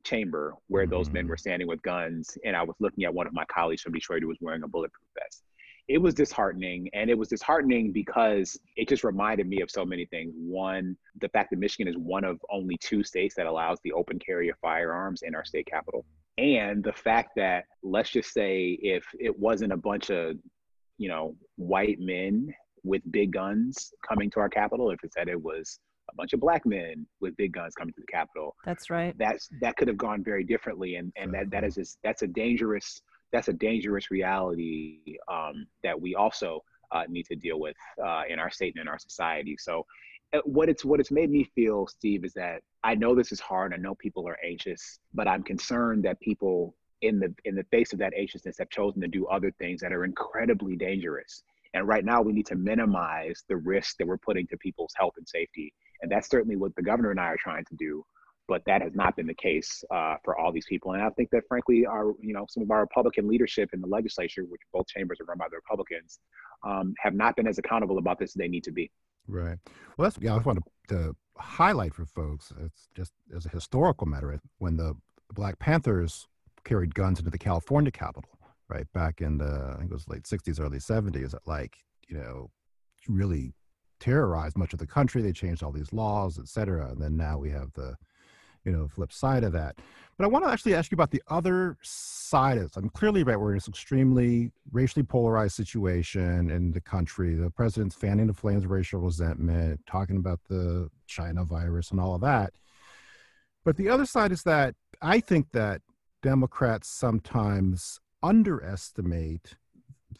chamber 0.03 0.55
where 0.69 0.85
mm-hmm. 0.85 0.91
those 0.91 1.11
men 1.11 1.25
mm-hmm. 1.25 1.31
were 1.31 1.37
standing 1.37 1.69
with 1.69 1.81
guns, 1.83 2.37
and 2.45 2.57
I 2.57 2.63
was 2.63 2.75
looking 2.81 3.05
at 3.05 3.15
one 3.15 3.27
of 3.27 3.33
my 3.33 3.45
colleagues 3.45 3.83
from 3.83 3.93
Detroit 3.93 4.23
who 4.23 4.29
was 4.29 4.39
wearing 4.41 4.63
a 4.63 4.69
bulletproof 4.69 5.09
vest. 5.19 5.43
It 5.91 5.99
was 6.01 6.15
disheartening, 6.15 6.89
and 6.93 7.11
it 7.11 7.19
was 7.19 7.29
disheartening 7.29 7.91
because 7.91 8.57
it 8.77 8.89
just 8.89 9.03
reminded 9.03 9.49
me 9.49 9.61
of 9.61 9.73
so 9.73 9.85
many 9.85 10.07
things. 10.07 10.33
One, 10.37 10.97
the 11.21 11.29
fact 11.31 11.51
that 11.51 11.59
Michigan 11.59 11.89
is 11.89 11.99
one 11.99 12.23
of 12.23 12.39
only 12.49 12.77
two 12.79 13.03
states 13.03 13.35
that 13.35 13.47
allows 13.47 13.79
the 13.83 13.91
open 13.93 14.21
carry 14.21 14.49
of 14.51 14.57
firearms 14.59 15.23
in 15.23 15.35
our 15.35 15.45
state 15.45 15.67
capital. 15.67 16.05
And 16.39 16.85
the 16.85 16.93
fact 16.93 17.31
that 17.37 17.65
let's 17.83 18.11
just 18.11 18.33
say 18.33 18.79
if 18.83 19.05
it 19.19 19.37
wasn't 19.37 19.73
a 19.73 19.77
bunch 19.77 20.11
of 20.11 20.37
you 20.97 21.09
know 21.09 21.35
white 21.57 21.99
men 21.99 22.55
with 22.85 23.03
big 23.11 23.33
guns 23.33 23.93
coming 24.09 24.31
to 24.31 24.41
our 24.41 24.49
capital 24.49 24.91
if 24.91 25.03
it 25.03 25.13
said 25.13 25.29
it 25.29 25.43
was 25.43 25.81
a 26.11 26.15
bunch 26.15 26.33
of 26.33 26.41
black 26.41 26.65
men 26.67 27.07
with 27.21 27.37
big 27.37 27.53
guns 27.53 27.75
coming 27.75 27.95
to 27.95 28.01
the 28.01 28.07
capital 28.07 28.55
that's 28.65 28.91
right. 28.91 29.15
that's 29.19 29.49
that 29.61 29.77
could 29.77 29.89
have 29.89 29.97
gone 29.97 30.23
very 30.23 30.45
differently. 30.45 30.97
And 30.97 31.13
and 31.17 31.33
that 31.35 31.51
that 31.51 31.65
is 31.65 31.75
just 31.75 31.99
that's 32.05 32.23
a 32.23 32.27
dangerous 32.27 33.01
that's 33.33 33.49
a 33.49 33.53
dangerous 33.53 34.11
reality 34.11 35.17
um, 35.31 35.67
that 35.83 36.01
we 36.01 36.15
also 36.15 36.61
uh, 36.93 37.05
need 37.09 37.25
to 37.27 37.37
deal 37.37 37.61
with 37.61 37.77
uh, 38.05 38.23
in 38.29 38.39
our 38.39 38.51
state 38.51 38.75
and 38.75 38.83
in 38.83 38.89
our 38.89 38.99
society 38.99 39.57
so 39.59 39.85
uh, 40.33 40.39
what 40.45 40.69
it's 40.69 40.85
what 40.85 41.01
it's 41.01 41.11
made 41.11 41.31
me 41.31 41.45
feel, 41.55 41.87
Steve, 41.87 42.25
is 42.25 42.33
that 42.35 42.63
I 42.85 42.95
know 42.95 43.15
this 43.15 43.33
is 43.33 43.41
hard. 43.41 43.75
I 43.75 43.79
know 43.79 43.95
people 43.97 44.29
are 44.29 44.39
anxious, 44.45 44.99
but 45.13 45.27
I'm 45.27 45.43
concerned 45.43 46.05
that 46.05 46.21
people 46.21 46.75
in 47.03 47.19
the 47.19 47.35
in 47.45 47.55
the 47.55 47.65
face 47.65 47.93
of 47.93 47.99
that 47.99 48.13
anxiousness 48.17 48.59
have 48.59 48.71
chosen 48.71 49.01
to 49.03 49.09
do 49.09 49.27
other 49.27 49.51
things 49.59 49.81
that 49.81 49.93
are 49.93 50.05
incredibly 50.05 50.77
dangerous. 50.77 51.43
And 51.75 51.87
right 51.87 52.05
now, 52.05 52.21
we 52.21 52.33
need 52.33 52.47
to 52.47 52.57
minimize 52.57 53.45
the 53.49 53.57
risk 53.57 53.97
that 53.99 54.07
we're 54.07 54.19
putting 54.19 54.47
to 54.49 54.57
people's 54.59 54.93
health 54.97 55.15
and 55.17 55.29
safety. 55.29 55.73
And 56.03 56.11
that's 56.11 56.29
certainly 56.29 56.57
what 56.57 56.75
the 56.75 56.83
governor 56.83 57.11
and 57.11 57.21
I 57.21 57.27
are 57.27 57.37
trying 57.37 57.65
to 57.67 57.77
do. 57.77 58.05
But 58.51 58.65
that 58.67 58.83
has 58.83 58.97
not 58.97 59.15
been 59.15 59.29
the 59.29 59.35
case 59.35 59.85
uh, 59.95 60.17
for 60.25 60.37
all 60.37 60.51
these 60.51 60.67
people. 60.67 60.95
And 60.95 61.03
I 61.03 61.09
think 61.11 61.31
that, 61.31 61.45
frankly, 61.47 61.87
our 61.87 62.15
you 62.21 62.35
know 62.35 62.47
some 62.49 62.65
of 62.65 62.71
our 62.73 62.81
Republican 62.81 63.29
leadership 63.29 63.71
in 63.73 63.81
the 63.81 63.87
legislature, 63.87 64.43
which 64.43 64.61
both 64.73 64.89
chambers 64.89 65.19
are 65.21 65.25
run 65.25 65.39
by 65.39 65.47
the 65.49 65.57
Republicans, 65.57 66.19
um, 66.67 66.93
have 66.99 67.15
not 67.15 67.37
been 67.37 67.47
as 67.47 67.59
accountable 67.59 67.99
about 67.99 68.19
this 68.19 68.31
as 68.31 68.35
they 68.35 68.49
need 68.49 68.65
to 68.65 68.73
be. 68.73 68.91
Right. 69.29 69.57
Well, 69.97 70.11
that's 70.11 70.19
yeah. 70.21 70.35
I 70.35 70.39
want 70.39 70.59
to, 70.89 70.95
to 70.97 71.17
highlight 71.39 71.95
for 71.95 72.05
folks. 72.05 72.53
It's 72.61 72.89
just 72.93 73.13
as 73.35 73.47
a 73.47 73.51
historical 73.51 74.09
matter 74.09 74.41
when 74.59 74.77
the 74.77 74.97
Black 75.33 75.61
Panthers 75.61 76.27
carried 76.65 76.93
guns 76.93 77.21
into 77.21 77.31
the 77.31 77.39
California 77.39 77.93
Capitol, 77.93 78.37
right 78.69 78.93
back 78.93 79.21
in 79.21 79.39
the 79.39 79.75
I 79.75 79.79
think 79.79 79.93
it 79.93 79.95
was 79.95 80.09
late 80.09 80.25
'60s, 80.25 80.61
early 80.61 80.79
'70s. 80.79 81.37
Like 81.47 81.77
you 82.09 82.17
know, 82.17 82.51
really 83.09 83.53
terrorized 84.01 84.59
much 84.59 84.73
of 84.73 84.81
the 84.81 84.87
country. 84.87 85.23
They 85.23 85.33
changed 85.33 85.63
all 85.63 85.71
these 85.71 85.93
laws, 85.93 86.39
et 86.39 86.49
cetera. 86.49 86.91
And 86.91 87.01
then 87.01 87.17
now 87.17 87.39
we 87.39 87.51
have 87.51 87.73
the 87.75 87.95
you 88.65 88.73
know 88.73 88.87
flip 88.89 89.13
side 89.13 89.45
of 89.45 89.53
that 89.53 89.77
but 90.17 90.25
i 90.25 90.27
want 90.27 90.45
to 90.45 90.51
actually 90.51 90.75
ask 90.75 90.91
you 90.91 90.97
about 90.97 91.11
the 91.11 91.23
other 91.29 91.77
side 91.83 92.59
of 92.59 92.65
this. 92.65 92.77
i'm 92.77 92.89
clearly 92.91 93.23
right 93.23 93.39
we're 93.39 93.51
in 93.51 93.57
this 93.57 93.69
extremely 93.69 94.51
racially 94.73 95.03
polarized 95.03 95.55
situation 95.55 96.51
in 96.51 96.71
the 96.71 96.81
country 96.81 97.35
the 97.35 97.51
president's 97.51 97.95
fanning 97.95 98.27
the 98.27 98.35
flames 98.35 98.65
of 98.65 98.71
racial 98.71 99.01
resentment 99.01 99.81
talking 99.87 100.17
about 100.17 100.41
the 100.49 100.89
china 101.07 101.45
virus 101.45 101.91
and 101.91 102.01
all 102.01 102.15
of 102.15 102.21
that 102.21 102.53
but 103.65 103.77
the 103.77 103.89
other 103.89 104.07
side 104.07 104.33
is 104.33 104.43
that 104.43 104.75
i 105.03 105.21
think 105.21 105.51
that 105.53 105.81
democrats 106.23 106.89
sometimes 106.89 107.99
underestimate 108.23 109.57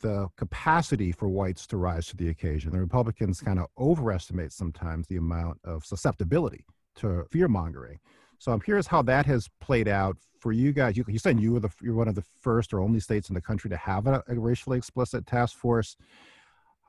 the 0.01 0.29
capacity 0.37 1.13
for 1.13 1.29
whites 1.29 1.67
to 1.67 1.77
rise 1.77 2.07
to 2.07 2.17
the 2.17 2.29
occasion. 2.29 2.71
The 2.71 2.81
Republicans 2.81 3.41
kind 3.41 3.59
of 3.59 3.67
overestimate 3.79 4.53
sometimes 4.53 5.07
the 5.07 5.17
amount 5.17 5.59
of 5.65 5.85
susceptibility 5.85 6.65
to 6.97 7.25
fear 7.31 7.49
mongering. 7.49 7.99
So 8.41 8.51
I'm 8.53 8.61
curious 8.61 8.87
how 8.87 9.03
that 9.03 9.27
has 9.27 9.49
played 9.61 9.87
out 9.87 10.17
for 10.39 10.51
you 10.51 10.73
guys. 10.73 10.97
You, 10.97 11.05
you 11.07 11.19
said 11.19 11.39
you 11.39 11.53
were 11.53 11.61
the 11.61 11.69
you're 11.83 11.95
one 11.95 12.09
of 12.09 12.15
the 12.15 12.25
first 12.41 12.73
or 12.73 12.81
only 12.81 12.99
states 12.99 13.29
in 13.29 13.35
the 13.35 13.41
country 13.41 13.69
to 13.69 13.77
have 13.77 14.07
a, 14.07 14.25
a 14.29 14.35
racially 14.35 14.79
explicit 14.79 15.27
task 15.27 15.57
force. 15.57 15.95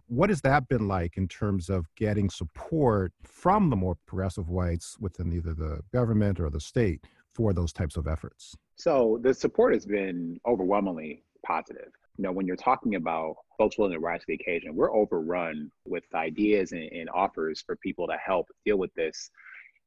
What 0.07 0.29
has 0.29 0.39
that 0.41 0.69
been 0.69 0.87
like 0.87 1.17
in 1.17 1.27
terms 1.27 1.69
of 1.69 1.85
getting 1.95 2.29
support 2.29 3.11
from 3.23 3.69
the 3.69 3.75
more 3.75 3.97
progressive 4.05 4.47
whites 4.47 4.97
within 4.99 5.31
either 5.33 5.53
the 5.53 5.81
government 5.93 6.39
or 6.39 6.49
the 6.49 6.59
state 6.61 7.05
for 7.33 7.51
those 7.51 7.73
types 7.73 7.97
of 7.97 8.07
efforts? 8.07 8.55
So 8.75 9.19
the 9.21 9.33
support 9.33 9.73
has 9.73 9.85
been 9.85 10.39
overwhelmingly 10.47 11.23
positive. 11.45 11.91
You 12.17 12.23
know, 12.23 12.31
when 12.31 12.47
you're 12.47 12.55
talking 12.55 12.95
about 12.95 13.35
folks 13.57 13.77
willing 13.77 13.93
to 13.93 13.99
rise 13.99 14.21
to 14.21 14.25
the 14.29 14.35
occasion, 14.35 14.73
we're 14.73 14.93
overrun 14.93 15.69
with 15.85 16.03
ideas 16.13 16.71
and, 16.71 16.83
and 16.83 17.09
offers 17.13 17.61
for 17.61 17.75
people 17.77 18.07
to 18.07 18.15
help 18.25 18.47
deal 18.65 18.77
with 18.77 18.93
this 18.95 19.29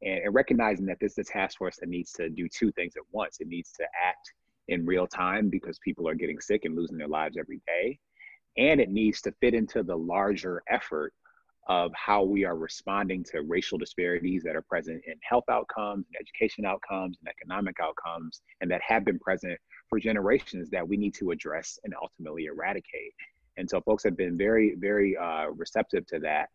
and, 0.02 0.18
and 0.24 0.34
recognizing 0.34 0.86
that 0.86 0.98
this 1.00 1.12
is 1.12 1.18
a 1.18 1.32
task 1.32 1.58
force 1.58 1.76
that 1.80 1.88
needs 1.88 2.12
to 2.12 2.28
do 2.28 2.48
two 2.48 2.72
things 2.72 2.94
at 2.96 3.02
once. 3.12 3.38
It 3.40 3.48
needs 3.48 3.72
to 3.72 3.84
act 3.84 4.32
in 4.68 4.86
real 4.86 5.06
time 5.06 5.48
because 5.50 5.78
people 5.80 6.08
are 6.08 6.14
getting 6.14 6.40
sick 6.40 6.64
and 6.64 6.74
losing 6.74 6.96
their 6.96 7.08
lives 7.08 7.36
every 7.38 7.60
day. 7.66 7.98
And 8.56 8.80
it 8.80 8.90
needs 8.90 9.20
to 9.22 9.32
fit 9.40 9.54
into 9.54 9.82
the 9.82 9.96
larger 9.96 10.62
effort 10.68 11.12
of 11.66 11.92
how 11.94 12.22
we 12.22 12.44
are 12.44 12.56
responding 12.56 13.24
to 13.24 13.40
racial 13.42 13.78
disparities 13.78 14.42
that 14.42 14.54
are 14.54 14.62
present 14.62 15.02
in 15.06 15.14
health 15.22 15.44
outcomes, 15.50 16.06
and 16.06 16.16
education 16.20 16.66
outcomes, 16.66 17.16
and 17.20 17.28
economic 17.28 17.76
outcomes, 17.80 18.42
and 18.60 18.70
that 18.70 18.82
have 18.86 19.04
been 19.04 19.18
present 19.18 19.58
for 19.88 19.98
generations 19.98 20.68
that 20.70 20.86
we 20.86 20.96
need 20.96 21.14
to 21.14 21.30
address 21.30 21.78
and 21.84 21.94
ultimately 22.00 22.44
eradicate. 22.46 23.14
And 23.56 23.68
so 23.68 23.80
folks 23.80 24.04
have 24.04 24.16
been 24.16 24.36
very, 24.36 24.74
very 24.78 25.16
uh, 25.16 25.46
receptive 25.56 26.06
to 26.08 26.18
that 26.20 26.48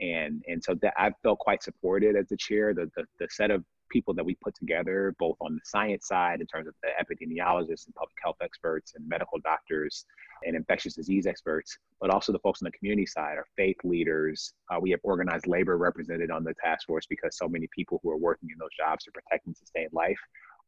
and 0.00 0.42
and 0.46 0.62
so 0.62 0.74
that 0.82 0.94
I 0.96 1.12
felt 1.22 1.38
quite 1.38 1.62
supported 1.62 2.16
as 2.16 2.28
the 2.28 2.36
chair. 2.36 2.74
The, 2.74 2.90
the, 2.96 3.04
the 3.18 3.28
set 3.30 3.50
of 3.50 3.64
people 3.90 4.14
that 4.14 4.24
we 4.24 4.36
put 4.42 4.54
together, 4.54 5.14
both 5.18 5.36
on 5.40 5.54
the 5.54 5.60
science 5.64 6.06
side 6.06 6.40
in 6.40 6.46
terms 6.46 6.68
of 6.68 6.74
the 6.82 6.90
epidemiologists 7.00 7.86
and 7.86 7.94
public 7.94 8.16
health 8.22 8.36
experts 8.42 8.92
and 8.94 9.08
medical 9.08 9.38
doctors 9.40 10.04
and 10.44 10.54
infectious 10.54 10.94
disease 10.94 11.26
experts, 11.26 11.78
but 12.00 12.10
also 12.10 12.32
the 12.32 12.38
folks 12.40 12.62
on 12.62 12.66
the 12.66 12.78
community 12.78 13.06
side, 13.06 13.36
our 13.36 13.46
faith 13.56 13.76
leaders. 13.84 14.52
Uh, 14.70 14.78
we 14.80 14.90
have 14.90 15.00
organized 15.02 15.46
labor 15.46 15.76
represented 15.78 16.30
on 16.30 16.44
the 16.44 16.54
task 16.62 16.86
force 16.86 17.06
because 17.06 17.36
so 17.36 17.48
many 17.48 17.68
people 17.74 17.98
who 18.02 18.10
are 18.10 18.16
working 18.16 18.48
in 18.52 18.58
those 18.58 18.68
jobs 18.78 19.04
to 19.04 19.10
protect 19.10 19.46
and 19.46 19.56
sustain 19.56 19.88
life 19.92 20.18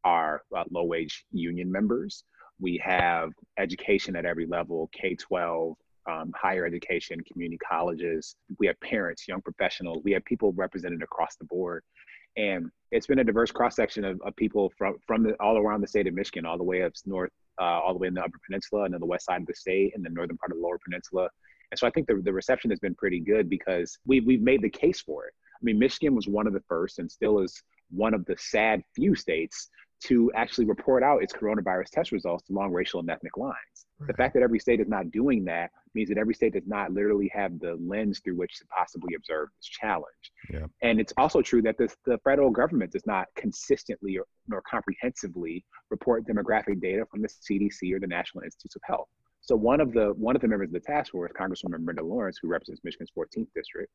are 0.05 0.43
uh, 0.57 0.65
low 0.71 0.85
wage 0.85 1.25
union 1.31 1.71
members. 1.71 2.25
We 2.59 2.81
have 2.85 3.31
education 3.59 4.17
at 4.17 4.25
every 4.25 4.47
level, 4.47 4.91
K 4.93 5.15
12, 5.15 5.77
um, 6.09 6.33
higher 6.35 6.65
education, 6.67 7.21
community 7.31 7.59
colleges. 7.59 8.37
We 8.59 8.67
have 8.67 8.81
parents, 8.81 9.27
young 9.29 9.43
professionals. 9.43 10.03
We 10.05 10.13
have 10.13 10.25
people 10.25 10.53
represented 10.53 11.03
across 11.03 11.37
the 11.37 11.45
board. 11.45 11.83
And 12.37 12.71
it's 12.93 13.07
been 13.07 13.19
a 13.19 13.25
diverse 13.25 13.51
cross 13.51 13.77
section 13.77 14.05
of, 14.05 14.21
of, 14.23 14.35
people 14.37 14.73
from, 14.79 14.97
from 15.07 15.25
the, 15.25 15.35
all 15.41 15.59
around 15.59 15.81
the 15.81 15.89
state 15.89 16.07
of 16.07 16.15
Michigan, 16.15 16.47
all 16.47 16.57
the 16.57 16.65
way 16.65 16.83
up 16.83 16.93
north, 17.05 17.33
uh, 17.61 17.65
all 17.65 17.93
the 17.93 17.99
way 17.99 18.09
in 18.09 18.15
the 18.15 18.23
Upper 18.23 18.39
Peninsula 18.47 18.85
and 18.85 18.95
then 18.95 19.01
the 19.01 19.07
west 19.07 19.27
side 19.27 19.41
of 19.41 19.47
the 19.47 19.55
state 19.55 19.93
and 19.95 20.05
the 20.05 20.11
northern 20.11 20.39
part 20.39 20.53
of 20.53 20.59
the 20.59 20.63
Lower 20.63 20.79
Peninsula. 20.85 21.29
And 21.71 21.79
so 21.79 21.87
I 21.87 21.91
think 21.91 22.07
the, 22.07 22.21
the 22.25 22.33
reception 22.33 22.71
has 22.71 22.81
been 22.81 22.95
pretty 22.95 23.21
good 23.21 23.49
because 23.49 23.99
we, 24.07 24.21
we've 24.21 24.43
made 24.43 24.63
the 24.63 24.71
case 24.71 25.01
for 25.01 25.27
it. 25.27 25.35
I 25.55 25.63
mean, 25.63 25.79
Michigan 25.79 26.15
was 26.15 26.27
one 26.27 26.47
of 26.47 26.53
the 26.53 26.63
first 26.69 26.99
and 26.99 27.11
still 27.11 27.41
is 27.41 27.63
one 27.91 28.15
of 28.15 28.25
the 28.27 28.37
sad 28.39 28.83
few 28.95 29.15
states 29.15 29.69
to 30.05 30.33
actually 30.35 30.65
report 30.65 31.03
out 31.03 31.23
its 31.23 31.33
coronavirus 31.33 31.91
test 31.91 32.13
results 32.13 32.49
along 32.49 32.73
racial 32.73 33.01
and 33.01 33.11
ethnic 33.11 33.37
lines. 33.37 33.55
Right. 33.99 34.09
The 34.09 34.15
fact 34.15 34.35
that 34.35 34.43
every 34.43 34.59
state 34.59 34.81
is 34.81 34.89
not 34.89 35.11
doing 35.11 35.45
that 35.45 35.71
means 35.95 36.09
that 36.09 36.19
every 36.19 36.35
state 36.35 36.53
does 36.53 36.67
not 36.67 36.93
literally 36.93 37.31
have 37.35 37.59
the 37.61 37.77
lens 37.81 38.21
through 38.21 38.37
which 38.37 38.59
to 38.59 38.67
possibly 38.67 39.15
observe 39.15 39.49
this 39.59 39.67
challenge. 39.67 40.33
Yeah. 40.53 40.67
And 40.83 41.01
it's 41.01 41.13
also 41.17 41.43
true 41.43 41.63
that 41.63 41.79
this, 41.79 41.97
the 42.05 42.19
federal 42.25 42.51
government 42.51 42.93
does 42.93 43.07
not 43.07 43.27
consistently 43.37 44.19
or, 44.19 44.25
nor 44.49 44.63
comprehensively 44.69 45.65
report 45.91 46.27
demographic 46.27 46.81
data 46.81 47.05
from 47.11 47.23
the 47.23 47.29
CDC 47.29 47.93
or 47.95 48.01
the 48.01 48.07
National 48.07 48.45
Institutes 48.45 48.77
of 48.77 48.83
Health. 48.85 49.09
So 49.43 49.57
one 49.57 49.81
of 49.81 49.93
the 49.93 50.13
one 50.17 50.37
of 50.37 50.43
the 50.43 50.49
members 50.49 50.69
of 50.69 50.75
the 50.75 50.81
task 50.81 51.13
force, 51.13 51.33
Congresswoman 51.33 51.81
Brenda 51.81 52.03
Lawrence, 52.03 52.39
who 52.41 52.49
represents 52.49 52.83
Michigan's 52.85 53.11
14th 53.17 53.49
district, 53.55 53.91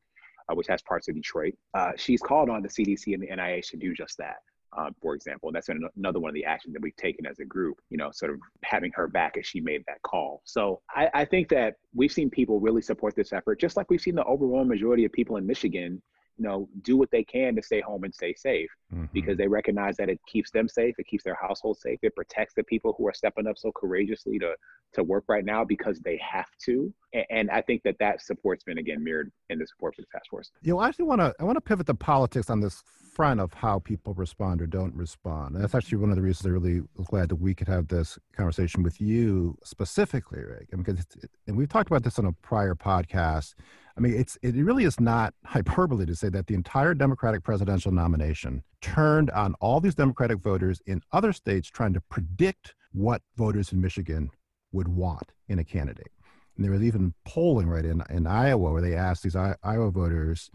uh, 0.50 0.54
which 0.54 0.66
has 0.66 0.82
parts 0.82 1.08
of 1.08 1.14
Detroit, 1.14 1.54
uh, 1.74 1.92
she's 1.96 2.20
called 2.20 2.50
on 2.50 2.62
the 2.62 2.68
CDC 2.68 3.14
and 3.14 3.22
the 3.22 3.28
NIH 3.28 3.70
to 3.70 3.76
do 3.76 3.94
just 3.94 4.18
that 4.18 4.36
um, 4.76 4.94
for 5.00 5.14
example. 5.14 5.48
And 5.48 5.56
that's 5.56 5.66
been 5.66 5.82
another 5.96 6.20
one 6.20 6.30
of 6.30 6.34
the 6.34 6.44
actions 6.44 6.74
that 6.74 6.82
we've 6.82 6.96
taken 6.96 7.26
as 7.26 7.38
a 7.38 7.44
group, 7.44 7.78
you 7.90 7.96
know, 7.96 8.10
sort 8.12 8.32
of 8.32 8.38
having 8.64 8.92
her 8.94 9.08
back 9.08 9.36
as 9.36 9.46
she 9.46 9.60
made 9.60 9.82
that 9.86 10.02
call. 10.02 10.42
So 10.44 10.80
I, 10.94 11.08
I 11.14 11.24
think 11.24 11.48
that 11.50 11.74
we've 11.94 12.12
seen 12.12 12.30
people 12.30 12.60
really 12.60 12.82
support 12.82 13.14
this 13.14 13.32
effort, 13.32 13.60
just 13.60 13.76
like 13.76 13.90
we've 13.90 14.00
seen 14.00 14.14
the 14.14 14.24
overwhelming 14.24 14.68
majority 14.68 15.04
of 15.04 15.12
people 15.12 15.36
in 15.36 15.46
Michigan 15.46 16.02
you 16.38 16.44
know, 16.44 16.68
do 16.82 16.96
what 16.96 17.10
they 17.10 17.24
can 17.24 17.56
to 17.56 17.62
stay 17.62 17.80
home 17.80 18.04
and 18.04 18.14
stay 18.14 18.34
safe 18.34 18.70
mm-hmm. 18.92 19.06
because 19.12 19.36
they 19.38 19.48
recognize 19.48 19.96
that 19.96 20.08
it 20.08 20.20
keeps 20.26 20.50
them 20.50 20.68
safe, 20.68 20.94
it 20.98 21.06
keeps 21.06 21.24
their 21.24 21.38
household 21.40 21.78
safe, 21.78 21.98
it 22.02 22.14
protects 22.14 22.54
the 22.54 22.64
people 22.64 22.94
who 22.98 23.06
are 23.06 23.14
stepping 23.14 23.46
up 23.46 23.56
so 23.58 23.72
courageously 23.72 24.38
to 24.38 24.54
to 24.92 25.02
work 25.02 25.24
right 25.28 25.44
now 25.44 25.64
because 25.64 25.98
they 26.00 26.18
have 26.18 26.48
to. 26.64 26.92
And, 27.12 27.24
and 27.30 27.50
I 27.50 27.60
think 27.60 27.82
that 27.82 27.96
that 28.00 28.22
support's 28.22 28.64
been 28.64 28.78
again 28.78 29.02
mirrored 29.02 29.32
in 29.50 29.58
the 29.58 29.66
support 29.66 29.94
for 29.94 30.02
the 30.02 30.08
task 30.12 30.30
force. 30.30 30.50
You 30.62 30.74
know, 30.74 30.78
I 30.80 30.88
actually 30.88 31.06
want 31.06 31.20
to 31.20 31.34
I 31.40 31.44
want 31.44 31.56
to 31.56 31.60
pivot 31.60 31.86
to 31.86 31.94
politics 31.94 32.50
on 32.50 32.60
this 32.60 32.82
front 33.16 33.40
of 33.40 33.54
how 33.54 33.78
people 33.78 34.12
respond 34.12 34.60
or 34.60 34.66
don't 34.66 34.94
respond. 34.94 35.54
And 35.54 35.64
that's 35.64 35.74
actually 35.74 35.98
one 35.98 36.10
of 36.10 36.16
the 36.16 36.22
reasons 36.22 36.46
I 36.46 36.50
really 36.50 36.82
was 36.96 37.06
glad 37.06 37.30
that 37.30 37.36
we 37.36 37.54
could 37.54 37.68
have 37.68 37.88
this 37.88 38.18
conversation 38.36 38.82
with 38.82 39.00
you 39.00 39.56
specifically, 39.64 40.40
Rick. 40.40 40.68
Because 40.70 41.06
and 41.46 41.56
we've 41.56 41.68
talked 41.68 41.90
about 41.90 42.02
this 42.02 42.18
on 42.18 42.26
a 42.26 42.32
prior 42.32 42.74
podcast 42.74 43.54
I 43.96 44.00
mean, 44.00 44.14
it's 44.14 44.36
it 44.42 44.54
really 44.54 44.84
is 44.84 45.00
not 45.00 45.32
hyperbole 45.44 46.04
to 46.04 46.14
say 46.14 46.28
that 46.28 46.46
the 46.46 46.54
entire 46.54 46.92
Democratic 46.92 47.42
presidential 47.42 47.92
nomination 47.92 48.62
turned 48.82 49.30
on 49.30 49.54
all 49.60 49.80
these 49.80 49.94
Democratic 49.94 50.38
voters 50.38 50.82
in 50.86 51.00
other 51.12 51.32
states 51.32 51.68
trying 51.68 51.94
to 51.94 52.00
predict 52.02 52.74
what 52.92 53.22
voters 53.36 53.72
in 53.72 53.80
Michigan 53.80 54.30
would 54.72 54.88
want 54.88 55.32
in 55.48 55.58
a 55.58 55.64
candidate. 55.64 56.12
And 56.56 56.64
there 56.64 56.72
was 56.72 56.82
even 56.82 57.14
polling 57.24 57.68
right 57.68 57.84
in 57.84 58.02
in 58.10 58.26
Iowa 58.26 58.70
where 58.70 58.82
they 58.82 58.94
asked 58.94 59.22
these 59.22 59.36
I, 59.36 59.54
Iowa 59.62 59.90
voters, 59.90 60.50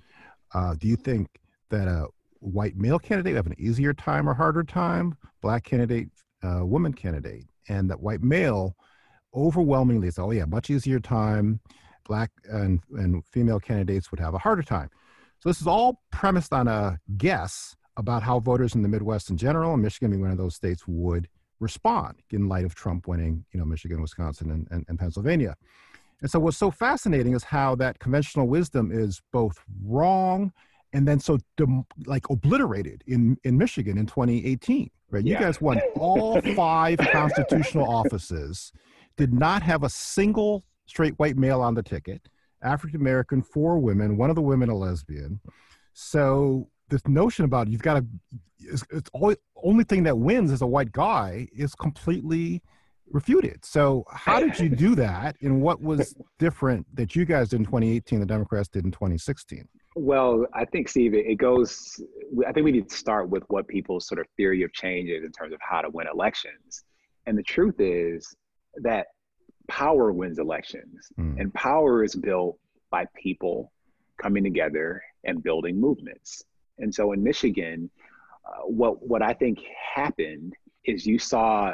uh, 0.53 0.75
"Do 0.75 0.87
you 0.87 0.95
think 0.95 1.27
that 1.69 1.87
a 1.87 2.07
white 2.41 2.75
male 2.75 2.99
candidate 2.99 3.33
would 3.33 3.37
have 3.37 3.47
an 3.47 3.59
easier 3.59 3.93
time 3.93 4.29
or 4.29 4.35
harder 4.35 4.63
time? 4.63 5.17
Black 5.41 5.63
candidate, 5.63 6.09
uh, 6.43 6.63
woman 6.63 6.93
candidate?" 6.93 7.47
And 7.69 7.89
that 7.89 8.01
white 8.01 8.21
male 8.21 8.75
overwhelmingly 9.33 10.11
said, 10.11 10.21
"Oh 10.23 10.31
yeah, 10.31 10.45
much 10.45 10.69
easier 10.69 10.99
time." 10.99 11.59
Black 12.03 12.31
and, 12.49 12.81
and 12.97 13.23
female 13.25 13.59
candidates 13.59 14.11
would 14.11 14.19
have 14.19 14.33
a 14.33 14.37
harder 14.37 14.63
time. 14.63 14.89
So 15.39 15.49
this 15.49 15.61
is 15.61 15.67
all 15.67 16.01
premised 16.11 16.53
on 16.53 16.67
a 16.67 16.99
guess 17.17 17.75
about 17.97 18.23
how 18.23 18.39
voters 18.39 18.75
in 18.75 18.81
the 18.81 18.87
Midwest 18.87 19.29
in 19.29 19.37
general, 19.37 19.73
and 19.73 19.81
Michigan 19.81 20.11
being 20.11 20.21
one 20.21 20.31
of 20.31 20.37
those 20.37 20.55
states, 20.55 20.83
would 20.87 21.27
respond 21.59 22.21
in 22.31 22.47
light 22.47 22.65
of 22.65 22.75
Trump 22.75 23.07
winning, 23.07 23.45
you 23.51 23.59
know, 23.59 23.65
Michigan, 23.65 24.01
Wisconsin, 24.01 24.51
and, 24.51 24.67
and, 24.71 24.85
and 24.87 24.99
Pennsylvania. 24.99 25.55
And 26.21 26.29
so 26.29 26.39
what's 26.39 26.57
so 26.57 26.71
fascinating 26.71 27.33
is 27.33 27.43
how 27.43 27.75
that 27.75 27.99
conventional 27.99 28.47
wisdom 28.47 28.91
is 28.91 29.21
both 29.31 29.57
wrong 29.83 30.51
and 30.93 31.07
then 31.07 31.19
so 31.19 31.39
dem- 31.57 31.85
like 32.05 32.29
obliterated 32.29 33.03
in, 33.07 33.37
in 33.43 33.57
Michigan 33.57 33.97
in 33.97 34.05
2018. 34.05 34.89
Right? 35.09 35.25
You 35.25 35.37
guys 35.37 35.59
won 35.59 35.79
all 35.95 36.39
five 36.55 36.99
constitutional 36.99 37.89
offices, 37.89 38.71
did 39.17 39.33
not 39.33 39.61
have 39.63 39.83
a 39.83 39.89
single 39.89 40.63
straight 40.85 41.17
white 41.19 41.37
male 41.37 41.61
on 41.61 41.73
the 41.73 41.83
ticket, 41.83 42.27
African 42.61 42.99
American, 42.99 43.41
four 43.41 43.79
women, 43.79 44.17
one 44.17 44.29
of 44.29 44.35
the 44.35 44.41
women 44.41 44.69
a 44.69 44.75
lesbian. 44.75 45.39
So 45.93 46.69
this 46.89 47.07
notion 47.07 47.45
about 47.45 47.67
you've 47.67 47.81
got 47.81 47.95
to, 47.95 48.05
it's, 48.59 48.83
it's 48.91 49.09
all, 49.13 49.33
only 49.63 49.83
thing 49.83 50.03
that 50.03 50.17
wins 50.17 50.51
is 50.51 50.61
a 50.61 50.67
white 50.67 50.91
guy 50.91 51.47
is 51.55 51.73
completely 51.75 52.61
refuted. 53.09 53.65
So 53.65 54.05
how 54.09 54.39
did 54.39 54.59
you 54.59 54.69
do 54.69 54.95
that, 54.95 55.35
and 55.41 55.61
what 55.61 55.81
was 55.81 56.15
different 56.39 56.85
that 56.95 57.15
you 57.15 57.25
guys 57.25 57.49
did 57.49 57.59
in 57.59 57.65
2018, 57.65 58.19
the 58.19 58.25
Democrats 58.25 58.67
did 58.67 58.85
in 58.85 58.91
2016? 58.91 59.67
Well, 59.95 60.45
I 60.53 60.65
think 60.65 60.87
Steve, 60.87 61.13
it 61.13 61.37
goes. 61.37 61.99
I 62.47 62.53
think 62.53 62.63
we 62.63 62.71
need 62.71 62.89
to 62.89 62.95
start 62.95 63.29
with 63.29 63.43
what 63.49 63.67
people's 63.67 64.07
sort 64.07 64.19
of 64.19 64.27
theory 64.37 64.63
of 64.63 64.71
change 64.71 65.09
is 65.09 65.23
in 65.25 65.31
terms 65.31 65.53
of 65.53 65.59
how 65.61 65.81
to 65.81 65.89
win 65.89 66.07
elections. 66.11 66.83
And 67.25 67.37
the 67.37 67.43
truth 67.43 67.75
is 67.79 68.33
that 68.77 69.07
power 69.71 70.11
wins 70.11 70.37
elections, 70.37 71.13
mm. 71.17 71.39
and 71.39 71.53
power 71.53 72.03
is 72.03 72.13
built 72.13 72.59
by 72.89 73.05
people 73.15 73.71
coming 74.21 74.43
together 74.43 75.01
and 75.23 75.41
building 75.41 75.79
movements. 75.79 76.43
And 76.79 76.93
so 76.93 77.13
in 77.13 77.23
Michigan, 77.23 77.89
uh, 78.45 78.63
what 78.65 79.01
what 79.01 79.21
I 79.21 79.33
think 79.33 79.59
happened 79.95 80.55
is 80.83 81.05
you 81.05 81.17
saw 81.17 81.73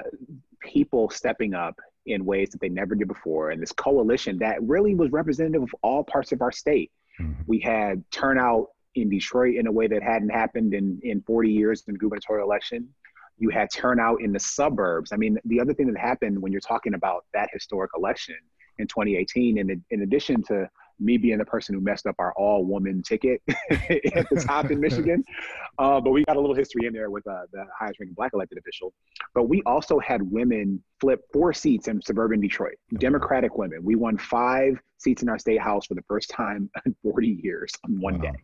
people 0.62 1.10
stepping 1.10 1.56
up 1.56 1.80
in 2.06 2.24
ways 2.24 2.52
that 2.52 2.62
they 2.62 2.70
never 2.70 2.94
did 2.94 3.08
before, 3.08 3.50
and 3.50 3.60
this 3.60 3.72
coalition 3.72 4.38
that 4.38 4.62
really 4.62 4.94
was 4.94 5.12
representative 5.12 5.64
of 5.64 5.74
all 5.82 6.04
parts 6.04 6.32
of 6.32 6.44
our 6.44 6.52
state. 6.52 6.92
Mm-hmm. 7.20 7.42
We 7.48 7.60
had 7.60 8.04
turnout 8.12 8.68
in 8.94 9.10
Detroit 9.10 9.56
in 9.56 9.66
a 9.66 9.72
way 9.72 9.88
that 9.88 10.04
hadn't 10.04 10.30
happened 10.30 10.76
in, 10.76 11.00
in 11.02 11.22
40 11.22 11.50
years 11.50 11.84
in 11.88 11.94
the 11.94 12.00
gubernatorial 12.00 12.46
election 12.46 12.90
you 13.38 13.50
had 13.50 13.70
turnout 13.74 14.22
in 14.22 14.32
the 14.32 14.40
suburbs. 14.40 15.12
I 15.12 15.18
mean, 15.18 15.38
the 15.46 15.60
other 15.60 15.74
thing 15.74 15.88
that 15.88 15.98
happened 15.98 16.42
when 16.42 16.52
you're 16.52 16.62
talking 16.62 16.94
about 16.94 17.26
that 17.34 17.50
historic 17.54 17.92
election 17.96 18.36
in 18.80 18.88
2018, 18.88 19.58
in, 19.58 19.84
in 19.90 20.02
addition 20.02 20.42
to 20.44 20.70
me 21.00 21.18
being 21.18 21.38
the 21.38 21.46
person 21.46 21.76
who 21.76 21.82
messed 21.82 22.08
up 22.08 22.16
our 22.20 22.34
all 22.34 22.66
woman 22.66 23.04
ticket 23.04 23.42
at 23.70 24.28
the 24.30 24.44
top 24.46 24.72
in 24.72 24.80
Michigan. 24.80 25.24
Uh, 25.80 26.02
but 26.02 26.10
we 26.10 26.26
got 26.26 26.36
a 26.36 26.40
little 26.40 26.56
history 26.56 26.88
in 26.88 26.94
there 26.94 27.12
with 27.12 27.28
uh, 27.28 27.42
the 27.54 27.64
highest 27.78 28.00
ranking 28.00 28.16
black 28.16 28.32
elected 28.34 28.58
official. 28.58 28.92
But 29.36 29.44
we 29.44 29.62
also 29.68 30.00
had 30.00 30.24
women 30.24 30.82
flip 31.00 31.22
four 31.32 31.54
seats 31.54 31.88
in 31.88 32.02
suburban 32.02 32.42
Detroit, 32.42 32.74
Democratic 32.98 33.60
women. 33.60 33.84
We 33.84 33.96
won 33.96 34.18
five 34.18 34.82
seats 34.98 35.22
in 35.22 35.30
our 35.30 35.38
state 35.38 35.62
house 35.62 35.86
for 35.86 35.94
the 35.94 36.02
first 36.08 36.32
time 36.32 36.72
in 36.88 36.96
40 37.04 37.40
years 37.44 37.72
on 37.86 38.02
one 38.02 38.16
wow. 38.16 38.32
day. 38.32 38.38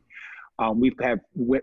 Um, 0.60 0.80
we've 0.80 0.94
had 1.02 1.22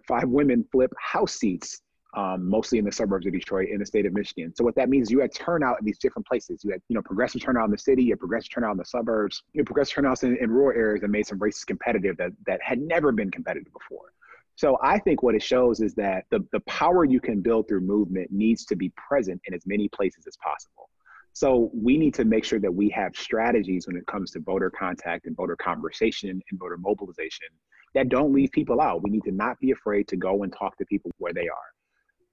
five 0.08 0.28
women 0.28 0.64
flip 0.72 0.92
house 0.98 1.36
seats 1.36 1.82
um, 2.14 2.49
mostly 2.49 2.79
in 2.79 2.85
the 2.85 2.92
suburbs 2.92 3.27
of 3.27 3.33
Detroit 3.33 3.68
in 3.68 3.79
the 3.79 3.87
state 3.87 4.07
of 4.07 4.12
Michigan. 4.12 4.53
So 4.55 4.64
what 4.64 4.75
that 4.75 4.88
means, 4.88 5.09
is 5.09 5.12
you 5.12 5.20
had 5.20 5.33
turnout 5.33 5.79
in 5.79 5.87
these 5.87 5.99
different 5.99 6.27
places. 6.27 6.64
You 6.64 6.73
had, 6.73 6.83
you 6.88 6.94
know, 6.94 7.03
progressive 7.03 7.40
turnout 7.40 7.66
in 7.66 7.70
the 7.70 7.79
city, 7.79 8.03
you 8.05 8.12
had 8.12 8.18
progressive 8.18 8.51
turnout 8.51 8.73
in 8.73 8.79
the 8.79 8.85
suburbs, 8.85 9.42
you 9.53 9.61
had 9.61 9.66
progressive 9.66 9.94
turnouts 9.94 10.23
in, 10.25 10.37
in 10.38 10.51
rural 10.51 10.77
areas 10.77 11.03
that 11.03 11.09
made 11.09 11.27
some 11.27 11.38
races 11.38 11.64
competitive 11.64 12.16
that, 12.16 12.33
that 12.46 12.61
had 12.62 12.81
never 12.81 13.12
been 13.12 13.31
competitive 13.31 13.73
before. 13.73 14.12
So 14.57 14.79
I 14.83 14.99
think 14.99 15.23
what 15.23 15.35
it 15.35 15.42
shows 15.42 15.81
is 15.81 15.94
that 15.94 16.25
the, 16.31 16.44
the 16.53 16.61
power 16.61 17.05
you 17.05 17.20
can 17.20 17.40
build 17.40 17.68
through 17.68 17.81
movement 17.81 18.31
needs 18.31 18.64
to 18.66 18.77
be 18.77 18.90
present 18.90 19.40
in 19.46 19.55
as 19.55 19.62
many 19.66 19.88
places 19.88 20.27
as 20.27 20.37
possible. 20.37 20.90
So 21.33 21.70
we 21.73 21.96
need 21.96 22.12
to 22.14 22.25
make 22.25 22.44
sure 22.44 22.59
that 22.59 22.75
we 22.75 22.90
have 22.90 23.14
strategies 23.16 23.87
when 23.87 23.96
it 23.96 24.07
comes 24.07 24.33
to 24.33 24.40
voter 24.40 24.68
contact 24.68 25.27
and 25.27 25.37
voter 25.37 25.57
conversation 25.57 26.29
and 26.29 26.61
voter 26.61 26.77
mobilization 26.77 27.46
that 27.94 28.09
don't 28.09 28.33
leave 28.33 28.51
people 28.51 28.81
out. 28.81 29.03
We 29.03 29.11
need 29.11 29.25
to 29.25 29.33
not 29.33 29.59
be 29.61 29.70
afraid 29.70 30.09
to 30.09 30.16
go 30.16 30.42
and 30.42 30.53
talk 30.53 30.77
to 30.79 30.85
people 30.85 31.11
where 31.18 31.33
they 31.33 31.49
are. 31.49 31.70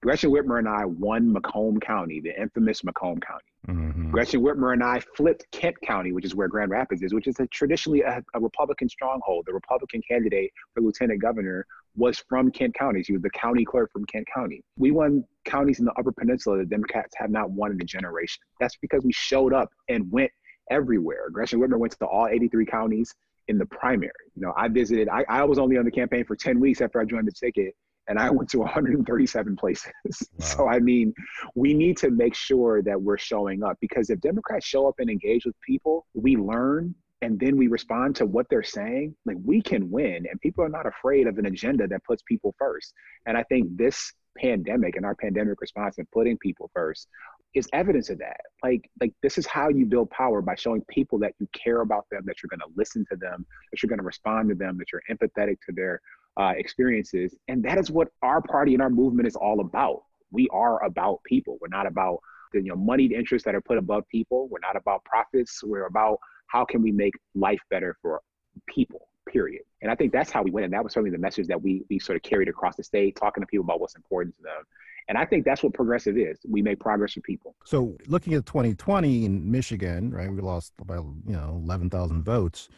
Gretchen 0.00 0.30
Whitmer 0.30 0.60
and 0.60 0.68
I 0.68 0.84
won 0.84 1.32
Macomb 1.32 1.80
County, 1.80 2.20
the 2.20 2.40
infamous 2.40 2.84
Macomb 2.84 3.18
County. 3.18 3.44
Mm-hmm. 3.66 4.10
Gretchen 4.12 4.40
Whitmer 4.40 4.72
and 4.72 4.82
I 4.82 5.00
flipped 5.16 5.50
Kent 5.50 5.76
County, 5.82 6.12
which 6.12 6.24
is 6.24 6.36
where 6.36 6.46
Grand 6.46 6.70
Rapids 6.70 7.02
is, 7.02 7.12
which 7.12 7.26
is 7.26 7.38
a, 7.40 7.46
traditionally 7.48 8.02
a, 8.02 8.22
a, 8.34 8.40
Republican 8.40 8.88
stronghold. 8.88 9.44
The 9.46 9.52
Republican 9.52 10.00
candidate 10.08 10.52
for 10.72 10.82
lieutenant 10.82 11.20
governor 11.20 11.66
was 11.96 12.22
from 12.28 12.52
Kent 12.52 12.74
County. 12.74 13.02
She 13.02 13.12
was 13.12 13.22
the 13.22 13.30
county 13.30 13.64
clerk 13.64 13.90
from 13.92 14.04
Kent 14.06 14.28
County. 14.32 14.62
We 14.76 14.92
won 14.92 15.24
counties 15.44 15.80
in 15.80 15.84
the 15.84 15.92
Upper 15.98 16.12
Peninsula 16.12 16.58
that 16.58 16.70
Democrats 16.70 17.14
have 17.16 17.30
not 17.30 17.50
won 17.50 17.72
in 17.72 17.80
a 17.82 17.84
generation. 17.84 18.40
That's 18.60 18.76
because 18.76 19.02
we 19.04 19.12
showed 19.12 19.52
up 19.52 19.68
and 19.88 20.10
went 20.12 20.30
everywhere. 20.70 21.28
Gretchen 21.30 21.60
Whitmer 21.60 21.78
went 21.78 21.98
to 21.98 22.06
all 22.06 22.28
83 22.28 22.66
counties 22.66 23.12
in 23.48 23.58
the 23.58 23.66
primary. 23.66 24.12
You 24.36 24.42
know, 24.42 24.52
I 24.56 24.68
visited, 24.68 25.08
I, 25.08 25.24
I 25.28 25.42
was 25.42 25.58
only 25.58 25.76
on 25.76 25.84
the 25.84 25.90
campaign 25.90 26.24
for 26.24 26.36
10 26.36 26.60
weeks 26.60 26.80
after 26.80 27.00
I 27.00 27.04
joined 27.04 27.26
the 27.26 27.32
ticket 27.32 27.74
and 28.08 28.18
I 28.18 28.30
went 28.30 28.48
to 28.50 28.58
137 28.60 29.56
places. 29.56 29.92
Wow. 30.38 30.46
So, 30.46 30.68
I 30.68 30.78
mean, 30.78 31.12
we 31.54 31.74
need 31.74 31.96
to 31.98 32.10
make 32.10 32.34
sure 32.34 32.82
that 32.82 33.00
we're 33.00 33.18
showing 33.18 33.62
up 33.62 33.76
because 33.80 34.10
if 34.10 34.20
Democrats 34.20 34.66
show 34.66 34.88
up 34.88 34.94
and 34.98 35.10
engage 35.10 35.44
with 35.44 35.54
people, 35.60 36.06
we 36.14 36.36
learn 36.36 36.94
and 37.22 37.38
then 37.38 37.56
we 37.56 37.66
respond 37.66 38.14
to 38.16 38.26
what 38.26 38.46
they're 38.48 38.62
saying, 38.62 39.14
like 39.26 39.36
we 39.44 39.60
can 39.60 39.90
win. 39.90 40.26
And 40.30 40.40
people 40.40 40.64
are 40.64 40.68
not 40.68 40.86
afraid 40.86 41.26
of 41.26 41.38
an 41.38 41.46
agenda 41.46 41.88
that 41.88 42.04
puts 42.04 42.22
people 42.22 42.54
first. 42.58 42.94
And 43.26 43.36
I 43.36 43.42
think 43.44 43.76
this 43.76 44.12
pandemic 44.36 44.96
and 44.96 45.04
our 45.04 45.16
pandemic 45.16 45.60
response 45.60 45.98
and 45.98 46.08
putting 46.12 46.38
people 46.38 46.70
first 46.72 47.08
is 47.54 47.68
evidence 47.72 48.10
of 48.10 48.18
that. 48.18 48.40
Like, 48.62 48.88
like 49.00 49.12
this 49.22 49.38
is 49.38 49.46
how 49.46 49.68
you 49.68 49.86
build 49.86 50.10
power 50.10 50.40
by 50.40 50.54
showing 50.54 50.82
people 50.88 51.18
that 51.20 51.32
you 51.40 51.48
care 51.52 51.80
about 51.80 52.06
them, 52.10 52.22
that 52.26 52.36
you're 52.42 52.48
going 52.48 52.60
to 52.60 52.76
listen 52.76 53.04
to 53.10 53.16
them, 53.16 53.44
that 53.72 53.82
you're 53.82 53.88
going 53.88 53.98
to 53.98 54.04
respond 54.04 54.48
to 54.50 54.54
them, 54.54 54.78
that 54.78 54.86
you're 54.92 55.02
empathetic 55.10 55.56
to 55.66 55.72
their 55.72 56.00
uh, 56.36 56.52
experiences, 56.56 57.34
and 57.48 57.62
that 57.64 57.78
is 57.78 57.90
what 57.90 58.08
our 58.22 58.40
party 58.40 58.74
and 58.74 58.82
our 58.82 58.90
movement 58.90 59.26
is 59.26 59.36
all 59.36 59.60
about. 59.60 60.02
We 60.30 60.48
are 60.52 60.84
about 60.84 61.22
people. 61.24 61.58
We're 61.60 61.68
not 61.68 61.86
about 61.86 62.18
the 62.52 62.60
you 62.60 62.68
know 62.68 62.76
moneyed 62.76 63.12
interests 63.12 63.44
that 63.46 63.54
are 63.54 63.60
put 63.60 63.78
above 63.78 64.04
people. 64.08 64.48
We're 64.48 64.60
not 64.60 64.76
about 64.76 65.04
profits. 65.04 65.62
We're 65.62 65.86
about 65.86 66.18
how 66.46 66.64
can 66.64 66.82
we 66.82 66.92
make 66.92 67.14
life 67.34 67.60
better 67.70 67.96
for 68.02 68.20
people. 68.66 69.08
Period. 69.28 69.62
And 69.82 69.90
I 69.90 69.94
think 69.94 70.12
that's 70.12 70.30
how 70.30 70.42
we 70.42 70.50
went. 70.50 70.64
And 70.64 70.72
that 70.72 70.82
was 70.82 70.94
certainly 70.94 71.10
the 71.10 71.18
message 71.18 71.48
that 71.48 71.60
we 71.60 71.84
we 71.90 71.98
sort 71.98 72.16
of 72.16 72.22
carried 72.22 72.48
across 72.48 72.76
the 72.76 72.84
state, 72.84 73.16
talking 73.16 73.42
to 73.42 73.46
people 73.46 73.64
about 73.64 73.80
what's 73.80 73.96
important 73.96 74.36
to 74.36 74.42
them 74.42 74.64
and 75.08 75.16
I 75.16 75.24
think 75.24 75.44
that's 75.44 75.62
what 75.62 75.72
progressive 75.72 76.18
is. 76.18 76.38
We 76.46 76.60
make 76.60 76.78
progress 76.78 77.14
for 77.14 77.22
people. 77.22 77.56
So 77.64 77.96
looking 78.06 78.34
at 78.34 78.44
2020 78.44 79.24
in 79.24 79.50
Michigan, 79.50 80.10
right, 80.10 80.30
we 80.30 80.40
lost 80.42 80.74
about, 80.78 81.06
you 81.26 81.32
know, 81.32 81.60
11,000 81.64 82.22
votes. 82.22 82.68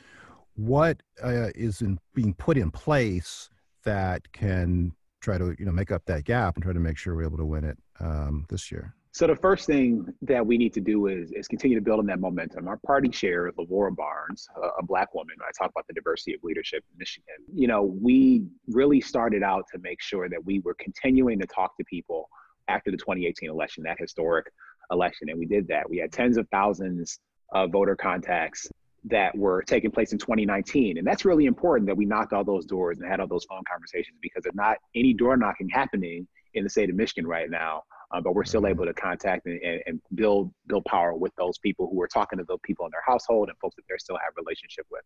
What 0.60 1.02
uh, 1.24 1.48
is 1.54 1.80
in, 1.80 1.98
being 2.14 2.34
put 2.34 2.58
in 2.58 2.70
place 2.70 3.48
that 3.84 4.30
can 4.32 4.92
try 5.22 5.38
to, 5.38 5.56
you 5.58 5.64
know, 5.64 5.72
make 5.72 5.90
up 5.90 6.04
that 6.04 6.24
gap 6.24 6.56
and 6.56 6.62
try 6.62 6.74
to 6.74 6.78
make 6.78 6.98
sure 6.98 7.16
we're 7.16 7.24
able 7.24 7.38
to 7.38 7.46
win 7.46 7.64
it 7.64 7.78
um, 7.98 8.44
this 8.50 8.70
year? 8.70 8.94
So 9.12 9.26
the 9.26 9.36
first 9.36 9.66
thing 9.66 10.06
that 10.20 10.46
we 10.46 10.58
need 10.58 10.74
to 10.74 10.80
do 10.82 11.06
is 11.06 11.32
is 11.32 11.48
continue 11.48 11.78
to 11.78 11.82
build 11.82 11.98
on 11.98 12.06
that 12.06 12.20
momentum. 12.20 12.68
Our 12.68 12.76
party 12.76 13.08
chair, 13.08 13.50
Lavora 13.58 13.96
Barnes, 13.96 14.46
a, 14.62 14.66
a 14.80 14.82
black 14.84 15.14
woman, 15.14 15.34
I 15.40 15.50
talk 15.58 15.70
about 15.70 15.86
the 15.88 15.94
diversity 15.94 16.34
of 16.34 16.40
leadership 16.44 16.84
in 16.92 16.98
Michigan. 16.98 17.36
You 17.54 17.66
know, 17.66 17.82
we 17.82 18.44
really 18.68 19.00
started 19.00 19.42
out 19.42 19.64
to 19.72 19.78
make 19.78 20.02
sure 20.02 20.28
that 20.28 20.44
we 20.44 20.60
were 20.60 20.76
continuing 20.78 21.40
to 21.40 21.46
talk 21.46 21.74
to 21.78 21.84
people 21.84 22.28
after 22.68 22.90
the 22.90 22.98
2018 22.98 23.48
election, 23.48 23.82
that 23.84 23.98
historic 23.98 24.52
election, 24.90 25.30
and 25.30 25.38
we 25.38 25.46
did 25.46 25.66
that. 25.68 25.88
We 25.88 25.96
had 25.96 26.12
tens 26.12 26.36
of 26.36 26.46
thousands 26.52 27.18
of 27.52 27.72
voter 27.72 27.96
contacts 27.96 28.68
that 29.04 29.36
were 29.36 29.62
taking 29.62 29.90
place 29.90 30.12
in 30.12 30.18
2019. 30.18 30.98
And 30.98 31.06
that's 31.06 31.24
really 31.24 31.46
important 31.46 31.86
that 31.86 31.96
we 31.96 32.04
knocked 32.04 32.32
all 32.32 32.44
those 32.44 32.66
doors 32.66 32.98
and 32.98 33.08
had 33.08 33.20
all 33.20 33.26
those 33.26 33.44
phone 33.44 33.62
conversations 33.70 34.18
because 34.20 34.42
there's 34.42 34.54
not 34.54 34.76
any 34.94 35.14
door 35.14 35.36
knocking 35.36 35.68
happening 35.68 36.26
in 36.54 36.64
the 36.64 36.70
state 36.70 36.90
of 36.90 36.96
Michigan 36.96 37.26
right 37.26 37.48
now 37.48 37.82
uh, 38.12 38.20
but 38.20 38.34
we're 38.34 38.44
still 38.44 38.66
able 38.66 38.84
to 38.84 38.94
contact 38.94 39.46
and, 39.46 39.60
and, 39.86 40.00
build 40.14 40.52
build 40.66 40.84
power 40.84 41.14
with 41.14 41.32
those 41.36 41.58
people 41.58 41.88
who 41.90 42.00
are 42.02 42.08
talking 42.08 42.38
to 42.38 42.44
those 42.48 42.58
people 42.62 42.84
in 42.84 42.90
their 42.90 43.02
household 43.06 43.48
and 43.48 43.58
folks 43.58 43.76
that 43.76 43.82
they 43.88 43.94
still 43.98 44.16
have 44.16 44.32
relationship 44.36 44.86
with. 44.90 45.02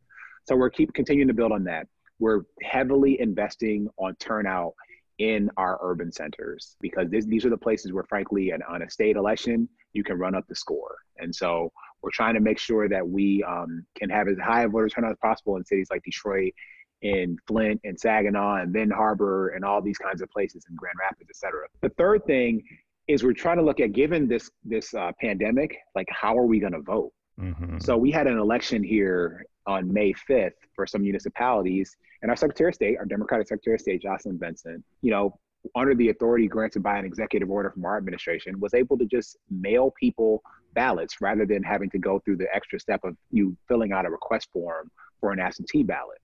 So 0.49 0.57
we're 0.57 0.70
keep 0.70 0.92
continuing 0.95 1.28
to 1.28 1.34
build 1.34 1.53
on 1.53 1.64
that. 1.64 1.86
We're 2.18 2.42
heavily 2.62 3.20
investing 3.20 3.88
on 3.99 4.14
turnout 4.16 4.74
in 5.18 5.51
our 5.57 5.78
urban 5.82 6.11
centers 6.11 6.76
because 6.80 7.09
this, 7.11 7.24
these 7.26 7.45
are 7.45 7.51
the 7.51 7.57
places 7.57 7.92
where, 7.92 8.05
frankly, 8.05 8.51
an, 8.51 8.62
on 8.68 8.82
a 8.82 8.90
state 8.90 9.16
election, 9.16 9.68
you 9.92 10.03
can 10.03 10.18
run 10.18 10.34
up 10.34 10.45
the 10.49 10.57
score. 10.57 10.97
And 11.18 11.34
so 11.34 11.70
we're 12.05 12.11
trying 12.11 12.34
to 12.34 12.40
make 12.40 12.59
sure 12.59 12.86
that 12.86 13.09
we 13.09 13.42
um, 13.44 13.84
can 13.96 14.11
have 14.11 14.28
as 14.28 14.36
high 14.38 14.62
a 14.62 14.68
voter 14.68 14.88
turnout 14.88 15.12
as 15.12 15.16
possible 15.22 15.57
in 15.57 15.64
cities 15.64 15.88
like 15.90 16.02
Detroit 16.05 16.52
and 17.02 17.38
Flint 17.46 17.80
and 17.84 17.98
Saginaw 17.98 18.57
and 18.57 18.72
Benton 18.72 18.90
Harbor 18.90 19.48
and 19.48 19.64
all 19.64 19.80
these 19.80 19.96
kinds 19.96 20.20
of 20.20 20.30
places 20.30 20.66
in 20.68 20.76
Grand 20.76 20.96
Rapids, 21.00 21.30
et 21.30 21.36
cetera. 21.36 21.66
The 21.80 21.88
third 21.90 22.24
thing 22.26 22.62
is 23.09 23.24
we're 23.24 23.32
trying 23.32 23.57
to 23.57 23.62
look 23.62 23.80
at 23.80 23.92
given 23.92 24.28
this 24.28 24.50
this 24.64 24.92
uh, 24.94 25.12
pandemic, 25.20 25.76
like 25.94 26.07
how 26.11 26.36
are 26.36 26.46
we 26.46 26.61
going 26.61 26.72
to 26.72 26.82
vote? 26.82 27.12
Mm-hmm. 27.40 27.78
So 27.78 27.96
we 27.96 28.11
had 28.11 28.26
an 28.26 28.38
election 28.38 28.82
here 28.82 29.44
on 29.66 29.90
May 29.90 30.12
5th 30.28 30.52
for 30.76 30.86
some 30.86 31.02
municipalities, 31.02 31.96
and 32.22 32.30
our 32.30 32.36
Secretary 32.36 32.68
of 32.68 32.74
State, 32.74 32.98
our 32.98 33.07
Democratic 33.07 33.48
Secretary 33.48 33.74
of 33.74 33.80
State, 33.80 34.02
Jocelyn 34.02 34.36
Benson, 34.36 34.84
you 35.00 35.11
know, 35.11 35.38
under 35.74 35.94
the 35.94 36.10
authority 36.10 36.46
granted 36.46 36.82
by 36.82 36.98
an 36.98 37.04
executive 37.04 37.50
order 37.50 37.70
from 37.70 37.84
our 37.84 37.96
administration, 37.96 38.60
was 38.60 38.74
able 38.74 38.98
to 38.98 39.06
just 39.06 39.36
mail 39.50 39.92
people 39.98 40.42
ballots 40.74 41.20
rather 41.20 41.46
than 41.46 41.62
having 41.62 41.88
to 41.90 41.98
go 41.98 42.18
through 42.18 42.36
the 42.36 42.54
extra 42.54 42.78
step 42.78 43.00
of 43.04 43.16
you 43.30 43.56
filling 43.68 43.92
out 43.92 44.06
a 44.06 44.10
request 44.10 44.48
form 44.52 44.90
for 45.20 45.32
an 45.32 45.40
absentee 45.40 45.82
ballot 45.82 46.18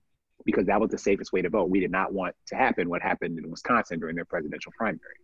because 0.45 0.65
that 0.65 0.79
was 0.79 0.89
the 0.89 0.97
safest 0.97 1.31
way 1.33 1.41
to 1.41 1.49
vote. 1.49 1.69
We 1.69 1.79
did 1.79 1.91
not 1.91 2.13
want 2.13 2.35
to 2.47 2.55
happen 2.55 2.89
what 2.89 3.01
happened 3.01 3.37
in 3.37 3.49
Wisconsin 3.49 3.99
during 3.99 4.15
their 4.15 4.25
presidential 4.25 4.71
primary. 4.77 5.15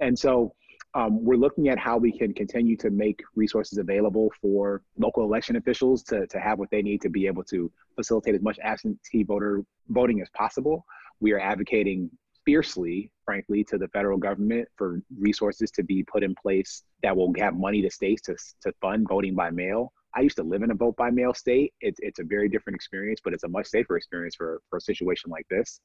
And 0.00 0.18
so 0.18 0.54
um, 0.94 1.24
we're 1.24 1.36
looking 1.36 1.68
at 1.68 1.78
how 1.78 1.98
we 1.98 2.16
can 2.16 2.32
continue 2.32 2.76
to 2.78 2.90
make 2.90 3.22
resources 3.34 3.78
available 3.78 4.32
for 4.40 4.82
local 4.98 5.24
election 5.24 5.56
officials 5.56 6.02
to, 6.04 6.26
to 6.26 6.40
have 6.40 6.58
what 6.58 6.70
they 6.70 6.82
need 6.82 7.00
to 7.02 7.08
be 7.08 7.26
able 7.26 7.44
to 7.44 7.70
facilitate 7.96 8.34
as 8.34 8.42
much 8.42 8.58
absentee 8.62 9.22
voter 9.22 9.62
voting 9.88 10.20
as 10.20 10.28
possible. 10.30 10.84
We 11.20 11.32
are 11.32 11.40
advocating 11.40 12.10
fiercely, 12.46 13.10
frankly, 13.24 13.62
to 13.64 13.76
the 13.76 13.88
federal 13.88 14.16
government 14.16 14.66
for 14.76 15.02
resources 15.18 15.70
to 15.72 15.82
be 15.82 16.02
put 16.04 16.22
in 16.22 16.34
place 16.40 16.84
that 17.02 17.14
will 17.14 17.32
have 17.36 17.54
money 17.54 17.82
to 17.82 17.90
states 17.90 18.22
to, 18.22 18.36
to 18.62 18.72
fund 18.80 19.06
voting 19.08 19.34
by 19.34 19.50
mail. 19.50 19.92
I 20.14 20.20
used 20.20 20.36
to 20.36 20.42
live 20.42 20.62
in 20.62 20.70
a 20.70 20.74
vote 20.74 20.96
by 20.96 21.10
mail 21.10 21.34
state. 21.34 21.74
It's, 21.82 21.98
it's 22.02 22.20
a 22.20 22.24
very 22.24 22.48
different 22.48 22.76
experience, 22.76 23.20
but 23.22 23.34
it's 23.34 23.44
a 23.44 23.48
much 23.48 23.66
safer 23.66 23.98
experience 23.98 24.34
for, 24.34 24.62
for 24.70 24.78
a 24.78 24.80
situation 24.80 25.30
like 25.30 25.46
this. 25.50 25.80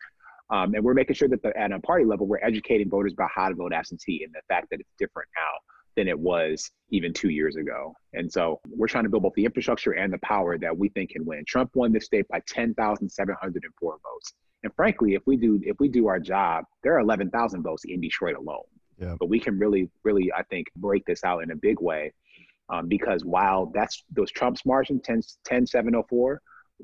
Um, 0.52 0.74
and 0.76 0.84
we're 0.84 0.94
making 0.94 1.16
sure 1.16 1.28
that 1.30 1.42
the, 1.42 1.58
at 1.58 1.72
a 1.72 1.80
party 1.80 2.06
level, 2.06 2.28
we're 2.28 2.44
educating 2.44 2.90
voters 2.90 3.14
about 3.14 3.30
how 3.34 3.50
to 3.50 3.56
vote 3.56 3.74
absentee 3.74 4.24
and 4.24 4.34
the 4.34 4.42
fact 4.48 4.68
that 4.70 4.80
it's 4.80 4.94
different 4.98 5.28
now 5.36 5.52
than 5.96 6.08
it 6.08 6.18
was 6.18 6.72
even 6.90 7.12
two 7.12 7.30
years 7.30 7.56
ago. 7.56 7.94
And 8.14 8.32
so 8.32 8.62
we're 8.70 8.88
trying 8.88 9.04
to 9.04 9.10
build 9.10 9.24
both 9.24 9.34
the 9.36 9.46
infrastructure 9.46 9.94
and 9.94 10.14
the 10.14 10.20
power 10.20 10.58
that 10.58 10.78
we 10.78 10.90
think 10.90 11.12
can 11.12 11.26
win. 11.26 11.44
Trump 11.46 11.72
won 11.74 11.92
this 11.92 12.06
state 12.06 12.28
by 12.30 12.42
10,704 12.48 13.92
votes. 13.92 14.34
And 14.64 14.74
frankly, 14.76 15.16
if 15.16 15.24
we 15.26 15.38
do 15.38 15.60
if 15.64 15.78
we 15.80 15.88
do 15.88 16.08
our 16.08 16.20
job, 16.20 16.66
there 16.84 16.96
are 16.96 17.00
11,000 17.00 17.64
votes 17.64 17.84
in 17.86 18.00
Detroit 18.00 18.36
alone. 18.36 18.64
Yeah. 18.98 19.16
But 19.20 19.30
we 19.30 19.40
can 19.40 19.58
really, 19.58 19.90
really, 20.04 20.32
I 20.32 20.44
think, 20.44 20.68
break 20.76 21.06
this 21.06 21.24
out 21.24 21.42
in 21.44 21.52
a 21.52 21.56
big 21.56 21.82
way. 21.82 22.14
Um, 22.70 22.88
because 22.88 23.26
while 23.26 23.72
that's 23.74 24.04
those 24.12 24.32
Trump's 24.32 24.66
margin 24.66 25.02
10, 25.02 25.22
10 25.44 25.68
704, 25.68 26.42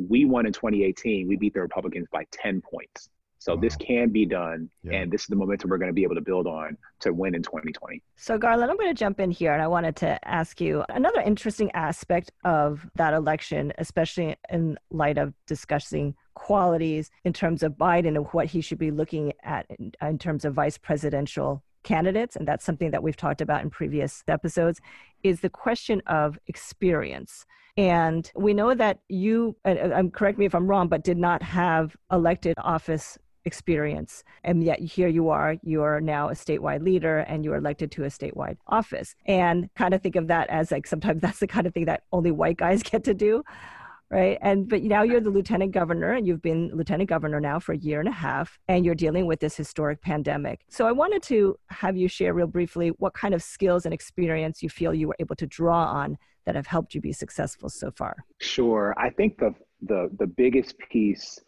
we 0.10 0.26
won 0.26 0.46
in 0.46 0.54
2018. 0.54 1.28
We 1.28 1.38
beat 1.38 1.54
the 1.54 1.62
Republicans 1.62 2.08
by 2.12 2.26
10 2.32 2.62
points. 2.62 3.10
So 3.48 3.56
wow. 3.56 3.62
this 3.62 3.78
mm-hmm. 3.78 3.94
can 3.94 4.10
be 4.10 4.26
done, 4.26 4.70
yeah. 4.84 4.98
and 4.98 5.10
this 5.10 5.22
is 5.22 5.28
the 5.28 5.38
momentum 5.38 5.70
we're 5.70 5.78
going 5.78 5.88
to 5.88 5.94
be 5.94 6.04
able 6.04 6.16
to 6.16 6.22
build 6.22 6.48
on 6.48 6.78
to 7.00 7.14
win 7.14 7.34
in 7.34 7.42
2020. 7.42 8.04
So 8.18 8.38
Garlin, 8.38 8.70
I'm 8.70 8.76
going 8.76 8.94
to 8.94 9.00
jump 9.00 9.22
in 9.22 9.32
here, 9.32 9.54
and 9.54 9.62
I 9.62 9.68
wanted 9.68 9.96
to 9.98 10.28
ask 10.28 10.60
you 10.60 10.84
another 10.90 11.22
interesting 11.22 11.72
aspect 11.72 12.30
of 12.44 12.86
that 12.96 13.14
election, 13.14 13.72
especially 13.78 14.36
in 14.50 14.78
light 14.92 15.18
of 15.18 15.34
discussing 15.46 16.14
qualities 16.34 17.10
in 17.24 17.32
terms 17.32 17.64
of 17.64 17.72
Biden 17.78 18.18
and 18.18 18.26
what 18.34 18.48
he 18.48 18.60
should 18.60 18.80
be 18.80 18.92
looking 18.92 19.32
at 19.44 19.66
in, 19.80 19.94
in 20.02 20.20
terms 20.20 20.44
of 20.44 20.54
vice 20.54 20.78
presidential 20.78 21.64
candidates, 21.84 22.36
and 22.36 22.46
that's 22.46 22.66
something 22.66 22.92
that 22.92 23.02
we've 23.02 23.16
talked 23.16 23.40
about 23.40 23.64
in 23.64 23.70
previous 23.70 24.26
episodes, 24.28 24.82
is 25.24 25.40
the 25.40 25.50
question 25.50 26.02
of 26.06 26.38
experience. 26.48 27.46
And 27.78 28.30
we 28.36 28.54
know 28.54 28.74
that 28.74 29.00
you, 29.08 29.56
and 29.64 30.12
correct 30.12 30.38
me 30.38 30.46
if 30.46 30.54
I'm 30.54 30.68
wrong, 30.68 30.90
but 30.90 31.04
did 31.04 31.18
not 31.18 31.42
have 31.44 31.96
elected 32.12 32.56
office 32.58 33.18
experience. 33.48 34.24
And 34.44 34.64
yet 34.64 34.80
here 34.80 35.08
you 35.08 35.30
are, 35.30 35.56
you 35.64 35.82
are 35.82 36.00
now 36.00 36.30
a 36.30 36.34
statewide 36.34 36.84
leader 36.84 37.20
and 37.20 37.44
you 37.44 37.54
are 37.54 37.58
elected 37.58 37.92
to 37.94 38.04
a 38.04 38.08
statewide 38.08 38.58
office. 38.68 39.16
And 39.26 39.70
kind 39.76 39.94
of 39.94 40.02
think 40.04 40.16
of 40.16 40.28
that 40.28 40.50
as 40.50 40.72
like 40.72 40.86
sometimes 40.86 41.22
that's 41.24 41.40
the 41.40 41.48
kind 41.48 41.66
of 41.66 41.74
thing 41.74 41.86
that 41.86 42.04
only 42.12 42.32
white 42.32 42.58
guys 42.58 42.84
get 42.84 43.04
to 43.06 43.14
do. 43.14 43.44
Right. 44.10 44.38
And 44.42 44.70
but 44.70 44.84
now 44.84 45.04
you're 45.04 45.20
the 45.20 45.30
lieutenant 45.30 45.74
governor 45.74 46.14
and 46.14 46.26
you've 46.26 46.42
been 46.42 46.72
lieutenant 46.74 47.10
governor 47.10 47.42
now 47.42 47.60
for 47.60 47.74
a 47.74 47.78
year 47.78 48.00
and 48.00 48.08
a 48.08 48.14
half 48.14 48.58
and 48.70 48.86
you're 48.86 48.96
dealing 48.96 49.26
with 49.26 49.42
this 49.42 49.58
historic 49.58 50.02
pandemic. 50.02 50.62
So 50.70 50.88
I 50.88 50.94
wanted 50.94 51.22
to 51.24 51.60
have 51.72 51.98
you 51.98 52.08
share 52.08 52.34
real 52.34 52.48
briefly 52.48 52.90
what 53.00 53.14
kind 53.14 53.34
of 53.34 53.44
skills 53.44 53.84
and 53.84 53.94
experience 53.94 54.64
you 54.64 54.70
feel 54.70 54.94
you 54.94 55.10
were 55.10 55.16
able 55.20 55.36
to 55.36 55.46
draw 55.46 55.84
on 55.88 56.18
that 56.46 56.56
have 56.56 56.68
helped 56.68 56.96
you 56.96 57.02
be 57.02 57.12
successful 57.12 57.68
so 57.68 57.92
far. 57.92 58.16
Sure. 58.40 58.96
I 58.98 59.10
think 59.10 59.38
the 59.38 59.54
the 59.82 60.10
the 60.18 60.26
biggest 60.26 60.76
piece 60.90 61.40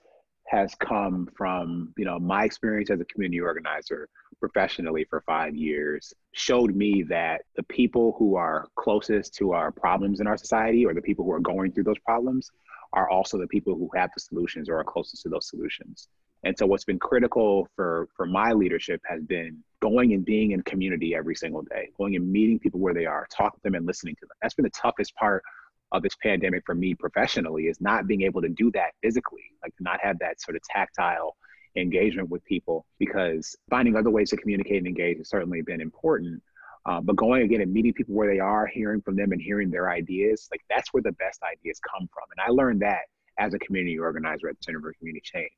has 0.50 0.74
come 0.76 1.30
from 1.38 1.94
you 1.98 2.06
know 2.06 2.20
my 2.20 2.44
experience 2.44 2.90
as 2.90 3.00
a 3.00 3.06
community 3.06 3.40
organizer 3.40 4.10
professionally 4.40 5.06
for 5.10 5.22
five 5.22 5.56
years 5.56 6.14
showed 6.34 6.76
me 6.76 7.04
that 7.04 7.42
the 7.56 7.64
people 7.64 8.16
who 8.18 8.36
are 8.36 8.68
closest 8.76 9.34
to 9.36 9.52
our 9.52 9.72
problems 9.72 10.20
in 10.20 10.28
our 10.28 10.38
society 10.38 10.86
or 10.86 10.94
the 10.94 11.02
people 11.02 11.26
who 11.26 11.32
are 11.32 11.40
going 11.40 11.72
through 11.72 11.84
those 11.84 12.00
problems 12.00 12.50
are 12.94 13.10
also 13.10 13.38
the 13.38 13.48
people 13.48 13.76
who 13.76 13.90
have 13.96 14.10
the 14.16 14.20
solutions 14.20 14.70
or 14.70 14.80
are 14.80 14.84
closest 14.84 15.22
to 15.22 15.30
those 15.30 15.48
solutions. 15.48 16.08
And 16.44 16.58
so 16.58 16.66
what's 16.66 16.86
been 16.86 17.00
critical 17.00 17.68
for 17.76 18.08
for 18.16 18.26
my 18.26 18.54
leadership 18.54 19.02
has 19.06 19.22
been 19.24 19.62
going 19.82 20.14
and 20.14 20.24
being 20.26 20.52
in 20.52 20.62
community 20.64 21.14
every 21.14 21.36
single 21.36 21.64
day 21.64 21.90
going 21.98 22.16
and 22.16 22.32
meeting 22.32 22.60
people 22.60 22.80
where 22.80 22.94
they 22.94 23.06
are 23.06 23.28
talking 23.30 23.60
to 23.60 23.64
them 23.64 23.76
and 23.76 23.86
listening 23.86 24.16
to 24.16 24.22
them. 24.22 24.38
That's 24.42 24.54
been 24.54 24.64
the 24.64 24.72
toughest 24.72 25.14
part 25.16 25.44
of 25.92 26.04
this 26.04 26.16
pandemic 26.22 26.64
for 26.66 26.76
me 26.76 26.94
professionally 26.94 27.68
is 27.68 27.82
not 27.82 28.08
being 28.08 28.22
able 28.22 28.42
to 28.42 28.50
do 28.50 28.72
that 28.72 28.92
physically, 29.02 29.44
like 29.64 29.74
not 29.80 30.00
have 30.02 30.20
that 30.20 30.42
sort 30.42 30.56
of 30.56 30.62
tactile 30.64 31.36
engagement 31.76 32.30
with 32.30 32.44
people 32.46 32.86
because 33.00 33.56
finding 33.70 33.96
other 33.96 34.10
ways 34.10 34.30
to 34.30 34.38
communicate 34.38 34.78
and 34.78 34.88
engage 34.88 35.18
has 35.18 35.30
certainly 35.30 35.62
been 35.62 35.82
important. 35.82 36.42
Um, 36.86 37.06
but 37.06 37.16
going 37.16 37.44
again 37.44 37.62
and 37.62 37.74
meeting 37.74 37.94
people 37.94 38.16
where 38.16 38.32
they 38.32 38.40
are, 38.40 38.66
hearing 38.66 39.02
from 39.02 39.16
them 39.16 39.32
and 39.32 39.42
hearing 39.42 39.70
their 39.70 39.90
ideas, 39.90 40.48
like 40.52 40.62
that's 40.70 40.94
where 40.94 41.04
the 41.04 41.12
best 41.14 41.42
ideas 41.44 41.80
come 41.80 42.08
from. 42.14 42.24
And 42.32 42.46
I 42.46 42.52
learned 42.52 42.82
that 42.82 43.02
as 43.38 43.54
a 43.54 43.60
community 43.60 44.00
organizer 44.00 44.50
at 44.50 44.58
the 44.58 44.64
Center 44.64 44.80
for 44.80 44.94
Community 44.94 45.22
Change. 45.24 45.52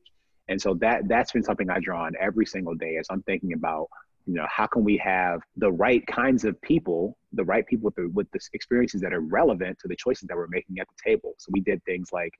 And 0.47 0.61
so 0.61 0.73
that 0.75 1.07
that's 1.07 1.31
been 1.31 1.43
something 1.43 1.69
I 1.69 1.79
draw 1.79 2.03
on 2.05 2.13
every 2.19 2.45
single 2.45 2.75
day 2.75 2.97
as 2.97 3.07
I'm 3.09 3.21
thinking 3.23 3.53
about 3.53 3.87
you 4.25 4.33
know, 4.33 4.45
how 4.49 4.67
can 4.67 4.83
we 4.83 4.97
have 4.97 5.41
the 5.57 5.71
right 5.71 6.05
kinds 6.07 6.45
of 6.45 6.59
people, 6.61 7.17
the 7.33 7.43
right 7.43 7.65
people 7.65 7.85
with 7.85 7.95
the, 7.95 8.09
with 8.13 8.29
the 8.31 8.39
experiences 8.53 9.01
that 9.01 9.13
are 9.13 9.21
relevant 9.21 9.79
to 9.79 9.87
the 9.87 9.95
choices 9.95 10.27
that 10.27 10.37
we're 10.37 10.47
making 10.47 10.79
at 10.79 10.87
the 10.87 11.09
table? 11.09 11.33
So 11.37 11.49
we 11.51 11.61
did 11.61 11.83
things 11.85 12.09
like 12.11 12.33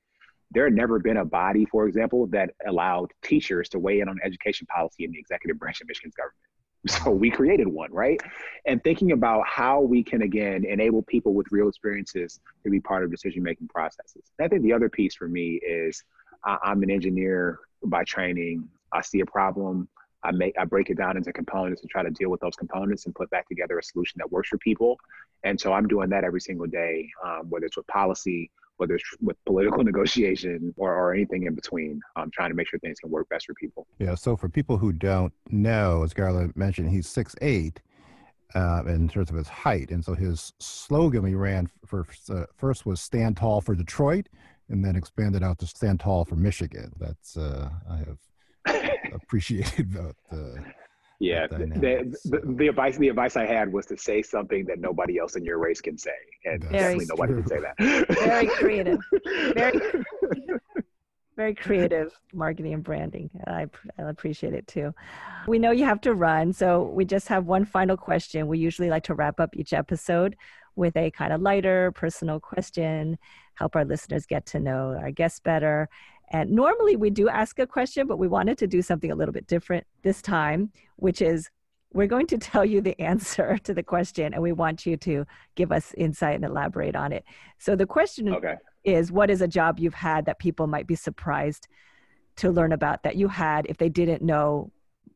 there 0.52 0.66
had 0.66 0.74
never 0.74 1.00
been 1.00 1.18
a 1.18 1.26
body, 1.26 1.66
for 1.66 1.88
example, 1.88 2.28
that 2.28 2.52
allowed 2.68 3.12
teachers 3.24 3.70
to 3.70 3.80
weigh 3.80 4.02
in 4.02 4.10
on 4.10 4.20
education 4.24 4.68
policy 4.68 5.06
in 5.06 5.12
the 5.12 5.20
executive 5.20 5.58
branch 5.58 5.82
of 5.82 5.88
Michigan's 5.88 6.16
government. 6.16 6.36
So 6.88 7.12
we 7.12 7.30
created 7.30 7.68
one, 7.68 7.92
right? 7.94 8.20
And 8.66 8.84
thinking 8.84 9.12
about 9.12 9.48
how 9.48 9.82
we 9.82 10.04
can 10.04 10.24
again 10.24 10.66
enable 10.66 11.04
people 11.04 11.36
with 11.36 11.46
real 11.52 11.70
experiences 11.70 12.40
to 12.64 12.72
be 12.72 12.80
part 12.80 13.04
of 13.04 13.12
decision 13.12 13.44
making 13.44 13.68
processes. 13.68 14.24
I 14.42 14.48
think 14.48 14.64
the 14.64 14.74
other 14.74 14.90
piece 14.90 15.14
for 15.14 15.28
me 15.28 15.60
is 15.64 16.04
I'm 16.44 16.82
an 16.82 16.90
engineer 16.90 17.60
by 17.84 18.04
training. 18.04 18.68
I 18.92 19.02
see 19.02 19.20
a 19.20 19.26
problem. 19.28 19.88
I 20.24 20.32
make 20.32 20.56
I 20.60 20.66
break 20.66 20.90
it 20.90 20.98
down 20.98 21.18
into 21.18 21.34
components 21.34 21.82
and 21.82 21.90
try 21.90 22.04
to 22.04 22.12
deal 22.12 22.30
with 22.30 22.42
those 22.42 22.56
components 22.56 23.06
and 23.06 23.16
put 23.16 23.30
back 23.30 23.48
together 23.48 23.80
a 23.80 23.84
solution 23.84 24.20
that 24.20 24.32
works 24.32 24.50
for 24.50 24.58
people. 24.60 24.98
And 25.44 25.60
so 25.60 25.74
I'm 25.74 25.88
doing 25.88 26.10
that 26.10 26.24
every 26.24 26.42
single 26.42 26.68
day, 26.68 27.10
um, 27.26 27.50
whether 27.50 27.66
it's 27.66 27.78
with 27.78 27.88
policy, 27.88 28.52
whether 28.78 28.96
it's 28.96 29.04
with 29.22 29.38
political 29.46 29.84
negotiation 29.92 30.74
or, 30.78 30.94
or 30.94 31.14
anything 31.14 31.46
in 31.46 31.56
between. 31.56 32.02
I'm 32.16 32.30
trying 32.32 32.50
to 32.50 32.56
make 32.56 32.68
sure 32.68 32.80
things 32.80 33.00
can 33.00 33.10
work 33.10 33.30
best 33.30 33.48
for 33.48 33.56
people. 33.56 33.88
Yeah. 34.00 34.16
So 34.16 34.36
for 34.36 34.50
people 34.50 34.78
who 34.78 34.92
don't 34.92 35.34
know, 35.50 36.04
as 36.04 36.14
Garlin 36.14 36.56
mentioned, 36.56 36.90
he's 36.90 37.08
six 37.08 37.36
eight. 37.42 37.82
Uh, 38.54 38.84
in 38.88 39.08
terms 39.08 39.30
of 39.30 39.38
his 39.38 39.48
height, 39.48 39.92
and 39.92 40.04
so 40.04 40.14
his 40.14 40.52
slogan 40.60 41.26
he 41.26 41.36
ran 41.36 41.70
for 41.86 42.06
uh, 42.30 42.44
first 42.58 42.86
was 42.86 43.00
"Stand 43.00 43.38
tall 43.38 43.62
for 43.62 43.76
Detroit," 43.76 44.28
and 44.68 44.84
then 44.84 44.98
expanded 44.98 45.42
out 45.42 45.58
to 45.60 45.66
"Stand 45.66 46.02
tall 46.02 46.26
for 46.26 46.36
Michigan." 46.36 46.92
That's 47.00 47.38
uh, 47.38 47.70
I 47.90 48.00
have 48.00 48.18
appreciated 49.24 49.94
about 49.94 50.16
the 50.30 50.64
yeah 51.20 51.46
the, 51.48 51.58
the, 51.58 52.18
the, 52.26 52.54
the, 52.56 52.68
advice 52.68 52.98
the 52.98 53.08
advice 53.08 53.36
i 53.38 53.46
had 53.46 53.72
was 53.72 53.86
to 53.86 53.96
say 53.98 54.22
something 54.22 54.66
that 54.66 54.80
nobody 54.80 55.20
else 55.20 55.36
in 55.36 55.46
your 55.46 55.60
race 55.60 55.80
can 55.80 55.98
say 55.98 56.12
and 56.46 56.64
very 56.64 56.98
definitely 56.98 57.06
nobody 57.10 57.34
can 57.34 57.48
say 57.48 57.60
that. 57.60 58.18
Very 58.24 58.48
creative. 58.48 59.00
Very 59.56 59.80
very 61.38 61.56
creative 61.56 62.12
marketing 62.34 62.74
and 62.74 62.84
branding. 62.84 63.30
I, 63.48 63.68
I 63.98 64.10
appreciate 64.10 64.54
it 64.54 64.68
too. 64.68 64.94
We 65.48 65.60
know 65.60 65.72
you 65.72 65.86
have 65.86 66.02
to 66.02 66.14
run 66.14 66.54
so 66.54 66.84
we 66.84 67.06
just 67.06 67.28
have 67.30 67.46
one 67.46 67.66
final 67.66 67.98
question. 67.98 68.48
We 68.48 68.60
usually 68.60 68.90
like 68.90 69.04
to 69.06 69.16
wrap 69.16 69.40
up 69.40 69.56
each 69.56 69.74
episode 69.74 70.36
with 70.76 70.96
a 70.98 71.10
kind 71.12 71.34
of 71.34 71.42
lighter 71.42 71.92
personal 71.94 72.40
question 72.40 73.18
help 73.56 73.76
our 73.76 73.86
listeners 73.86 74.26
get 74.26 74.46
to 74.48 74.60
know 74.60 74.98
our 75.00 75.12
guests 75.12 75.40
better 75.40 75.90
and 76.32 76.50
normally 76.50 76.96
we 76.96 77.10
do 77.10 77.30
ask 77.30 77.60
a 77.60 77.68
question, 77.68 78.08
but 78.08 78.18
we 78.18 78.28
wanted 78.28 78.58
to 78.60 78.68
do 78.68 78.82
something 78.82 79.12
a 79.12 79.16
little 79.16 79.34
bit 79.34 79.48
different 79.48 79.86
this 80.02 80.22
time, 80.22 80.72
which 80.96 81.22
is 81.22 81.50
we're 81.94 82.08
going 82.08 82.28
to 82.28 82.38
tell 82.50 82.66
you 82.66 82.82
the 82.82 83.00
answer 83.00 83.58
to 83.64 83.74
the 83.74 83.84
question 83.84 84.34
and 84.34 84.42
we 84.42 84.54
want 84.54 84.86
you 84.86 84.98
to 84.98 85.26
give 85.56 85.72
us 85.72 85.94
insight 85.98 86.36
and 86.36 86.46
elaborate 86.46 86.96
on 86.96 87.12
it. 87.12 87.26
So 87.60 87.76
the 87.76 87.86
question 87.86 88.34
okay. 88.34 88.56
is 88.84 89.12
what 89.12 89.30
is 89.30 89.42
a 89.42 89.48
job 89.48 89.78
you've 89.78 89.94
had 89.94 90.26
that 90.26 90.40
people 90.40 90.68
might 90.68 90.88
be 90.88 90.96
surprised 90.96 91.68
to 92.38 92.50
learn 92.50 92.72
about 92.72 93.04
that 93.04 93.18
you 93.18 93.28
had 93.28 93.66
if 93.68 93.78
they 93.78 93.90
didn't 93.90 94.22
know 94.22 94.72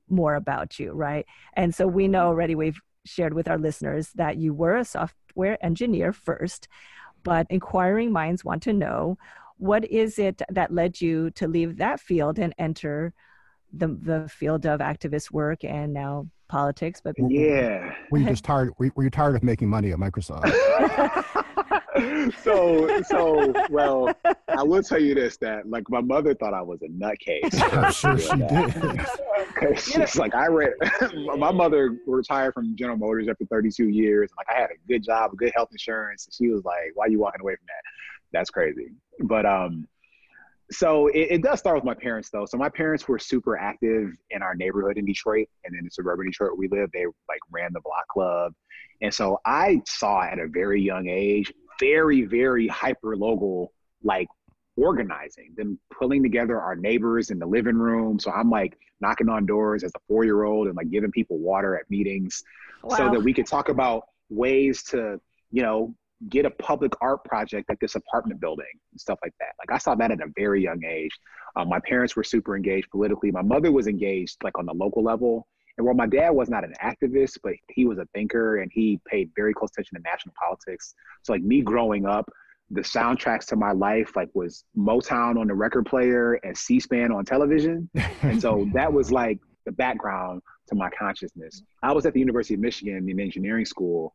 more 0.10 0.36
about 0.36 0.80
you, 0.80 0.92
right? 0.92 1.26
And 1.54 1.74
so 1.74 1.88
we 1.88 2.10
know 2.10 2.20
mm-hmm. 2.20 2.28
already 2.28 2.56
we've 2.56 2.80
shared 3.06 3.34
with 3.34 3.48
our 3.48 3.58
listeners 3.58 4.10
that 4.16 4.38
you 4.38 4.54
were 4.54 4.76
a 4.76 4.86
software 4.86 5.64
engineer 5.66 6.12
first, 6.12 6.68
but 7.24 7.48
inquiring 7.50 8.12
minds 8.12 8.44
want 8.44 8.62
to 8.64 8.74
know 8.74 9.18
what 9.58 9.86
is 9.86 10.20
it 10.20 10.42
that 10.50 10.74
led 10.74 11.00
you 11.00 11.30
to 11.32 11.48
leave 11.48 11.78
that 11.78 12.00
field 12.00 12.40
and 12.40 12.54
enter 12.58 13.14
the 13.74 13.88
the 13.88 14.28
field 14.30 14.66
of 14.66 14.80
activist 14.80 15.32
work 15.32 15.64
and 15.64 15.94
now 15.94 16.28
politics 16.48 17.02
but 17.04 17.16
yeah. 17.30 17.94
Were 18.12 18.20
you 18.20 18.26
just 18.26 18.44
tired 18.44 18.74
were 18.78 19.04
you 19.04 19.10
tired 19.10 19.36
of 19.36 19.44
making 19.44 19.70
money 19.70 19.92
at 19.92 19.98
microsoft? 19.98 20.52
So 22.44 23.02
so 23.04 23.54
well 23.70 24.14
i 24.50 24.62
will 24.62 24.84
tell 24.84 25.02
you 25.02 25.16
this 25.16 25.38
that 25.38 25.70
like 25.70 25.90
my 25.90 26.02
mother 26.02 26.34
thought 26.34 26.54
i 26.54 26.62
was 26.62 26.82
a 26.82 26.88
nutcase. 26.88 27.54
I'm 27.72 27.92
sure 27.92 28.18
she 28.18 28.36
did. 28.36 29.80
She's 29.80 30.18
like 30.18 30.36
i 30.36 30.48
read 30.48 30.74
my 31.38 31.52
mother 31.52 31.98
retired 32.06 32.54
from 32.54 32.76
general 32.76 32.98
motors 32.98 33.28
after 33.30 33.46
32 33.46 33.88
years 33.88 34.30
like 34.38 34.48
i 34.50 34.60
had 34.60 34.72
a 34.72 34.88
good 34.90 35.04
job 35.04 35.32
good 35.38 35.54
health 35.56 35.70
insurance 35.72 36.26
and 36.26 36.34
she 36.34 36.50
was 36.50 36.66
like 36.66 36.92
why 36.96 37.06
are 37.06 37.10
you 37.10 37.20
walking 37.20 37.42
away 37.42 37.56
from 37.56 37.68
that 37.68 37.82
that's 38.36 38.50
crazy. 38.50 38.88
But 39.22 39.46
um, 39.46 39.88
so 40.72 41.08
it, 41.08 41.28
it, 41.32 41.42
does 41.42 41.60
start 41.60 41.76
with 41.76 41.86
my 41.86 41.94
parents 41.94 42.30
though. 42.30 42.46
So 42.46 42.58
my 42.58 42.70
parents 42.70 43.08
were 43.08 43.18
super 43.18 43.58
active 43.58 44.12
in 44.32 44.42
our 44.42 44.56
neighborhood 44.56 44.98
in 44.98 45.06
Detroit, 45.06 45.48
and 45.64 45.76
in 45.76 45.86
the 45.86 45.90
suburban 45.90 46.26
Detroit 46.28 46.52
where 46.52 46.68
we 46.68 46.68
live, 46.68 46.90
they 46.94 47.06
like 47.30 47.40
ran 47.50 47.72
the 47.74 47.82
block 47.82 48.08
club, 48.10 48.54
and 49.02 49.14
so 49.14 49.40
I 49.46 49.82
saw 49.88 50.24
at 50.24 50.40
a 50.40 50.48
very 50.48 50.82
young 50.82 51.08
age, 51.08 51.52
very 51.80 52.24
very 52.24 52.68
hyper 52.68 53.16
local 53.16 53.72
like 54.04 54.28
organizing, 54.78 55.54
them 55.56 55.80
pulling 55.98 56.22
together 56.22 56.60
our 56.60 56.76
neighbors 56.76 57.32
in 57.32 57.40
the 57.40 57.46
living 57.46 57.78
room. 57.78 58.20
So 58.20 58.30
I'm 58.32 58.50
like 58.50 58.78
knocking 59.00 59.30
on 59.30 59.46
doors 59.46 59.86
as 59.86 59.92
a 59.96 60.00
four 60.08 60.26
year 60.26 60.44
old 60.44 60.68
and 60.68 60.76
like 60.76 60.90
giving 60.90 61.12
people 61.12 61.38
water 61.40 61.78
at 61.78 61.90
meetings, 61.90 62.44
wow. 62.84 62.98
so 62.98 63.10
that 63.12 63.22
we 63.22 63.34
could 63.34 63.48
talk 63.48 63.70
about 63.70 64.04
ways 64.30 64.84
to 64.84 65.22
you 65.52 65.62
know 65.62 65.96
get 66.30 66.46
a 66.46 66.50
public 66.50 66.94
art 67.02 67.24
project 67.26 67.70
at 67.70 67.80
this 67.80 67.96
apartment 67.96 68.40
building 68.40 68.66
and 68.92 69.00
stuff 69.00 69.20
like 69.24 69.34
that. 69.40 69.50
Like 69.60 69.76
I 69.76 69.78
saw 69.78 69.96
that 69.96 70.12
at 70.12 70.22
a 70.22 70.28
very 70.36 70.64
young 70.64 70.84
age. 70.86 71.12
Um, 71.56 71.70
my 71.70 71.80
parents 71.80 72.16
were 72.16 72.24
super 72.24 72.56
engaged 72.56 72.90
politically. 72.90 73.32
My 73.32 73.42
mother 73.42 73.72
was 73.72 73.88
engaged 73.88 74.38
like 74.44 74.58
on 74.58 74.66
the 74.66 74.74
local 74.74 75.04
level. 75.04 75.48
And 75.78 75.86
while 75.86 75.96
my 75.96 76.08
dad 76.08 76.30
was 76.30 76.50
not 76.50 76.64
an 76.64 76.74
activist, 76.82 77.38
but 77.44 77.54
he 77.70 77.86
was 77.86 77.98
a 77.98 78.08
thinker 78.14 78.58
and 78.58 78.72
he 78.74 79.00
paid 79.08 79.30
very 79.36 79.54
close 79.54 79.72
attention 79.72 79.98
to 79.98 80.04
national 80.04 80.34
politics. 80.40 80.96
So 81.24 81.34
like 81.34 81.44
me 81.44 81.62
growing 81.62 82.06
up, 82.06 82.30
the 82.72 82.82
soundtracks 82.82 83.46
to 83.48 83.56
my 83.56 83.74
life 83.74 84.16
like 84.16 84.30
was 84.34 84.64
Motown 84.78 85.40
on 85.40 85.48
the 85.48 85.54
record 85.54 85.86
player 85.86 86.34
and 86.44 86.58
C-SPAN 86.58 87.12
on 87.12 87.26
television. 87.26 87.90
And 88.22 88.42
so 88.42 88.68
that 88.74 88.92
was 88.92 89.12
like 89.12 89.40
the 89.66 89.72
background 89.74 90.42
to 90.68 90.76
my 90.76 90.90
consciousness. 90.98 91.62
I 91.84 91.92
was 91.92 92.06
at 92.06 92.14
the 92.14 92.20
University 92.20 92.56
of 92.56 92.62
Michigan 92.62 93.08
in 93.08 93.20
engineering 93.20 93.66
school 93.66 94.14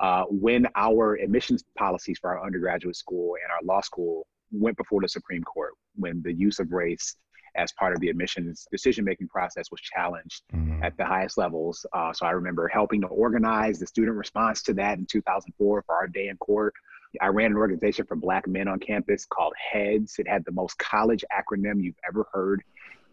uh, 0.00 0.24
when 0.24 0.66
our 0.76 1.14
admissions 1.14 1.64
policies 1.76 2.18
for 2.18 2.30
our 2.36 2.44
undergraduate 2.44 2.96
school 2.96 3.36
and 3.42 3.50
our 3.50 3.74
law 3.74 3.80
school 3.80 4.26
went 4.52 4.76
before 4.76 5.00
the 5.00 5.08
Supreme 5.08 5.42
Court, 5.42 5.72
when 5.94 6.22
the 6.22 6.32
use 6.32 6.58
of 6.58 6.72
race 6.72 7.16
as 7.56 7.72
part 7.72 7.94
of 7.94 8.00
the 8.00 8.08
admissions 8.08 8.66
decision 8.70 9.04
making 9.04 9.28
process 9.28 9.70
was 9.70 9.80
challenged 9.80 10.42
mm-hmm. 10.54 10.82
at 10.82 10.96
the 10.96 11.04
highest 11.04 11.38
levels. 11.38 11.84
Uh, 11.92 12.12
so 12.12 12.26
I 12.26 12.30
remember 12.30 12.68
helping 12.68 13.00
to 13.00 13.06
organize 13.06 13.78
the 13.78 13.86
student 13.86 14.16
response 14.16 14.62
to 14.64 14.74
that 14.74 14.98
in 14.98 15.06
2004 15.06 15.82
for 15.82 15.94
our 15.94 16.06
day 16.06 16.28
in 16.28 16.36
court. 16.36 16.74
I 17.20 17.28
ran 17.28 17.52
an 17.52 17.56
organization 17.56 18.04
for 18.04 18.16
black 18.16 18.46
men 18.46 18.68
on 18.68 18.78
campus 18.78 19.24
called 19.24 19.54
HEADS. 19.72 20.16
It 20.18 20.28
had 20.28 20.44
the 20.44 20.52
most 20.52 20.78
college 20.78 21.24
acronym 21.32 21.82
you've 21.82 21.98
ever 22.06 22.26
heard. 22.32 22.62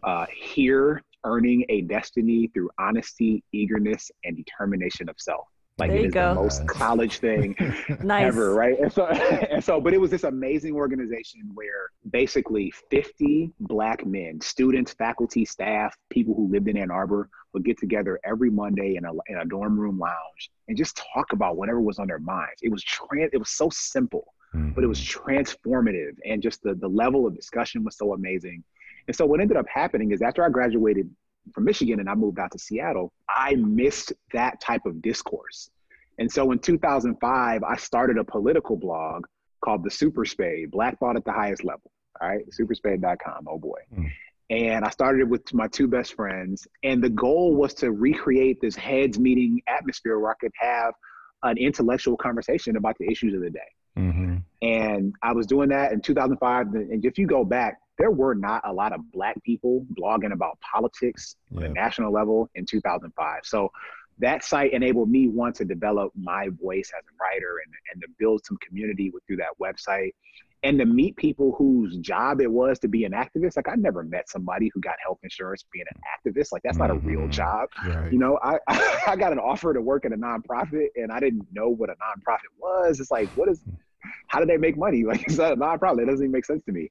Uh, 0.02 0.26
here, 0.34 1.02
earning 1.24 1.64
a 1.70 1.80
destiny 1.82 2.48
through 2.48 2.68
honesty, 2.78 3.42
eagerness, 3.52 4.10
and 4.24 4.36
determination 4.36 5.08
of 5.08 5.16
self. 5.18 5.46
Like 5.76 5.90
there 5.90 5.98
it 6.00 6.06
is 6.06 6.14
go. 6.14 6.28
the 6.28 6.34
most 6.36 6.68
college 6.68 7.18
thing 7.18 7.56
nice. 8.02 8.26
ever, 8.26 8.54
right? 8.54 8.78
And 8.78 8.92
so, 8.92 9.06
and 9.50 9.62
so, 9.62 9.80
but 9.80 9.92
it 9.92 10.00
was 10.00 10.10
this 10.10 10.22
amazing 10.22 10.74
organization 10.74 11.50
where 11.52 11.90
basically 12.10 12.72
50 12.90 13.50
black 13.58 14.06
men, 14.06 14.40
students, 14.40 14.92
faculty, 14.92 15.44
staff, 15.44 15.96
people 16.10 16.32
who 16.34 16.48
lived 16.48 16.68
in 16.68 16.76
Ann 16.76 16.92
Arbor 16.92 17.28
would 17.52 17.64
get 17.64 17.76
together 17.78 18.20
every 18.24 18.50
Monday 18.50 18.94
in 18.94 19.04
a, 19.04 19.12
in 19.26 19.38
a 19.38 19.44
dorm 19.44 19.78
room 19.78 19.98
lounge 19.98 20.50
and 20.68 20.76
just 20.76 21.02
talk 21.12 21.32
about 21.32 21.56
whatever 21.56 21.80
was 21.80 21.98
on 21.98 22.06
their 22.06 22.20
minds. 22.20 22.60
It 22.62 22.70
was 22.70 22.84
trans, 22.84 23.30
it 23.32 23.38
was 23.38 23.50
so 23.50 23.68
simple, 23.70 24.32
mm-hmm. 24.54 24.70
but 24.70 24.84
it 24.84 24.86
was 24.86 25.00
mm-hmm. 25.00 25.28
transformative, 25.28 26.16
and 26.24 26.40
just 26.40 26.62
the 26.62 26.74
the 26.74 26.88
level 26.88 27.26
of 27.26 27.34
discussion 27.34 27.82
was 27.82 27.96
so 27.96 28.12
amazing. 28.12 28.62
And 29.08 29.16
so, 29.16 29.26
what 29.26 29.40
ended 29.40 29.56
up 29.56 29.66
happening 29.72 30.12
is 30.12 30.22
after 30.22 30.44
I 30.44 30.48
graduated 30.48 31.10
from 31.52 31.64
Michigan 31.64 32.00
and 32.00 32.08
I 32.08 32.14
moved 32.14 32.38
out 32.38 32.52
to 32.52 32.58
Seattle, 32.58 33.12
I 33.28 33.54
missed 33.56 34.12
that 34.32 34.60
type 34.60 34.86
of 34.86 35.02
discourse. 35.02 35.70
And 36.18 36.30
so 36.30 36.52
in 36.52 36.58
2005, 36.58 37.62
I 37.62 37.76
started 37.76 38.18
a 38.18 38.24
political 38.24 38.76
blog 38.76 39.26
called 39.64 39.82
the 39.84 39.90
Super 39.90 40.24
Spade, 40.24 40.70
Black 40.70 40.98
Thought 40.98 41.16
at 41.16 41.24
the 41.24 41.32
Highest 41.32 41.64
Level. 41.64 41.90
All 42.20 42.28
right, 42.28 42.44
superspade.com. 42.50 43.46
Oh 43.48 43.58
boy. 43.58 43.80
Mm. 43.96 44.10
And 44.50 44.84
I 44.84 44.90
started 44.90 45.22
it 45.22 45.28
with 45.28 45.52
my 45.54 45.66
two 45.68 45.88
best 45.88 46.14
friends. 46.14 46.66
And 46.82 47.02
the 47.02 47.08
goal 47.08 47.56
was 47.56 47.74
to 47.74 47.90
recreate 47.90 48.60
this 48.60 48.76
heads 48.76 49.18
meeting 49.18 49.60
atmosphere 49.66 50.18
where 50.18 50.30
I 50.30 50.34
could 50.40 50.52
have 50.60 50.94
an 51.42 51.58
intellectual 51.58 52.16
conversation 52.16 52.76
about 52.76 52.96
the 52.98 53.10
issues 53.10 53.34
of 53.34 53.40
the 53.40 53.50
day. 53.50 53.60
Mm-hmm. 53.98 54.36
And 54.62 55.14
I 55.22 55.32
was 55.32 55.46
doing 55.46 55.68
that 55.68 55.92
in 55.92 56.00
2005. 56.00 56.74
And 56.74 57.04
if 57.04 57.18
you 57.18 57.26
go 57.26 57.44
back, 57.44 57.80
there 57.98 58.10
were 58.10 58.34
not 58.34 58.62
a 58.64 58.72
lot 58.72 58.92
of 58.92 59.00
black 59.12 59.40
people 59.44 59.86
blogging 59.96 60.32
about 60.32 60.58
politics 60.60 61.36
yeah. 61.50 61.58
on 61.58 61.64
a 61.64 61.68
national 61.68 62.12
level 62.12 62.50
in 62.54 62.66
2005. 62.66 63.40
So 63.44 63.70
that 64.18 64.44
site 64.44 64.72
enabled 64.72 65.10
me 65.10 65.28
one 65.28 65.52
to 65.54 65.64
develop 65.64 66.12
my 66.16 66.48
voice 66.62 66.90
as 66.96 67.04
a 67.04 67.14
writer 67.22 67.60
and, 67.64 67.74
and 67.92 68.02
to 68.02 68.08
build 68.18 68.44
some 68.44 68.56
community 68.66 69.10
with, 69.10 69.22
through 69.26 69.36
that 69.36 69.58
website 69.60 70.12
and 70.64 70.78
to 70.78 70.86
meet 70.86 71.14
people 71.16 71.54
whose 71.58 71.96
job 71.98 72.40
it 72.40 72.50
was 72.50 72.78
to 72.80 72.88
be 72.88 73.04
an 73.04 73.12
activist 73.12 73.56
like 73.56 73.68
i 73.68 73.74
never 73.76 74.02
met 74.02 74.28
somebody 74.28 74.70
who 74.74 74.80
got 74.80 74.94
health 75.04 75.18
insurance 75.22 75.64
being 75.72 75.84
an 75.94 76.00
activist. 76.32 76.48
Like 76.52 76.62
that's 76.64 76.78
not 76.78 76.90
a 76.90 76.94
real 76.94 77.26
Mhm. 77.28 77.30
job. 77.30 77.68
Right. 77.86 78.10
you 78.12 78.18
know 78.18 78.38
I, 78.42 78.58
I 79.06 79.14
got 79.16 79.32
an 79.32 79.38
offer 79.38 79.72
to 79.74 79.80
work 79.80 80.04
at 80.06 80.12
a 80.12 80.16
nonprofit 80.16 80.88
and 80.96 81.12
i 81.12 81.20
didn't 81.20 81.46
know 81.52 81.68
what 81.68 81.90
a 81.90 81.94
nonprofit 81.94 82.52
was. 82.58 82.98
It's 83.00 83.10
like 83.10 83.30
what 83.34 83.48
is 83.48 83.62
how 84.28 84.38
do 84.40 84.46
they 84.46 84.56
make 84.56 84.76
money? 84.76 85.04
Like 85.10 85.22
it's 85.22 85.38
not 85.38 85.52
a 85.52 85.56
nonprofit. 85.56 86.02
It 86.02 86.06
doesn't 86.06 86.24
even 86.24 86.32
make 86.32 86.44
sense 86.46 86.62
to 86.64 86.72
me. 86.72 86.90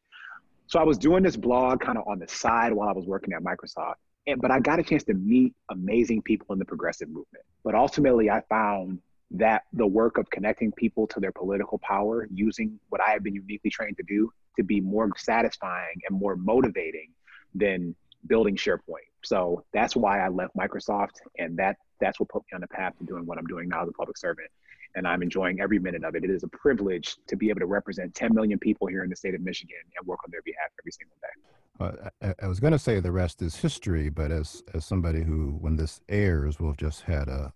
So 0.67 0.79
i 0.79 0.83
was 0.83 0.97
doing 0.97 1.23
this 1.23 1.35
blog 1.35 1.79
kind 1.81 1.97
of 1.97 2.07
on 2.07 2.19
the 2.19 2.27
side 2.27 2.71
while 2.73 2.87
i 2.89 2.93
was 2.93 3.05
working 3.05 3.33
at 3.33 3.41
microsoft 3.43 3.95
and, 4.27 4.39
but 4.41 4.51
i 4.51 4.59
got 4.59 4.79
a 4.79 4.83
chance 4.83 5.03
to 5.05 5.13
meet 5.13 5.53
amazing 5.71 6.21
people 6.21 6.47
in 6.53 6.59
the 6.59 6.65
progressive 6.65 7.09
movement. 7.09 7.43
But 7.63 7.73
ultimately 7.75 8.29
i 8.29 8.41
found 8.49 8.99
that 9.31 9.63
the 9.73 9.87
work 9.87 10.17
of 10.17 10.29
connecting 10.29 10.71
people 10.71 11.07
to 11.07 11.19
their 11.19 11.31
political 11.31 11.79
power 11.79 12.27
using 12.33 12.79
what 12.89 13.01
I 13.01 13.11
have 13.11 13.23
been 13.23 13.35
uniquely 13.35 13.69
trained 13.69 13.97
to 13.97 14.03
do 14.03 14.31
to 14.57 14.63
be 14.63 14.79
more 14.79 15.09
satisfying 15.17 15.95
and 16.07 16.17
more 16.17 16.35
motivating 16.35 17.09
than 17.55 17.95
building 18.27 18.55
SharePoint. 18.55 19.09
So 19.23 19.63
that's 19.73 19.95
why 19.95 20.19
I 20.19 20.27
left 20.27 20.55
Microsoft 20.55 21.21
and 21.39 21.57
that 21.57 21.77
that's 21.99 22.19
what 22.19 22.29
put 22.29 22.43
me 22.43 22.55
on 22.55 22.61
the 22.61 22.67
path 22.67 22.93
to 22.99 23.05
doing 23.05 23.25
what 23.25 23.37
I'm 23.37 23.45
doing 23.45 23.69
now 23.69 23.83
as 23.83 23.89
a 23.89 23.93
public 23.93 24.17
servant. 24.17 24.49
And 24.95 25.07
I'm 25.07 25.23
enjoying 25.23 25.59
every 25.59 25.79
minute 25.79 26.03
of 26.03 26.15
it. 26.15 26.23
It 26.23 26.29
is 26.29 26.43
a 26.43 26.47
privilege 26.49 27.17
to 27.27 27.35
be 27.35 27.49
able 27.49 27.61
to 27.61 27.65
represent 27.65 28.13
10 28.13 28.33
million 28.33 28.59
people 28.59 28.85
here 28.85 29.03
in 29.03 29.09
the 29.09 29.15
state 29.15 29.33
of 29.33 29.41
Michigan 29.41 29.77
and 29.97 30.07
work 30.07 30.19
on 30.23 30.31
their 30.31 30.43
behalf 30.43 30.69
every 30.79 30.91
single 30.91 31.17
day. 31.21 31.53
Uh, 31.79 32.09
I, 32.21 32.45
I 32.45 32.47
was 32.47 32.59
going 32.59 32.73
to 32.73 32.79
say 32.79 32.99
the 32.99 33.11
rest 33.11 33.41
is 33.41 33.55
history, 33.55 34.09
but 34.09 34.31
as 34.31 34.61
as 34.75 34.85
somebody 34.85 35.23
who, 35.23 35.57
when 35.59 35.75
this 35.75 36.01
airs, 36.07 36.59
will 36.59 36.67
have 36.67 36.77
just 36.77 37.01
had 37.01 37.27
a 37.27 37.51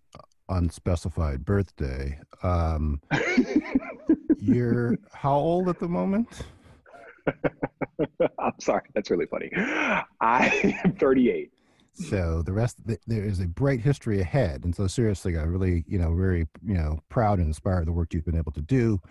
unspecified 0.49 1.45
birthday, 1.45 2.19
um, 2.43 3.01
you're 4.39 4.97
how 5.13 5.35
old 5.35 5.69
at 5.69 5.79
the 5.79 5.87
moment? 5.87 6.27
I'm 8.39 8.59
sorry, 8.59 8.83
that's 8.93 9.11
really 9.11 9.25
funny. 9.25 9.51
I 10.21 10.79
am 10.83 10.93
38. 10.93 11.51
So 11.93 12.43
the 12.43 12.53
rest, 12.53 12.77
th- 12.85 12.99
there 13.07 13.23
is 13.23 13.39
a 13.39 13.47
bright 13.47 13.81
history 13.81 14.21
ahead, 14.21 14.63
and 14.65 14.75
so 14.75 14.85
seriously, 14.85 15.35
I'm 15.35 15.51
really, 15.51 15.83
you 15.87 15.97
know, 15.97 16.13
very, 16.15 16.47
you 16.63 16.75
know, 16.75 16.99
proud 17.09 17.39
and 17.39 17.47
inspired 17.47 17.81
of 17.81 17.85
the 17.87 17.91
work 17.91 18.13
you've 18.13 18.25
been 18.25 18.37
able 18.37 18.51
to 18.51 18.61
do, 18.61 19.01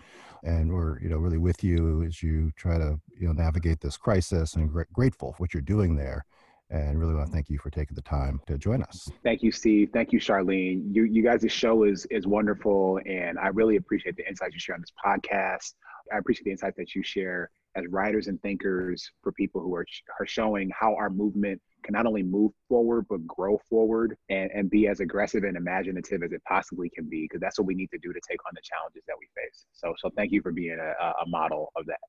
and 0.43 0.71
we're, 0.73 0.99
you 1.01 1.09
know, 1.09 1.17
really 1.17 1.37
with 1.37 1.65
you 1.65 2.03
as 2.03 2.23
you 2.23 2.51
try 2.55 2.77
to, 2.77 2.97
you 3.19 3.27
know, 3.27 3.33
navigate 3.33 3.81
this 3.81 3.97
crisis, 3.97 4.53
and 4.53 4.71
gr- 4.71 4.83
grateful 4.93 5.33
for 5.33 5.43
what 5.43 5.53
you're 5.53 5.61
doing 5.61 5.97
there, 5.97 6.25
and 6.69 6.99
really 6.99 7.15
want 7.15 7.27
to 7.27 7.33
thank 7.33 7.49
you 7.49 7.57
for 7.57 7.69
taking 7.69 7.95
the 7.95 8.01
time 8.01 8.41
to 8.47 8.57
join 8.57 8.81
us. 8.83 9.09
Thank 9.23 9.41
you, 9.43 9.51
Steve. 9.51 9.89
Thank 9.93 10.11
you, 10.11 10.19
Charlene. 10.19 10.83
You 10.91 11.03
you 11.03 11.23
guys' 11.23 11.51
show 11.51 11.83
is 11.83 12.05
is 12.11 12.27
wonderful, 12.27 12.99
and 13.05 13.39
I 13.39 13.47
really 13.47 13.77
appreciate 13.77 14.17
the 14.17 14.27
insights 14.27 14.53
you 14.53 14.59
share 14.59 14.75
on 14.75 14.81
this 14.81 14.93
podcast. 15.03 15.73
I 16.13 16.17
appreciate 16.17 16.45
the 16.45 16.51
insight 16.51 16.75
that 16.77 16.95
you 16.95 17.03
share 17.03 17.49
as 17.75 17.85
writers 17.89 18.27
and 18.27 18.41
thinkers 18.41 19.09
for 19.21 19.31
people 19.31 19.61
who 19.61 19.73
are 19.75 19.85
are 20.19 20.25
showing 20.25 20.71
how 20.77 20.95
our 20.95 21.09
movement 21.09 21.61
can 21.83 21.93
not 21.93 22.05
only 22.05 22.23
move 22.23 22.51
forward 22.67 23.05
but 23.07 23.25
grow 23.27 23.59
forward 23.69 24.17
and, 24.29 24.49
and 24.51 24.69
be 24.69 24.87
as 24.87 24.99
aggressive 24.99 25.43
and 25.43 25.55
imaginative 25.55 26.23
as 26.23 26.31
it 26.31 26.41
possibly 26.47 26.89
can 26.89 27.07
be 27.07 27.25
because 27.25 27.39
that's 27.39 27.59
what 27.59 27.67
we 27.67 27.75
need 27.75 27.89
to 27.91 27.99
do 27.99 28.11
to 28.11 28.19
take 28.27 28.39
on 28.47 28.51
the 28.55 28.61
challenges 28.61 29.03
that 29.07 29.15
we 29.19 29.27
face. 29.35 29.65
So 29.73 29.93
so 29.97 30.09
thank 30.15 30.31
you 30.31 30.41
for 30.41 30.51
being 30.51 30.77
a, 30.79 31.23
a 31.23 31.27
model 31.27 31.71
of 31.75 31.85
that. 31.85 31.99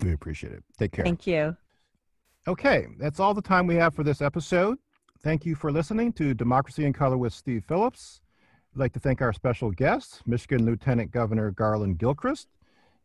We 0.00 0.12
appreciate 0.12 0.52
it. 0.52 0.62
Take 0.78 0.92
care. 0.92 1.04
Thank 1.04 1.26
you. 1.26 1.56
Okay, 2.48 2.86
that's 2.98 3.18
all 3.18 3.34
the 3.34 3.42
time 3.42 3.66
we 3.66 3.74
have 3.74 3.92
for 3.92 4.04
this 4.04 4.22
episode. 4.22 4.78
Thank 5.24 5.44
you 5.44 5.56
for 5.56 5.72
listening 5.72 6.12
to 6.12 6.32
Democracy 6.32 6.84
in 6.84 6.92
Color 6.92 7.18
with 7.18 7.32
Steve 7.32 7.64
Phillips. 7.66 8.20
I'd 8.72 8.78
like 8.78 8.92
to 8.92 9.00
thank 9.00 9.20
our 9.20 9.32
special 9.32 9.72
guest, 9.72 10.22
Michigan 10.26 10.64
Lieutenant 10.64 11.10
Governor 11.10 11.50
Garlin 11.50 11.98
Gilchrist. 11.98 12.46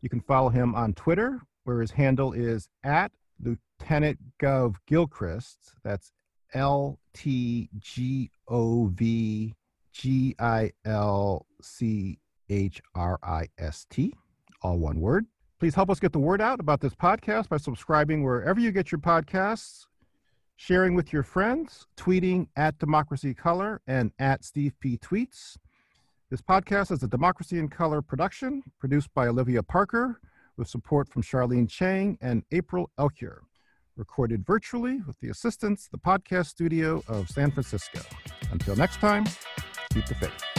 You 0.00 0.08
can 0.08 0.20
follow 0.20 0.48
him 0.48 0.76
on 0.76 0.94
Twitter, 0.94 1.40
where 1.64 1.80
his 1.80 1.90
handle 1.90 2.32
is 2.32 2.68
at 2.84 3.10
Lieutenant 3.42 4.20
Gov 4.40 4.76
Gilchrist. 4.86 5.72
That's 5.82 6.12
L 6.54 7.00
T 7.12 7.68
G 7.80 8.30
O 8.46 8.92
V 8.94 9.56
G 9.92 10.36
I 10.38 10.70
L 10.84 11.46
C 11.60 12.20
H 12.48 12.80
R 12.94 13.18
I 13.24 13.48
S 13.58 13.86
T, 13.90 14.14
all 14.62 14.78
one 14.78 15.00
word. 15.00 15.26
Please 15.62 15.76
help 15.76 15.90
us 15.90 16.00
get 16.00 16.10
the 16.10 16.18
word 16.18 16.40
out 16.40 16.58
about 16.58 16.80
this 16.80 16.92
podcast 16.92 17.48
by 17.48 17.56
subscribing 17.56 18.24
wherever 18.24 18.58
you 18.58 18.72
get 18.72 18.90
your 18.90 18.98
podcasts, 18.98 19.86
sharing 20.56 20.96
with 20.96 21.12
your 21.12 21.22
friends, 21.22 21.86
tweeting 21.96 22.48
at 22.56 22.76
Democracy 22.80 23.32
Color 23.32 23.80
and 23.86 24.10
at 24.18 24.44
Steve 24.44 24.74
P. 24.80 24.98
Tweets. 24.98 25.56
This 26.30 26.42
podcast 26.42 26.90
is 26.90 27.04
a 27.04 27.06
Democracy 27.06 27.60
in 27.60 27.68
Color 27.68 28.02
production 28.02 28.64
produced 28.80 29.14
by 29.14 29.28
Olivia 29.28 29.62
Parker 29.62 30.20
with 30.56 30.66
support 30.66 31.08
from 31.08 31.22
Charlene 31.22 31.70
Chang 31.70 32.18
and 32.20 32.42
April 32.50 32.90
Elkier. 32.98 33.42
Recorded 33.94 34.44
virtually 34.44 35.00
with 35.06 35.20
the 35.20 35.28
assistance 35.28 35.86
of 35.86 35.92
the 35.92 35.98
podcast 35.98 36.46
studio 36.46 37.04
of 37.06 37.28
San 37.28 37.52
Francisco. 37.52 38.00
Until 38.50 38.74
next 38.74 38.96
time, 38.96 39.26
keep 39.92 40.06
the 40.06 40.16
faith. 40.16 40.51